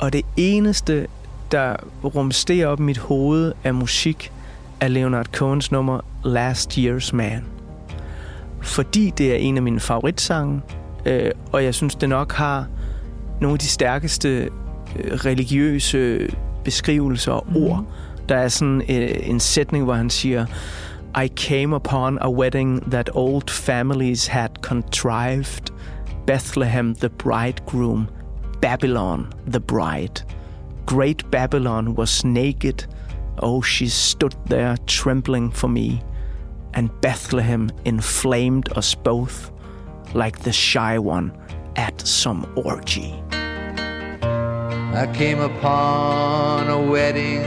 Og 0.00 0.12
det 0.12 0.22
eneste, 0.36 1.06
der 1.52 1.76
rumsterer 2.04 2.66
op 2.66 2.80
i 2.80 2.82
mit 2.82 2.98
hoved 2.98 3.52
af 3.64 3.74
musik, 3.74 4.32
er 4.80 4.88
Leonard 4.88 5.26
Cohens 5.26 5.72
nummer 5.72 6.00
Last 6.24 6.72
Year's 6.78 7.16
Man. 7.16 7.44
Fordi 8.62 9.12
det 9.18 9.32
er 9.32 9.36
en 9.36 9.56
af 9.56 9.62
mine 9.62 9.80
favoritsange, 9.80 10.60
øh, 11.06 11.30
og 11.52 11.64
jeg 11.64 11.74
synes, 11.74 11.94
det 11.94 12.08
nok 12.08 12.32
har 12.32 12.66
nogle 13.40 13.54
af 13.54 13.58
de 13.58 13.66
stærkeste 13.66 14.28
øh, 14.28 15.12
religiøse 15.12 16.28
beskrivelser 16.64 17.32
og 17.32 17.46
ord. 17.56 17.84
Der 18.28 18.36
er 18.36 18.48
sådan 18.48 18.82
øh, 18.88 19.10
en 19.22 19.40
sætning, 19.40 19.84
hvor 19.84 19.94
han 19.94 20.10
siger, 20.10 20.46
I 21.24 21.28
came 21.36 21.76
upon 21.76 22.18
a 22.20 22.30
wedding 22.30 22.90
that 22.90 23.10
old 23.14 23.48
families 23.48 24.26
had 24.26 24.48
contrived. 24.62 25.72
Bethlehem 26.26 26.94
the 26.94 27.08
bridegroom, 27.08 28.06
Babylon 28.60 29.32
the 29.46 29.60
bride. 29.60 30.22
Great 30.86 31.30
Babylon 31.30 31.94
was 31.94 32.24
naked. 32.24 32.86
Oh, 33.38 33.62
she 33.62 33.88
stood 33.88 34.34
there 34.46 34.76
trembling 34.86 35.50
for 35.50 35.68
me. 35.68 36.02
And 36.74 36.90
Bethlehem 37.00 37.70
inflamed 37.84 38.72
us 38.76 38.94
both 38.94 39.50
like 40.14 40.40
the 40.40 40.52
shy 40.52 40.98
one 40.98 41.32
at 41.76 42.00
some 42.06 42.52
orgy. 42.56 43.22
I 44.92 45.10
came 45.14 45.40
upon 45.40 46.68
a 46.68 46.82
wedding 46.82 47.42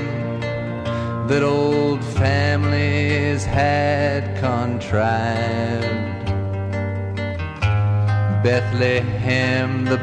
that 1.27 1.43
old 1.43 2.03
families 2.03 3.43
had 3.45 4.37
contrived. 4.39 5.83
Bethlehem, 8.43 9.85
the 9.85 9.99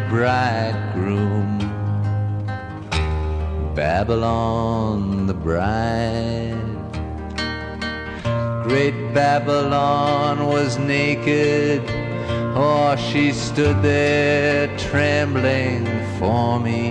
bridegroom, 1.11 1.59
Babylon, 3.75 5.27
the 5.27 5.35
bride. 5.35 6.57
Great 8.65 9.15
Babylon 9.15 10.47
was 10.47 10.79
naked, 10.79 11.83
oh, 12.55 12.95
she 13.11 13.33
stood 13.33 13.83
there 13.83 14.69
trembling 14.79 15.87
for 16.19 16.61
me. 16.61 16.91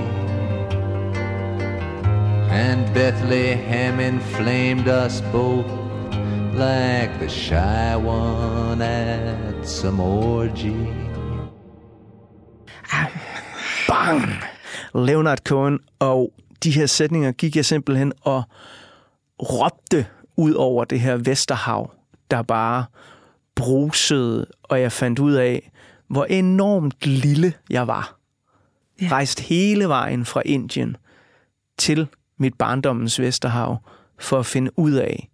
And 2.50 2.94
Bethlehem 2.94 4.00
inflamed 4.00 4.88
us 4.88 5.22
both 5.32 5.68
like 6.54 7.20
the 7.20 7.30
shy 7.30 7.96
one 7.96 8.82
at 8.82 9.66
some 9.66 10.00
orgy. 10.00 11.09
Bang! 14.00 14.22
Leonard 15.08 15.38
Cohen, 15.38 15.80
og 16.00 16.34
de 16.64 16.72
her 16.72 16.86
sætninger 16.86 17.32
gik 17.32 17.56
jeg 17.56 17.66
simpelthen 17.66 18.14
og 18.22 18.44
råbte 19.42 20.06
ud 20.38 20.54
over 20.54 20.84
det 20.86 21.00
her 21.00 21.18
Vesterhav, 21.18 21.92
der 22.32 22.42
bare 22.42 22.86
brusede, 23.56 24.46
og 24.64 24.82
jeg 24.82 24.92
fandt 24.92 25.20
ud 25.20 25.34
af, 25.34 25.72
hvor 26.08 26.26
enormt 26.26 27.06
lille 27.06 27.54
jeg 27.70 27.88
var. 27.88 28.16
Ja. 29.02 29.08
Rejst 29.12 29.40
hele 29.40 29.88
vejen 29.88 30.26
fra 30.26 30.42
Indien 30.46 30.98
til 31.78 32.08
mit 32.38 32.54
barndommens 32.54 33.20
Vesterhav 33.20 33.78
for 34.20 34.40
at 34.40 34.46
finde 34.46 34.80
ud 34.80 34.92
af, 34.92 35.30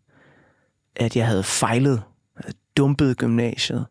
at 0.95 1.15
jeg 1.15 1.27
havde 1.27 1.43
fejlet, 1.43 2.01
havde 2.37 2.57
dumpet 2.77 3.17
gymnasiet. 3.17 3.85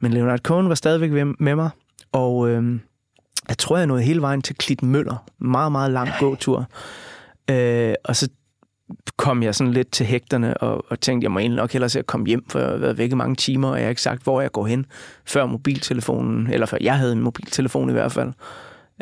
Men 0.00 0.12
Leonard 0.12 0.38
Cohen 0.38 0.68
var 0.68 0.74
stadigvæk 0.74 1.10
med 1.38 1.54
mig, 1.54 1.70
og 2.12 2.48
øhm, 2.48 2.80
jeg 3.48 3.58
tror, 3.58 3.76
jeg 3.76 3.86
nåede 3.86 4.02
hele 4.02 4.20
vejen 4.20 4.42
til 4.42 4.56
Klit 4.56 4.82
Møller. 4.82 5.24
Meget, 5.38 5.72
meget 5.72 5.90
lang 5.90 6.08
gåtur. 6.20 6.66
Øh, 7.50 7.94
og 8.04 8.16
så 8.16 8.28
kom 9.16 9.42
jeg 9.42 9.54
sådan 9.54 9.72
lidt 9.72 9.90
til 9.90 10.06
hægterne 10.06 10.56
og, 10.56 10.84
og 10.88 11.00
tænkte, 11.00 11.24
jeg 11.24 11.32
må 11.32 11.38
egentlig 11.38 11.56
nok 11.56 11.72
hellere 11.72 11.88
se 11.88 11.98
at 11.98 12.06
komme 12.06 12.26
hjem, 12.26 12.48
for 12.48 12.58
jeg 12.58 12.68
har 12.68 12.76
været 12.76 12.98
væk 12.98 13.10
i 13.10 13.14
mange 13.14 13.36
timer, 13.36 13.68
og 13.68 13.76
jeg 13.76 13.84
har 13.84 13.90
ikke 13.90 14.02
sagt, 14.02 14.22
hvor 14.22 14.40
jeg 14.40 14.52
går 14.52 14.66
hen, 14.66 14.86
før 15.24 15.46
mobiltelefonen, 15.46 16.46
eller 16.52 16.66
før 16.66 16.78
jeg 16.80 16.98
havde 16.98 17.12
en 17.12 17.20
mobiltelefon 17.20 17.90
i 17.90 17.92
hvert 17.92 18.12
fald. 18.12 18.32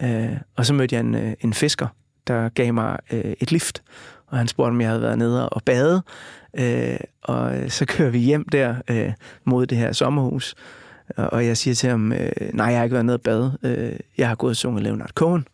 Øh, 0.03 0.37
og 0.57 0.67
så 0.67 0.75
mødte 0.75 0.95
jeg 0.95 1.01
en, 1.01 1.15
øh, 1.15 1.33
en 1.41 1.55
fisker, 1.55 1.87
der 2.27 2.49
gav 2.49 2.75
mig 2.75 2.99
øh, 3.13 3.35
et 3.41 3.53
lift, 3.53 3.83
og 4.27 4.39
han 4.39 4.49
spurgte, 4.49 4.71
om 4.71 4.81
jeg 4.81 4.89
havde 4.89 5.03
været 5.03 5.19
nede 5.19 5.49
og 5.49 5.63
bade. 5.63 6.03
Øh, 6.59 6.97
og 7.23 7.53
så 7.69 7.87
kører 7.87 8.11
vi 8.11 8.19
hjem 8.19 8.45
der 8.53 8.75
øh, 8.91 9.13
mod 9.45 9.67
det 9.67 9.79
her 9.79 9.93
sommerhus, 9.93 10.55
og 11.17 11.33
og 11.33 11.47
jeg 11.47 11.57
siger 11.57 11.75
til 11.75 11.89
ham, 11.91 12.13
øh, 12.13 12.31
nej, 12.53 12.67
jeg 12.67 12.77
har 12.79 12.85
ikke 12.85 12.95
været 12.95 13.07
nede 13.07 13.17
og 13.17 13.21
bade. 13.23 13.59
Øh, 13.63 13.93
jeg 14.19 14.29
har 14.29 14.35
gået 14.35 14.51
og 14.51 14.57
sunget 14.57 14.83
Leonard 14.83 15.11
Cohen. 15.11 15.47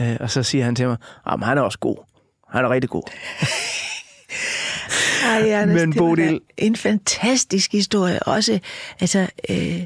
Øh, 0.00 0.16
og 0.20 0.30
så 0.30 0.42
siger 0.42 0.64
han 0.64 0.74
til 0.74 0.86
mig, 0.88 0.96
at 1.26 1.40
han 1.44 1.58
er 1.58 1.62
også 1.62 1.78
god. 1.78 1.96
Han 2.50 2.64
er 2.64 2.68
rigtig 2.70 2.90
god. 2.90 3.02
Ej, 5.24 5.50
Anders, 5.50 5.80
Men 5.80 5.92
det 5.92 6.00
Bodil- 6.00 6.54
En 6.56 6.76
fantastisk 6.76 7.72
historie. 7.72 8.22
Også, 8.22 8.58
altså, 9.00 9.26
øh, 9.50 9.84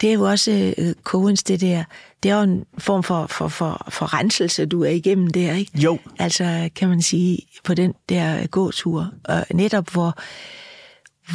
det 0.00 0.08
er 0.08 0.12
jo 0.12 0.22
også 0.22 0.74
øh, 0.78 0.94
Coens, 1.02 1.42
det 1.42 1.60
der. 1.60 1.84
Det 2.22 2.30
er 2.30 2.36
jo 2.36 2.42
en 2.42 2.64
form 2.78 3.02
for, 3.02 3.26
for, 3.26 3.48
for, 3.48 3.86
for 3.88 4.14
renselse, 4.14 4.66
du 4.66 4.84
er 4.84 4.90
igennem 4.90 5.30
der, 5.30 5.52
ikke? 5.54 5.72
Jo. 5.78 5.98
Altså, 6.18 6.70
kan 6.76 6.88
man 6.88 7.02
sige, 7.02 7.38
på 7.64 7.74
den 7.74 7.94
der 8.08 8.46
gåtur. 8.46 9.10
Og 9.24 9.46
netop 9.54 9.90
hvor, 9.90 10.14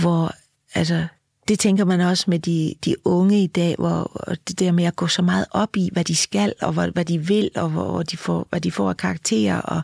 hvor 0.01 0.31
altså, 0.75 1.07
det 1.47 1.59
tænker 1.59 1.85
man 1.85 2.01
også 2.01 2.25
med 2.27 2.39
de, 2.39 2.73
de 2.85 2.95
unge 3.05 3.43
i 3.43 3.47
dag, 3.47 3.75
hvor 3.77 4.25
det 4.47 4.59
der 4.59 4.71
med 4.71 4.83
at 4.83 4.95
gå 4.95 5.07
så 5.07 5.21
meget 5.21 5.45
op 5.51 5.77
i, 5.77 5.89
hvad 5.93 6.03
de 6.03 6.15
skal, 6.15 6.53
og 6.61 6.73
hvad, 6.73 6.91
hvad 6.91 7.05
de 7.05 7.27
vil, 7.27 7.49
og 7.55 7.69
hvor 7.69 8.03
de 8.03 8.17
får, 8.17 8.47
hvad 8.49 8.61
de 8.61 8.71
får 8.71 8.89
af 8.89 8.97
karakterer, 8.97 9.61
og 9.61 9.81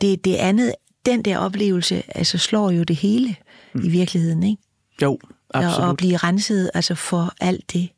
det, 0.00 0.24
det 0.24 0.34
andet, 0.34 0.74
den 1.06 1.22
der 1.22 1.38
oplevelse, 1.38 2.02
altså 2.08 2.38
slår 2.38 2.70
jo 2.70 2.82
det 2.82 2.96
hele 2.96 3.36
mm. 3.74 3.84
i 3.84 3.88
virkeligheden, 3.88 4.42
ikke? 4.42 4.62
Jo, 5.02 5.12
Og, 5.12 5.20
og 5.48 5.64
absolut. 5.64 5.96
blive 5.96 6.16
renset 6.16 6.70
altså 6.74 6.94
for 6.94 7.34
alt 7.40 7.72
det. 7.72 7.88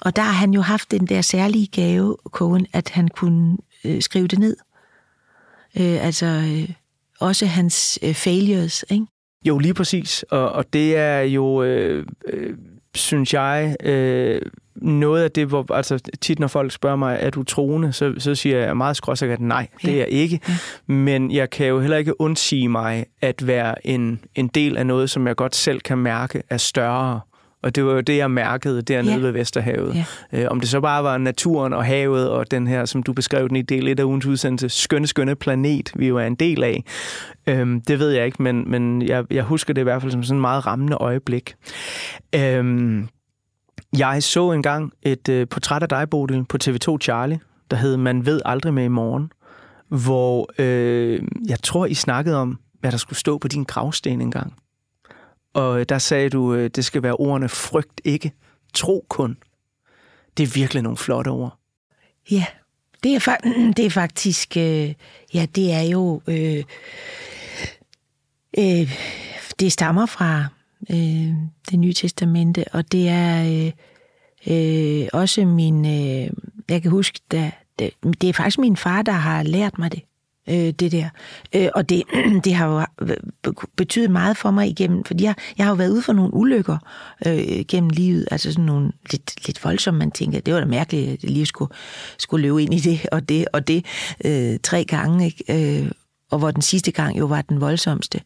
Og 0.00 0.16
der 0.16 0.22
har 0.22 0.32
han 0.32 0.54
jo 0.54 0.60
haft 0.60 0.90
den 0.90 1.06
der 1.06 1.20
særlige 1.20 1.66
gave, 1.66 2.16
Cohen, 2.30 2.66
at 2.72 2.88
han 2.88 3.08
kunne 3.08 3.56
øh, 3.84 4.02
skrive 4.02 4.26
det 4.26 4.38
ned. 4.38 4.56
Øh, 5.76 6.06
altså 6.06 6.26
øh, 6.26 6.70
også 7.20 7.46
hans 7.46 7.98
øh, 8.02 8.14
failures, 8.14 8.84
ikke? 8.90 9.06
Jo, 9.44 9.58
lige 9.58 9.74
præcis. 9.74 10.24
Og, 10.30 10.52
og 10.52 10.72
det 10.72 10.96
er 10.96 11.20
jo, 11.20 11.62
øh, 11.62 12.06
øh, 12.28 12.56
synes 12.94 13.34
jeg, 13.34 13.76
øh, 13.82 14.42
noget 14.76 15.22
af 15.22 15.30
det, 15.30 15.46
hvor 15.46 15.74
altså, 15.74 15.98
tit 16.20 16.38
når 16.38 16.46
folk 16.46 16.72
spørger 16.72 16.96
mig, 16.96 17.18
er 17.20 17.30
du 17.30 17.42
troende, 17.42 17.92
så, 17.92 18.14
så 18.18 18.34
siger 18.34 18.58
jeg 18.58 18.76
meget 18.76 18.96
skråsikkert 18.96 19.40
nej, 19.40 19.66
det 19.82 19.92
er 19.92 19.96
jeg 19.96 20.08
ikke. 20.08 20.40
Men 20.86 21.30
jeg 21.30 21.50
kan 21.50 21.66
jo 21.66 21.80
heller 21.80 21.96
ikke 21.96 22.20
undsige 22.20 22.68
mig 22.68 23.06
at 23.20 23.46
være 23.46 23.86
en, 23.86 24.20
en 24.34 24.48
del 24.48 24.76
af 24.76 24.86
noget, 24.86 25.10
som 25.10 25.26
jeg 25.26 25.36
godt 25.36 25.54
selv 25.54 25.80
kan 25.80 25.98
mærke 25.98 26.42
er 26.50 26.56
større. 26.56 27.20
Og 27.62 27.74
det 27.76 27.84
var 27.84 27.92
jo 27.92 28.00
det, 28.00 28.16
jeg 28.16 28.30
mærkede 28.30 28.82
dernede 28.82 29.14
Ja. 29.14 29.20
ved 29.20 29.30
Vesterhavet. 29.30 29.94
Ja. 29.94 30.04
Øh, 30.42 30.50
om 30.50 30.60
det 30.60 30.68
så 30.68 30.80
bare 30.80 31.04
var 31.04 31.18
naturen 31.18 31.72
og 31.72 31.84
havet 31.84 32.30
og 32.30 32.50
den 32.50 32.66
her, 32.66 32.84
som 32.84 33.02
du 33.02 33.12
beskrev 33.12 33.48
den 33.48 33.56
i 33.56 33.62
del 33.62 33.88
1 33.88 34.00
af 34.00 34.04
ugens 34.04 34.26
udsendelse, 34.26 34.68
skønne, 34.68 35.06
skønne 35.06 35.34
planet, 35.34 35.92
vi 35.96 36.08
jo 36.08 36.16
er 36.16 36.26
en 36.26 36.34
del 36.34 36.64
af. 36.64 36.84
Øhm, 37.46 37.80
det 37.80 37.98
ved 37.98 38.10
jeg 38.10 38.26
ikke, 38.26 38.42
men, 38.42 38.70
men 38.70 39.02
jeg, 39.02 39.24
jeg 39.30 39.44
husker 39.44 39.74
det 39.74 39.80
i 39.80 39.84
hvert 39.84 40.02
fald 40.02 40.12
som 40.12 40.22
sådan 40.22 40.36
en 40.36 40.40
meget 40.40 40.66
rammende 40.66 40.96
øjeblik. 40.96 41.54
Øhm, 42.34 43.08
jeg 43.98 44.22
så 44.22 44.52
engang 44.52 44.92
et 45.02 45.28
øh, 45.28 45.48
portræt 45.48 45.82
af 45.82 45.88
dig, 45.88 46.10
Bodil, 46.10 46.44
på 46.44 46.58
TV2 46.64 46.96
Charlie, 47.00 47.40
der 47.70 47.76
hed 47.76 47.96
Man 47.96 48.26
ved 48.26 48.40
aldrig 48.44 48.74
med 48.74 48.84
i 48.84 48.88
morgen, 48.88 49.30
hvor 49.88 50.50
øh, 50.58 51.22
jeg 51.48 51.58
tror, 51.62 51.86
I 51.86 51.94
snakkede 51.94 52.36
om, 52.36 52.58
hvad 52.80 52.90
der 52.92 52.98
skulle 52.98 53.18
stå 53.18 53.38
på 53.38 53.48
din 53.48 53.64
gravsten 53.64 54.20
engang. 54.20 54.52
Og 55.54 55.80
øh, 55.80 55.86
der 55.88 55.98
sagde 55.98 56.30
du, 56.30 56.54
øh, 56.54 56.70
det 56.70 56.84
skal 56.84 57.02
være 57.02 57.14
ordene 57.14 57.48
frygt 57.48 58.00
ikke, 58.04 58.32
tro 58.74 59.06
kun. 59.08 59.36
Det 60.36 60.42
er 60.42 60.46
virkelig 60.54 60.82
nogle 60.82 60.96
flotte 60.96 61.28
ord. 61.28 61.58
Ja, 62.30 62.44
Det 63.02 63.14
er, 63.14 63.20
fa- 63.20 63.48
det 63.76 63.86
er 63.86 63.90
faktisk, 63.90 64.56
øh, 64.56 64.94
ja, 65.34 65.46
det 65.54 65.72
er 65.72 65.82
jo, 65.82 66.22
øh, 66.26 66.64
øh, 68.58 68.92
det 69.60 69.72
stammer 69.72 70.06
fra 70.06 70.46
øh, 70.90 71.34
det 71.70 71.78
nye 71.78 71.92
testamente, 71.92 72.64
og 72.72 72.92
det 72.92 73.08
er 73.08 73.44
øh, 73.52 73.72
øh, 75.02 75.08
også 75.12 75.44
min, 75.44 75.84
øh, 75.84 76.30
jeg 76.68 76.82
kan 76.82 76.90
huske, 76.90 77.20
da, 77.32 77.50
det, 77.78 77.90
det 78.20 78.28
er 78.28 78.32
faktisk 78.32 78.58
min 78.58 78.76
far, 78.76 79.02
der 79.02 79.12
har 79.12 79.42
lært 79.42 79.78
mig 79.78 79.92
det, 79.92 80.02
øh, 80.48 80.70
det 80.70 80.92
der. 80.92 81.08
Øh, 81.54 81.68
og 81.74 81.88
det, 81.88 82.02
det 82.44 82.54
har 82.54 82.66
jo 82.66 82.84
betydet 83.76 84.10
meget 84.10 84.36
for 84.36 84.50
mig 84.50 84.68
igennem, 84.68 85.04
fordi 85.04 85.24
jeg, 85.24 85.34
jeg 85.58 85.66
har 85.66 85.70
jo 85.70 85.76
været 85.76 85.90
ude 85.90 86.02
for 86.02 86.12
nogle 86.12 86.34
ulykker 86.34 86.78
øh, 87.26 87.64
gennem 87.68 87.90
livet, 87.90 88.28
altså 88.30 88.52
sådan 88.52 88.64
nogle 88.64 88.92
lidt, 89.10 89.46
lidt 89.46 89.64
voldsomme, 89.64 89.98
man 89.98 90.10
tænker, 90.10 90.40
det 90.40 90.54
var 90.54 90.60
da 90.60 90.66
mærkeligt, 90.66 91.10
at 91.10 91.22
jeg 91.22 91.30
lige 91.30 91.46
skulle, 91.46 91.72
skulle 92.18 92.42
løbe 92.42 92.62
ind 92.62 92.74
i 92.74 92.78
det 92.78 93.06
og 93.12 93.28
det 93.28 93.44
og 93.52 93.68
det 93.68 93.84
øh, 94.24 94.58
tre 94.62 94.84
gange, 94.84 95.24
ikke? 95.26 95.80
Øh, 95.82 95.90
og 96.30 96.38
hvor 96.38 96.50
den 96.50 96.62
sidste 96.62 96.92
gang 96.92 97.18
jo 97.18 97.26
var 97.26 97.42
den 97.42 97.60
voldsomste. 97.60 98.20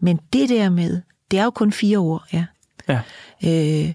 Men 0.00 0.20
det 0.32 0.48
der 0.48 0.70
med, 0.70 1.00
det 1.30 1.38
er 1.38 1.44
jo 1.44 1.50
kun 1.50 1.72
fire 1.72 1.98
ord, 1.98 2.24
ja. 2.32 2.44
Ja. 2.88 3.00
Øh, 3.44 3.92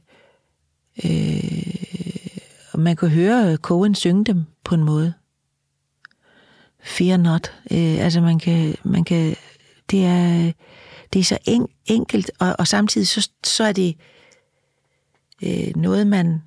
øh, 1.06 1.78
man 2.76 2.96
kan 2.96 3.10
høre 3.10 3.56
Cohen 3.56 3.96
synge 3.96 4.26
dem 4.26 4.46
på 4.64 4.76
en 4.76 4.84
måde. 4.84 5.14
Fear 6.84 7.18
not. 7.18 7.52
Øh, 7.72 8.04
altså 8.06 8.22
man 8.22 8.40
kan, 8.40 8.76
man 8.84 9.04
kan, 9.04 9.36
det 9.92 10.06
er, 10.06 10.52
det 11.14 11.20
er 11.20 11.24
så 11.24 11.38
en, 11.46 11.68
enkelt, 11.86 12.32
og, 12.40 12.56
og 12.60 12.68
samtidig 12.68 13.08
så, 13.08 13.30
så 13.44 13.64
er 13.64 13.72
det 13.72 13.96
øh, 15.44 15.76
noget, 15.76 16.08
man, 16.08 16.42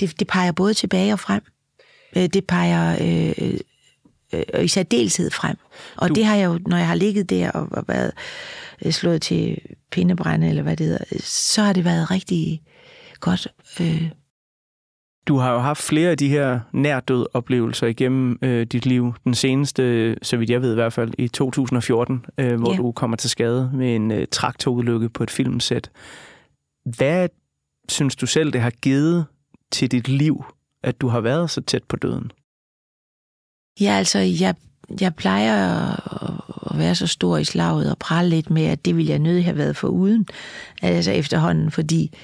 det, 0.00 0.20
det 0.20 0.26
peger 0.26 0.52
både 0.52 0.74
tilbage 0.74 1.12
og 1.12 1.20
frem. 1.20 1.42
Øh, 2.16 2.26
det 2.26 2.46
peger 2.46 2.96
øh, 3.00 3.58
øh, 4.32 4.64
i 4.64 4.68
særdeleshed 4.68 5.30
frem. 5.30 5.56
Og 5.96 6.08
Du- 6.08 6.14
det 6.14 6.24
har 6.24 6.36
jeg 6.36 6.46
jo, 6.46 6.58
når 6.66 6.76
jeg 6.76 6.86
har 6.86 6.94
ligget 6.94 7.30
der 7.30 7.50
og, 7.50 7.68
og 7.70 7.84
været 7.88 8.12
øh, 8.84 8.92
slået 8.92 9.22
til 9.22 9.58
pindebrænde, 9.90 10.48
eller 10.48 10.62
hvad 10.62 10.76
det 10.76 10.86
hedder, 10.86 11.04
så 11.24 11.62
har 11.62 11.72
det 11.72 11.84
været 11.84 12.10
rigtig 12.10 12.62
godt. 13.20 13.48
Øh, 13.80 14.10
Du 15.28 15.36
har 15.36 15.52
jo 15.52 15.58
haft 15.58 15.82
flere 15.82 16.10
af 16.10 16.18
de 16.18 16.28
her 16.28 16.60
nærdød 16.72 17.26
oplevelser 17.34 17.86
igennem 17.86 18.38
øh, 18.42 18.66
dit 18.66 18.86
liv. 18.86 19.14
Den 19.24 19.34
seneste, 19.34 20.16
så 20.22 20.36
vidt 20.36 20.50
jeg 20.50 20.62
ved 20.62 20.72
i 20.72 20.74
hvert 20.74 20.92
fald, 20.92 21.12
i 21.18 21.28
2014, 21.28 22.24
øh, 22.38 22.60
hvor 22.60 22.70
Ja. 22.72 22.76
du 22.76 22.92
kommer 22.92 23.16
til 23.16 23.30
skade 23.30 23.70
med 23.74 23.96
en 23.96 24.10
øh, 24.10 24.26
traktorulykke 24.32 25.08
på 25.08 25.22
et 25.22 25.30
filmsæt. 25.30 25.90
Hvad 26.96 27.28
synes 27.88 28.16
du 28.16 28.26
selv, 28.26 28.52
det 28.52 28.60
har 28.60 28.70
givet 28.70 29.26
til 29.72 29.90
dit 29.90 30.08
liv, 30.08 30.44
at 30.82 31.00
du 31.00 31.08
har 31.08 31.20
været 31.20 31.50
så 31.50 31.60
tæt 31.60 31.82
på 31.84 31.96
døden? 31.96 32.30
Ja, 33.80 33.90
altså, 33.92 34.18
jeg, 34.18 34.54
jeg 35.00 35.14
plejer 35.14 35.76
at- 35.76 36.00
at 36.70 36.78
være 36.78 36.94
så 36.94 37.06
stor 37.06 37.36
i 37.36 37.44
slaget 37.44 37.90
og 37.90 37.98
prale 37.98 38.28
lidt 38.28 38.50
med, 38.50 38.64
at 38.64 38.84
det 38.84 38.96
ville 38.96 39.10
jeg 39.10 39.18
nødig 39.18 39.44
have 39.44 39.56
været 39.56 39.76
for 39.76 39.88
uden, 39.88 40.26
altså 40.82 41.10
efterhånden, 41.12 41.70
fordi 41.70 42.04
øh, 42.12 42.18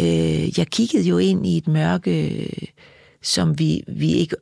Øh, 0.00 0.58
jeg 0.58 0.66
kiggede 0.66 1.08
jo 1.08 1.18
ind 1.18 1.46
i 1.46 1.56
et 1.56 1.68
mørke, 1.68 2.48
som 3.22 3.58
vi, 3.58 3.82
vi 3.88 4.12
ikke... 4.12 4.36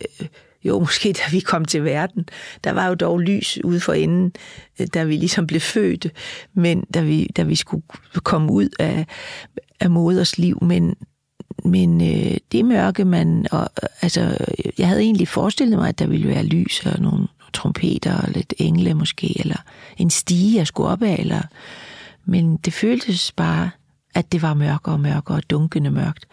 Øh, 0.00 0.26
jo, 0.64 0.80
måske 0.86 1.12
da 1.12 1.22
vi 1.30 1.40
kom 1.40 1.64
til 1.64 1.84
verden, 1.84 2.28
der 2.64 2.72
var 2.72 2.88
jo 2.88 2.94
dog 2.94 3.20
lys 3.20 3.58
ude 3.64 3.80
for 3.80 3.92
enden, 3.92 4.32
øh, 4.80 4.86
da 4.94 5.04
vi 5.04 5.16
ligesom 5.16 5.46
blev 5.46 5.60
født, 5.60 6.06
men 6.54 6.84
da 6.94 7.00
vi, 7.00 7.26
da 7.36 7.42
vi 7.42 7.54
skulle 7.54 7.84
komme 8.22 8.52
ud 8.52 8.68
af, 8.78 9.06
af 9.80 9.90
moders 9.90 10.38
liv, 10.38 10.58
men, 10.62 10.94
men 11.64 12.00
øh, 12.00 12.36
det 12.52 12.64
mørke, 12.64 13.04
man... 13.04 13.46
Og, 13.50 13.68
altså, 14.02 14.36
jeg 14.78 14.88
havde 14.88 15.00
egentlig 15.00 15.28
forestillet 15.28 15.78
mig, 15.78 15.88
at 15.88 15.98
der 15.98 16.06
ville 16.06 16.28
være 16.28 16.44
lys 16.44 16.86
og 16.86 17.00
nogle 17.00 17.26
trompeter 17.52 18.16
og 18.18 18.28
lidt 18.30 18.54
engle 18.58 18.94
måske, 18.94 19.40
eller 19.40 19.56
en 19.96 20.10
stige, 20.10 20.56
jeg 20.56 20.66
skulle 20.66 20.88
op 20.88 21.02
af, 21.02 21.16
eller... 21.18 21.42
Men 22.26 22.56
det 22.56 22.72
føltes 22.72 23.32
bare, 23.32 23.70
at 24.14 24.32
det 24.32 24.42
var 24.42 24.54
mørkere 24.54 24.94
og 24.94 25.00
mørkere 25.00 25.36
og 25.36 25.50
dunkende 25.50 25.90
mørkt. 25.90 26.26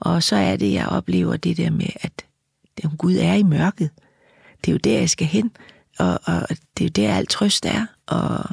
Og 0.00 0.22
så 0.22 0.36
er 0.36 0.56
det, 0.56 0.72
jeg 0.72 0.86
oplever 0.86 1.36
det 1.36 1.56
der 1.56 1.70
med, 1.70 1.88
at 2.00 2.24
Gud 2.98 3.14
er 3.14 3.34
i 3.34 3.42
mørket. 3.42 3.90
Det 4.64 4.70
er 4.70 4.72
jo 4.72 4.78
der, 4.78 4.98
jeg 4.98 5.10
skal 5.10 5.26
hen. 5.26 5.50
Og, 5.98 6.20
og 6.24 6.48
det 6.48 6.84
er 6.84 6.84
jo 6.84 6.88
der, 6.88 7.14
alt 7.14 7.30
trøst 7.30 7.66
er. 7.66 7.86
Og 8.06 8.44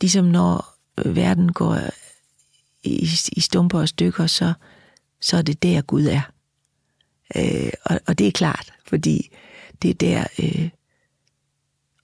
ligesom 0.00 0.24
når 0.24 0.74
øh, 0.98 1.16
verden 1.16 1.52
går 1.52 1.78
i, 2.82 3.08
i 3.32 3.40
stumper 3.40 3.80
og 3.80 3.88
stykker, 3.88 4.26
så, 4.26 4.52
så 5.20 5.36
er 5.36 5.42
det 5.42 5.62
der, 5.62 5.80
Gud 5.80 6.04
er. 6.04 6.30
Øh, 7.36 7.72
og, 7.84 8.00
og 8.06 8.18
det 8.18 8.26
er 8.26 8.32
klart, 8.32 8.72
fordi 8.86 9.36
det 9.82 9.90
er 9.90 9.94
der... 9.94 10.24
Øh, 10.38 10.68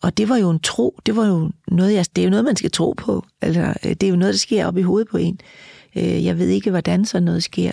og 0.03 0.17
det 0.17 0.29
var 0.29 0.37
jo 0.37 0.51
en 0.51 0.61
tro, 0.61 1.01
det 1.07 1.17
var 1.17 1.27
jo 1.27 1.51
noget, 1.69 1.95
jeg, 1.95 2.07
det 2.17 2.23
er 2.23 2.25
jo 2.25 2.31
noget, 2.31 2.45
man 2.45 2.57
skal 2.57 2.71
tro 2.71 2.95
på. 2.97 3.25
Altså, 3.41 3.75
øh, 3.85 3.91
det 3.91 4.03
er 4.03 4.09
jo 4.09 4.17
noget, 4.17 4.35
der 4.35 4.39
sker 4.39 4.67
op 4.67 4.77
i 4.77 4.83
hovedet 4.83 5.09
på 5.09 5.17
en. 5.17 5.41
Øh, 5.43 5.74
Øh, 5.97 6.25
jeg 6.25 6.39
ved 6.39 6.49
ikke, 6.49 6.71
hvordan 6.71 7.05
sådan 7.05 7.23
noget 7.23 7.43
sker. 7.43 7.73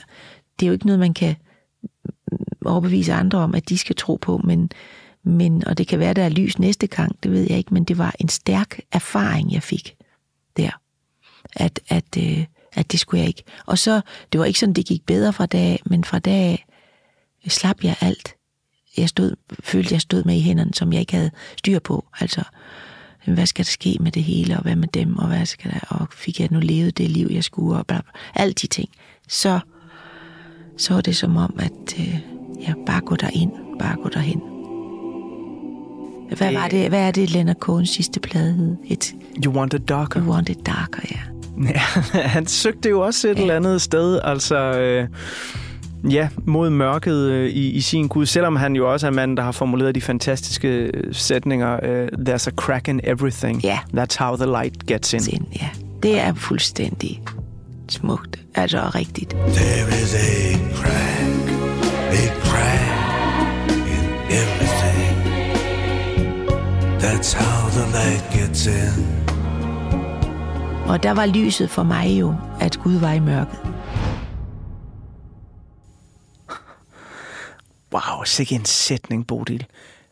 Det 0.59 0.65
er 0.65 0.67
jo 0.67 0.73
ikke 0.73 0.85
noget, 0.85 0.99
man 0.99 1.13
kan 1.13 1.35
overbevise 2.65 3.13
andre 3.13 3.37
om, 3.37 3.55
at 3.55 3.69
de 3.69 3.77
skal 3.77 3.95
tro 3.95 4.15
på, 4.21 4.37
men, 4.37 4.71
men 5.23 5.67
og 5.67 5.77
det 5.77 5.87
kan 5.87 5.99
være, 5.99 6.13
der 6.13 6.23
er 6.23 6.29
lys 6.29 6.59
næste 6.59 6.87
gang, 6.87 7.23
det 7.23 7.31
ved 7.31 7.41
jeg 7.49 7.57
ikke, 7.57 7.73
men 7.73 7.83
det 7.83 7.97
var 7.97 8.15
en 8.19 8.29
stærk 8.29 8.79
erfaring, 8.91 9.53
jeg 9.53 9.63
fik 9.63 9.95
der, 10.57 10.71
at, 11.55 11.79
at, 11.87 12.17
øh, 12.17 12.45
at 12.73 12.91
det 12.91 12.99
skulle 12.99 13.19
jeg 13.19 13.27
ikke. 13.27 13.43
Og 13.65 13.77
så, 13.77 14.01
det 14.31 14.39
var 14.39 14.45
ikke 14.45 14.59
sådan, 14.59 14.73
det 14.73 14.85
gik 14.85 15.05
bedre 15.05 15.33
fra 15.33 15.45
dag 15.45 15.61
af, 15.61 15.81
men 15.85 16.03
fra 16.03 16.19
dag 16.19 16.65
af 17.45 17.51
slap 17.51 17.83
jeg 17.83 17.95
alt. 18.01 18.35
Jeg 18.97 19.09
stod, 19.09 19.35
følte, 19.59 19.93
jeg 19.93 20.01
stod 20.01 20.23
med 20.23 20.35
i 20.35 20.41
hænderne, 20.41 20.73
som 20.73 20.93
jeg 20.93 20.99
ikke 20.99 21.13
havde 21.13 21.31
styr 21.57 21.79
på. 21.79 22.05
Altså, 22.19 22.43
hvad 23.25 23.45
skal 23.45 23.65
der 23.65 23.69
ske 23.71 23.97
med 23.99 24.11
det 24.11 24.23
hele, 24.23 24.57
og 24.57 24.61
hvad 24.61 24.75
med 24.75 24.87
dem, 24.87 25.17
og 25.17 25.27
hvad 25.27 25.45
skal 25.45 25.71
der, 25.71 25.79
og 25.87 26.07
fik 26.11 26.39
jeg 26.39 26.47
nu 26.51 26.59
levet 26.59 26.97
det 26.97 27.09
liv, 27.09 27.27
jeg 27.31 27.43
skulle, 27.43 27.77
og 27.79 27.87
bla, 27.87 28.01
bla, 28.01 28.41
alle 28.41 28.53
de 28.53 28.67
ting. 28.67 28.89
Så, 29.27 29.59
så 30.77 30.93
var 30.93 31.01
det 31.01 31.15
som 31.15 31.37
om, 31.37 31.55
at 31.59 31.99
øh, 31.99 32.19
jeg 32.67 32.75
bare 32.85 33.01
gå 33.01 33.15
derind, 33.15 33.51
bare 33.79 33.95
gå 33.95 34.09
derhen. 34.09 34.41
Hvad, 36.37 36.53
var 36.53 36.67
det, 36.67 36.89
hvad 36.89 37.07
er 37.07 37.11
det, 37.11 37.31
Leonard 37.31 37.55
Cohens 37.55 37.89
sidste 37.89 38.19
plade 38.19 38.53
hed? 38.53 38.75
Et, 38.85 39.15
You 39.45 39.53
want 39.53 39.73
it 39.73 39.89
darker. 39.89 40.21
You 40.21 40.31
Want 40.33 40.49
It 40.49 40.65
Darker, 40.65 41.01
ja. 41.11 41.19
Ja, 42.13 42.21
han 42.21 42.47
søgte 42.47 42.89
jo 42.89 43.01
også 43.01 43.27
et 43.27 43.35
ja. 43.35 43.41
eller 43.41 43.55
andet 43.55 43.81
sted, 43.81 44.19
altså... 44.23 44.55
Øh, 44.55 45.07
Ja, 46.09 46.27
mod 46.45 46.69
mørket 46.69 47.15
øh, 47.29 47.49
i, 47.49 47.69
i 47.69 47.81
sin 47.81 48.07
Gud, 48.07 48.25
selvom 48.25 48.55
han 48.55 48.75
jo 48.75 48.91
også 48.93 49.07
er 49.07 49.11
manden, 49.11 49.37
der 49.37 49.43
har 49.43 49.51
formuleret 49.51 49.95
de 49.95 50.01
fantastiske 50.01 50.67
øh, 50.67 51.03
sætninger. 51.11 51.79
Øh, 51.83 52.07
There's 52.07 52.47
a 52.47 52.51
crack 52.51 52.87
in 52.87 53.01
everything. 53.03 53.63
Ja. 53.63 53.79
That's 53.97 54.17
how 54.23 54.35
the 54.35 54.45
light 54.45 54.85
gets 54.87 55.13
in. 55.13 55.19
Sind, 55.19 55.45
ja. 55.55 55.69
Det 56.03 56.19
er 56.19 56.33
fuldstændig 56.33 57.21
smukt, 57.89 58.39
altså 58.55 58.77
rigtigt. 58.95 59.29
There 59.29 59.87
is 60.03 60.15
a 60.15 60.53
crack, 60.75 61.51
a 62.11 62.27
crack 62.43 63.71
in 63.71 64.05
everything. 64.29 65.17
That's 66.99 67.33
how 67.33 67.69
the 67.69 67.85
light 67.91 68.23
gets 68.33 68.65
in. 68.65 69.05
Og 70.87 71.03
der 71.03 71.11
var 71.11 71.25
lyset 71.25 71.69
for 71.69 71.83
mig 71.83 72.19
jo, 72.19 72.35
at 72.59 72.79
Gud 72.83 72.93
var 72.93 73.11
i 73.11 73.19
mørket. 73.19 73.59
Wow, 77.93 78.23
sikke 78.25 78.55
en 78.55 78.65
sætning, 78.65 79.27
Bodil. 79.27 79.65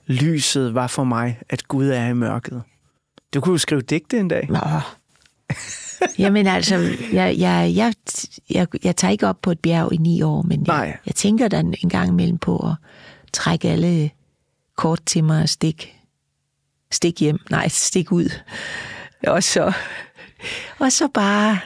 Lyset 0.06 0.74
var 0.74 0.88
for 0.88 1.04
mig, 1.04 1.40
at 1.50 1.68
Gud 1.68 1.88
er 1.88 2.08
i 2.08 2.14
mørket. 2.14 2.64
Du 3.34 3.42
kunne 3.42 3.54
jo 3.54 3.58
skrive 3.58 3.82
digte 3.82 4.20
en 4.20 4.28
dag. 4.28 4.48
Nå. 4.50 4.60
Jamen 6.20 6.48
altså, 6.48 6.76
jeg, 7.14 7.36
jeg, 7.38 7.72
jeg, 7.76 7.94
jeg, 8.50 8.68
jeg 8.84 8.96
tager 8.96 9.12
ikke 9.12 9.28
op 9.28 9.42
på 9.42 9.52
et 9.52 9.60
bjerg 9.60 9.94
i 9.94 9.98
ni 9.98 10.22
år, 10.22 10.42
men 10.42 10.60
Nej. 10.60 10.76
jeg, 10.76 10.98
jeg 11.06 11.16
tænker 11.16 11.48
da 11.48 11.60
en 11.60 11.90
gang 11.90 12.10
imellem 12.10 12.38
på 12.38 12.58
at 12.58 12.76
trække 13.34 13.70
alle 13.70 14.12
kort 14.76 15.00
til 15.06 15.24
mig 15.24 15.42
og 15.42 15.50
stik, 15.50 15.96
stik 16.92 17.20
hjem. 17.20 17.38
Nej, 17.50 17.68
stik 17.68 18.12
ud. 18.12 18.30
Og 19.28 19.44
så, 19.44 19.74
og 20.80 20.92
så 20.92 21.08
bare 21.14 21.60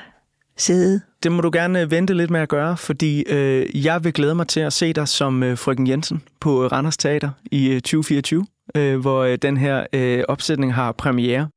sidde. 0.57 1.01
Det 1.23 1.31
må 1.31 1.41
du 1.41 1.49
gerne 1.53 1.81
øh, 1.81 1.91
vente 1.91 2.13
lidt 2.13 2.31
med 2.31 2.39
at 2.39 2.49
gøre, 2.49 2.77
fordi 2.77 3.23
øh, 3.29 3.85
jeg 3.85 4.03
vil 4.03 4.13
glæde 4.13 4.35
mig 4.35 4.47
til 4.47 4.59
at 4.59 4.73
se 4.73 4.93
dig 4.93 5.07
som 5.07 5.43
øh, 5.43 5.57
frøken 5.57 5.87
Jensen 5.87 6.21
på 6.39 6.63
øh, 6.63 6.71
Randers 6.71 6.97
Teater 6.97 7.29
i 7.51 7.69
øh, 7.69 7.81
2024, 7.81 8.45
øh, 8.75 8.99
hvor 8.99 9.23
øh, 9.23 9.37
den 9.41 9.57
her 9.57 9.85
øh, 9.93 10.23
opsætning 10.27 10.73
har 10.73 10.91
premiere. 10.91 11.47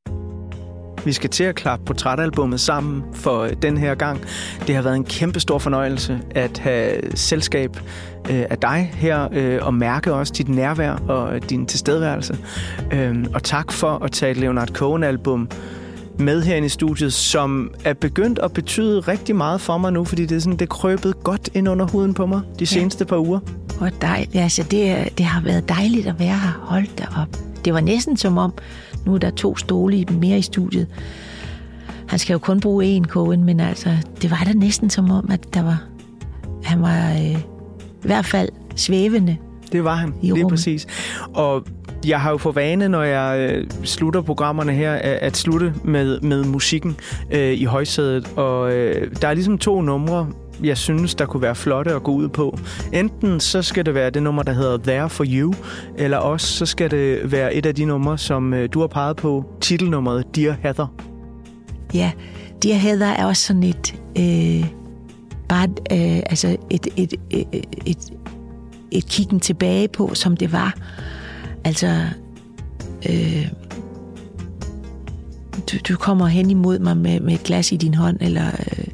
Vi 1.05 1.13
skal 1.13 1.29
til 1.29 1.43
at 1.43 1.55
klappe 1.55 1.85
portrætalbummet 1.85 2.59
sammen 2.59 3.03
for 3.13 3.39
øh, 3.39 3.53
den 3.61 3.77
her 3.77 3.95
gang. 3.95 4.21
Det 4.67 4.75
har 4.75 4.81
været 4.81 4.95
en 4.95 5.05
kæmpe 5.05 5.39
stor 5.39 5.57
fornøjelse 5.57 6.21
at 6.35 6.57
have 6.57 7.15
selskab 7.15 7.77
øh, 8.29 8.45
af 8.49 8.57
dig 8.57 8.91
her, 8.93 9.27
øh, 9.31 9.59
og 9.61 9.73
mærke 9.73 10.13
også 10.13 10.33
dit 10.37 10.49
nærvær 10.49 10.91
og 10.91 11.35
øh, 11.35 11.41
din 11.49 11.65
tilstedeværelse. 11.65 12.37
Øh, 12.91 13.25
og 13.33 13.43
tak 13.43 13.71
for 13.71 14.03
at 14.03 14.11
tage 14.11 14.31
et 14.31 14.37
Leonard 14.37 14.67
Cohen-album 14.67 15.49
med 16.19 16.41
herinde 16.43 16.65
i 16.65 16.69
studiet, 16.69 17.13
som 17.13 17.71
er 17.85 17.93
begyndt 17.93 18.39
at 18.39 18.51
betyde 18.53 18.99
rigtig 18.99 19.35
meget 19.35 19.61
for 19.61 19.77
mig 19.77 19.93
nu, 19.93 20.03
fordi 20.05 20.25
det 20.25 20.35
er 20.35 20.39
sådan, 20.39 20.59
det 20.59 20.69
krøbet 20.69 21.23
godt 21.23 21.49
ind 21.53 21.69
under 21.69 21.85
huden 21.87 22.13
på 22.13 22.25
mig 22.25 22.41
de 22.59 22.65
seneste 22.65 23.05
par 23.05 23.17
uger. 23.17 23.39
Hvor 23.77 23.89
dejligt. 24.01 24.35
Altså, 24.35 24.63
det, 24.63 25.09
det 25.17 25.25
har 25.25 25.41
været 25.41 25.69
dejligt 25.69 26.07
at 26.07 26.19
være 26.19 26.37
her. 26.39 26.59
Hold 26.61 26.87
da 26.97 27.05
op. 27.21 27.37
Det 27.65 27.73
var 27.73 27.79
næsten 27.81 28.17
som 28.17 28.37
om, 28.37 28.53
nu 29.05 29.13
er 29.13 29.17
der 29.17 29.29
to 29.29 29.57
stole 29.57 29.97
i- 29.97 30.05
mere 30.11 30.37
i 30.37 30.41
studiet. 30.41 30.87
Han 32.07 32.19
skal 32.19 32.33
jo 32.33 32.39
kun 32.39 32.59
bruge 32.59 32.97
én 32.97 33.03
kogen, 33.03 33.43
men 33.43 33.59
altså, 33.59 33.97
det 34.21 34.31
var 34.31 34.41
da 34.45 34.53
næsten 34.53 34.89
som 34.89 35.11
om, 35.11 35.29
at 35.31 35.53
der 35.53 35.61
var, 35.63 35.83
han 36.63 36.81
var 36.81 37.11
øh, 37.11 37.31
i 37.31 37.37
hvert 38.01 38.25
fald 38.25 38.49
svævende. 38.75 39.37
Det 39.71 39.83
var 39.83 39.95
han, 39.95 40.13
lige 40.21 40.49
præcis. 40.49 40.87
Og 41.33 41.63
jeg 42.05 42.21
har 42.21 42.31
jo 42.31 42.37
for 42.37 42.51
vane, 42.51 42.89
når 42.89 43.03
jeg 43.03 43.39
øh, 43.39 43.67
slutter 43.83 44.21
programmerne 44.21 44.71
her, 44.71 44.93
at, 44.93 45.01
at 45.01 45.37
slutte 45.37 45.73
med, 45.83 46.19
med 46.21 46.43
musikken 46.43 46.97
øh, 47.31 47.53
i 47.53 47.63
højsædet. 47.63 48.27
Og 48.35 48.73
øh, 48.73 49.11
der 49.21 49.27
er 49.27 49.33
ligesom 49.33 49.57
to 49.57 49.81
numre, 49.81 50.27
jeg 50.63 50.77
synes, 50.77 51.15
der 51.15 51.25
kunne 51.25 51.41
være 51.41 51.55
flotte 51.55 51.93
at 51.93 52.03
gå 52.03 52.11
ud 52.11 52.29
på. 52.29 52.59
Enten 52.93 53.39
så 53.39 53.61
skal 53.61 53.85
det 53.85 53.93
være 53.93 54.09
det 54.09 54.23
nummer, 54.23 54.43
der 54.43 54.53
hedder 54.53 54.77
There 54.77 55.09
For 55.09 55.25
You, 55.27 55.53
eller 55.97 56.17
også 56.17 56.47
så 56.47 56.65
skal 56.65 56.91
det 56.91 57.31
være 57.31 57.53
et 57.53 57.65
af 57.65 57.75
de 57.75 57.85
numre, 57.85 58.17
som 58.17 58.53
øh, 58.53 58.69
du 58.73 58.79
har 58.79 58.87
peget 58.87 59.15
på, 59.15 59.45
titelnummeret 59.61 60.35
Dear 60.35 60.55
Heather. 60.61 60.87
Ja, 61.93 62.11
Dear 62.63 62.77
Heather 62.77 63.07
er 63.07 63.25
også 63.25 63.43
sådan 63.43 63.63
et, 63.63 63.95
øh, 64.17 64.65
bare 65.49 65.67
øh, 65.91 66.23
altså 66.25 66.57
et, 66.69 66.87
et, 66.95 67.13
øh, 67.33 67.39
øh, 67.39 67.45
et, 67.51 67.65
et, 67.85 67.97
et 68.91 69.05
kiggen 69.07 69.39
tilbage 69.39 69.87
på, 69.87 70.13
som 70.13 70.37
det 70.37 70.51
var. 70.51 70.73
Altså, 71.67 72.03
øh, 73.09 73.47
du, 75.71 75.77
du 75.89 75.97
kommer 75.97 76.27
hen 76.27 76.49
imod 76.49 76.79
mig 76.79 76.97
med, 76.97 77.19
med 77.19 77.33
et 77.33 77.43
glas 77.43 77.71
i 77.71 77.75
din 77.75 77.93
hånd, 77.93 78.17
eller 78.21 78.47
øh, 78.47 78.87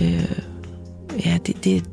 øh, 0.00 0.38
ja, 1.26 1.38
det, 1.46 1.64
det, 1.64 1.84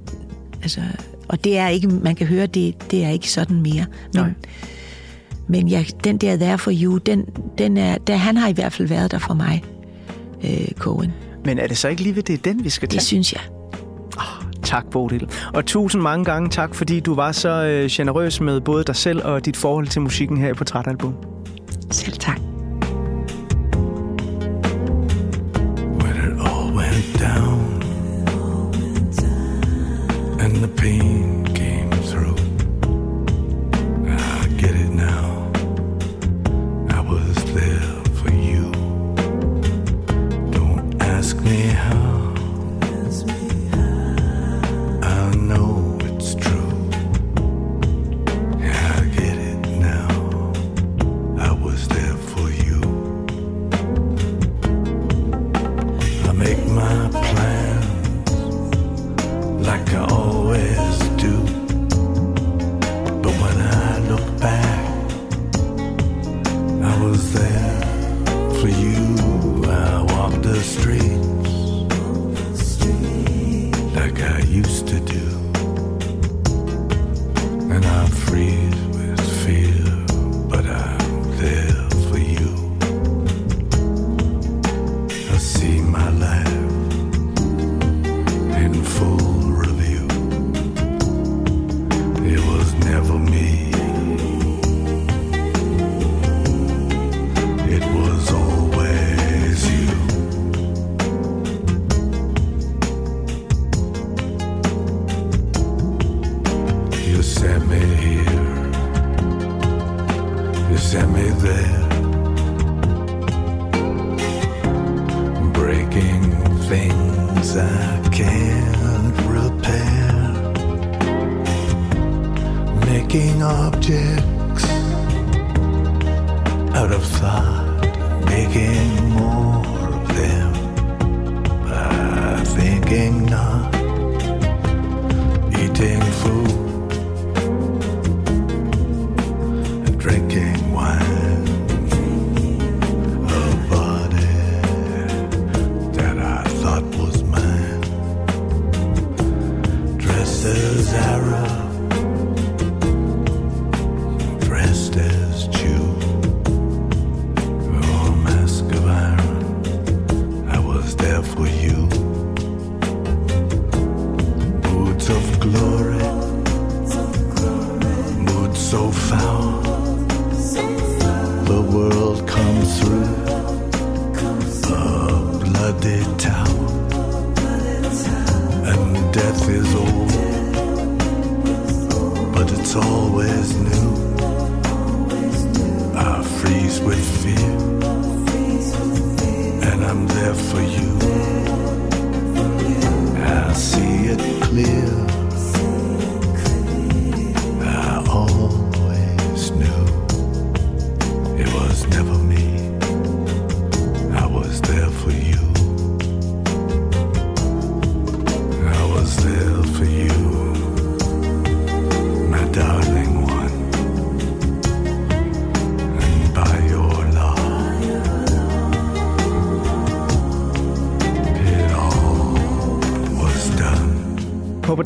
altså, 0.61 0.81
og 1.27 1.43
det 1.43 1.57
er 1.57 1.67
ikke, 1.67 1.87
man 1.87 2.15
kan 2.15 2.27
høre, 2.27 2.45
det, 2.45 2.91
det 2.91 3.03
er 3.03 3.09
ikke 3.09 3.31
sådan 3.31 3.61
mere. 3.61 3.85
Men, 4.13 4.23
Nej. 4.23 4.29
men 5.47 5.69
jeg, 5.69 5.85
den 6.03 6.17
der 6.17 6.37
There 6.37 6.57
For 6.57 6.71
You, 6.81 6.97
den, 6.97 7.25
den 7.57 7.77
er, 7.77 7.97
der, 7.97 8.15
han 8.15 8.37
har 8.37 8.47
i 8.47 8.53
hvert 8.53 8.73
fald 8.73 8.87
været 8.87 9.11
der 9.11 9.19
for 9.19 9.33
mig, 9.33 9.63
øh, 10.43 10.71
Cohen. 10.71 11.13
Men 11.45 11.59
er 11.59 11.67
det 11.67 11.77
så 11.77 11.87
ikke 11.87 12.01
lige 12.01 12.15
ved, 12.15 12.23
det 12.23 12.45
den, 12.45 12.63
vi 12.63 12.69
skal 12.69 12.89
tage? 12.89 12.99
Det 12.99 13.07
synes 13.07 13.33
jeg. 13.33 13.41
Tak, 14.75 14.89
Bodil. 14.91 15.29
Og 15.53 15.65
tusind 15.65 16.01
mange 16.01 16.25
gange 16.25 16.49
tak, 16.49 16.75
fordi 16.75 16.99
du 16.99 17.15
var 17.15 17.31
så 17.31 17.49
øh, 17.49 17.89
generøs 17.91 18.41
med 18.41 18.61
både 18.61 18.83
dig 18.83 18.95
selv 18.95 19.25
og 19.25 19.45
dit 19.45 19.57
forhold 19.57 19.87
til 19.87 20.01
musikken 20.01 20.37
her 20.37 20.49
i 20.49 20.53
Portrætalbum. 20.53 21.15
Selv 21.91 22.17
tak. 22.17 22.39
when 26.01 26.15
it 26.15 26.39
all 26.47 26.75
went 26.77 27.19
down 27.19 27.83
and 30.39 30.55
the 30.55 30.67
pain 30.77 31.34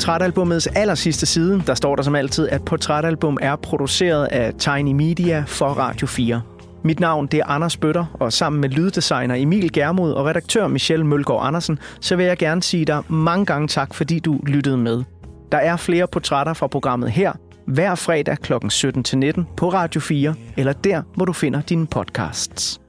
portrætalbumets 0.10 0.68
aller 0.68 0.95
sidste 0.95 1.26
side, 1.26 1.64
der 1.68 1.74
står 1.74 1.95
der 1.95 2.03
som 2.03 2.16
altid, 2.16 2.49
at 2.49 2.66
portrætalbum 2.66 3.38
er 3.41 3.55
produceret 3.55 4.26
af 4.26 4.53
Tiny 4.53 4.91
Media 4.91 5.43
for 5.47 5.66
Radio 5.66 6.07
4. 6.07 6.41
Mit 6.84 6.99
navn 6.99 7.28
det 7.28 7.39
er 7.39 7.45
Anders 7.45 7.78
Bøtter, 7.78 8.05
og 8.20 8.34
sammen 8.34 8.62
med 8.62 8.70
lyddesigner 8.70 9.36
Emil 9.36 9.74
Germod 9.74 10.12
og 10.12 10.26
redaktør 10.26 10.68
Michelle 10.68 11.05
Mølgaard 11.05 11.47
Andersen, 11.47 11.80
så 12.01 12.16
vil 12.16 12.26
jeg 12.26 12.38
gerne 12.38 12.64
sige 12.64 12.86
dig 12.86 13.03
mange 13.07 13.45
gange 13.45 13.68
tak, 13.68 13.93
fordi 13.93 14.20
du 14.20 14.39
lyttede 14.47 14.78
med. 14.78 15.03
Der 15.51 15.57
er 15.57 15.78
flere 15.78 16.07
portrætter 16.07 16.53
fra 16.53 16.68
programmet 16.68 17.12
her, 17.12 17.32
hver 17.68 17.95
fredag 17.95 18.38
kl. 18.38 18.53
17-19 18.53 19.43
på 19.57 19.70
Radio 19.70 20.01
4, 20.01 20.36
eller 20.57 20.74
der, 20.74 21.01
hvor 21.16 21.26
du 21.26 21.34
finder 21.34 21.62
dine 21.62 21.88
podcasts. 21.88 22.82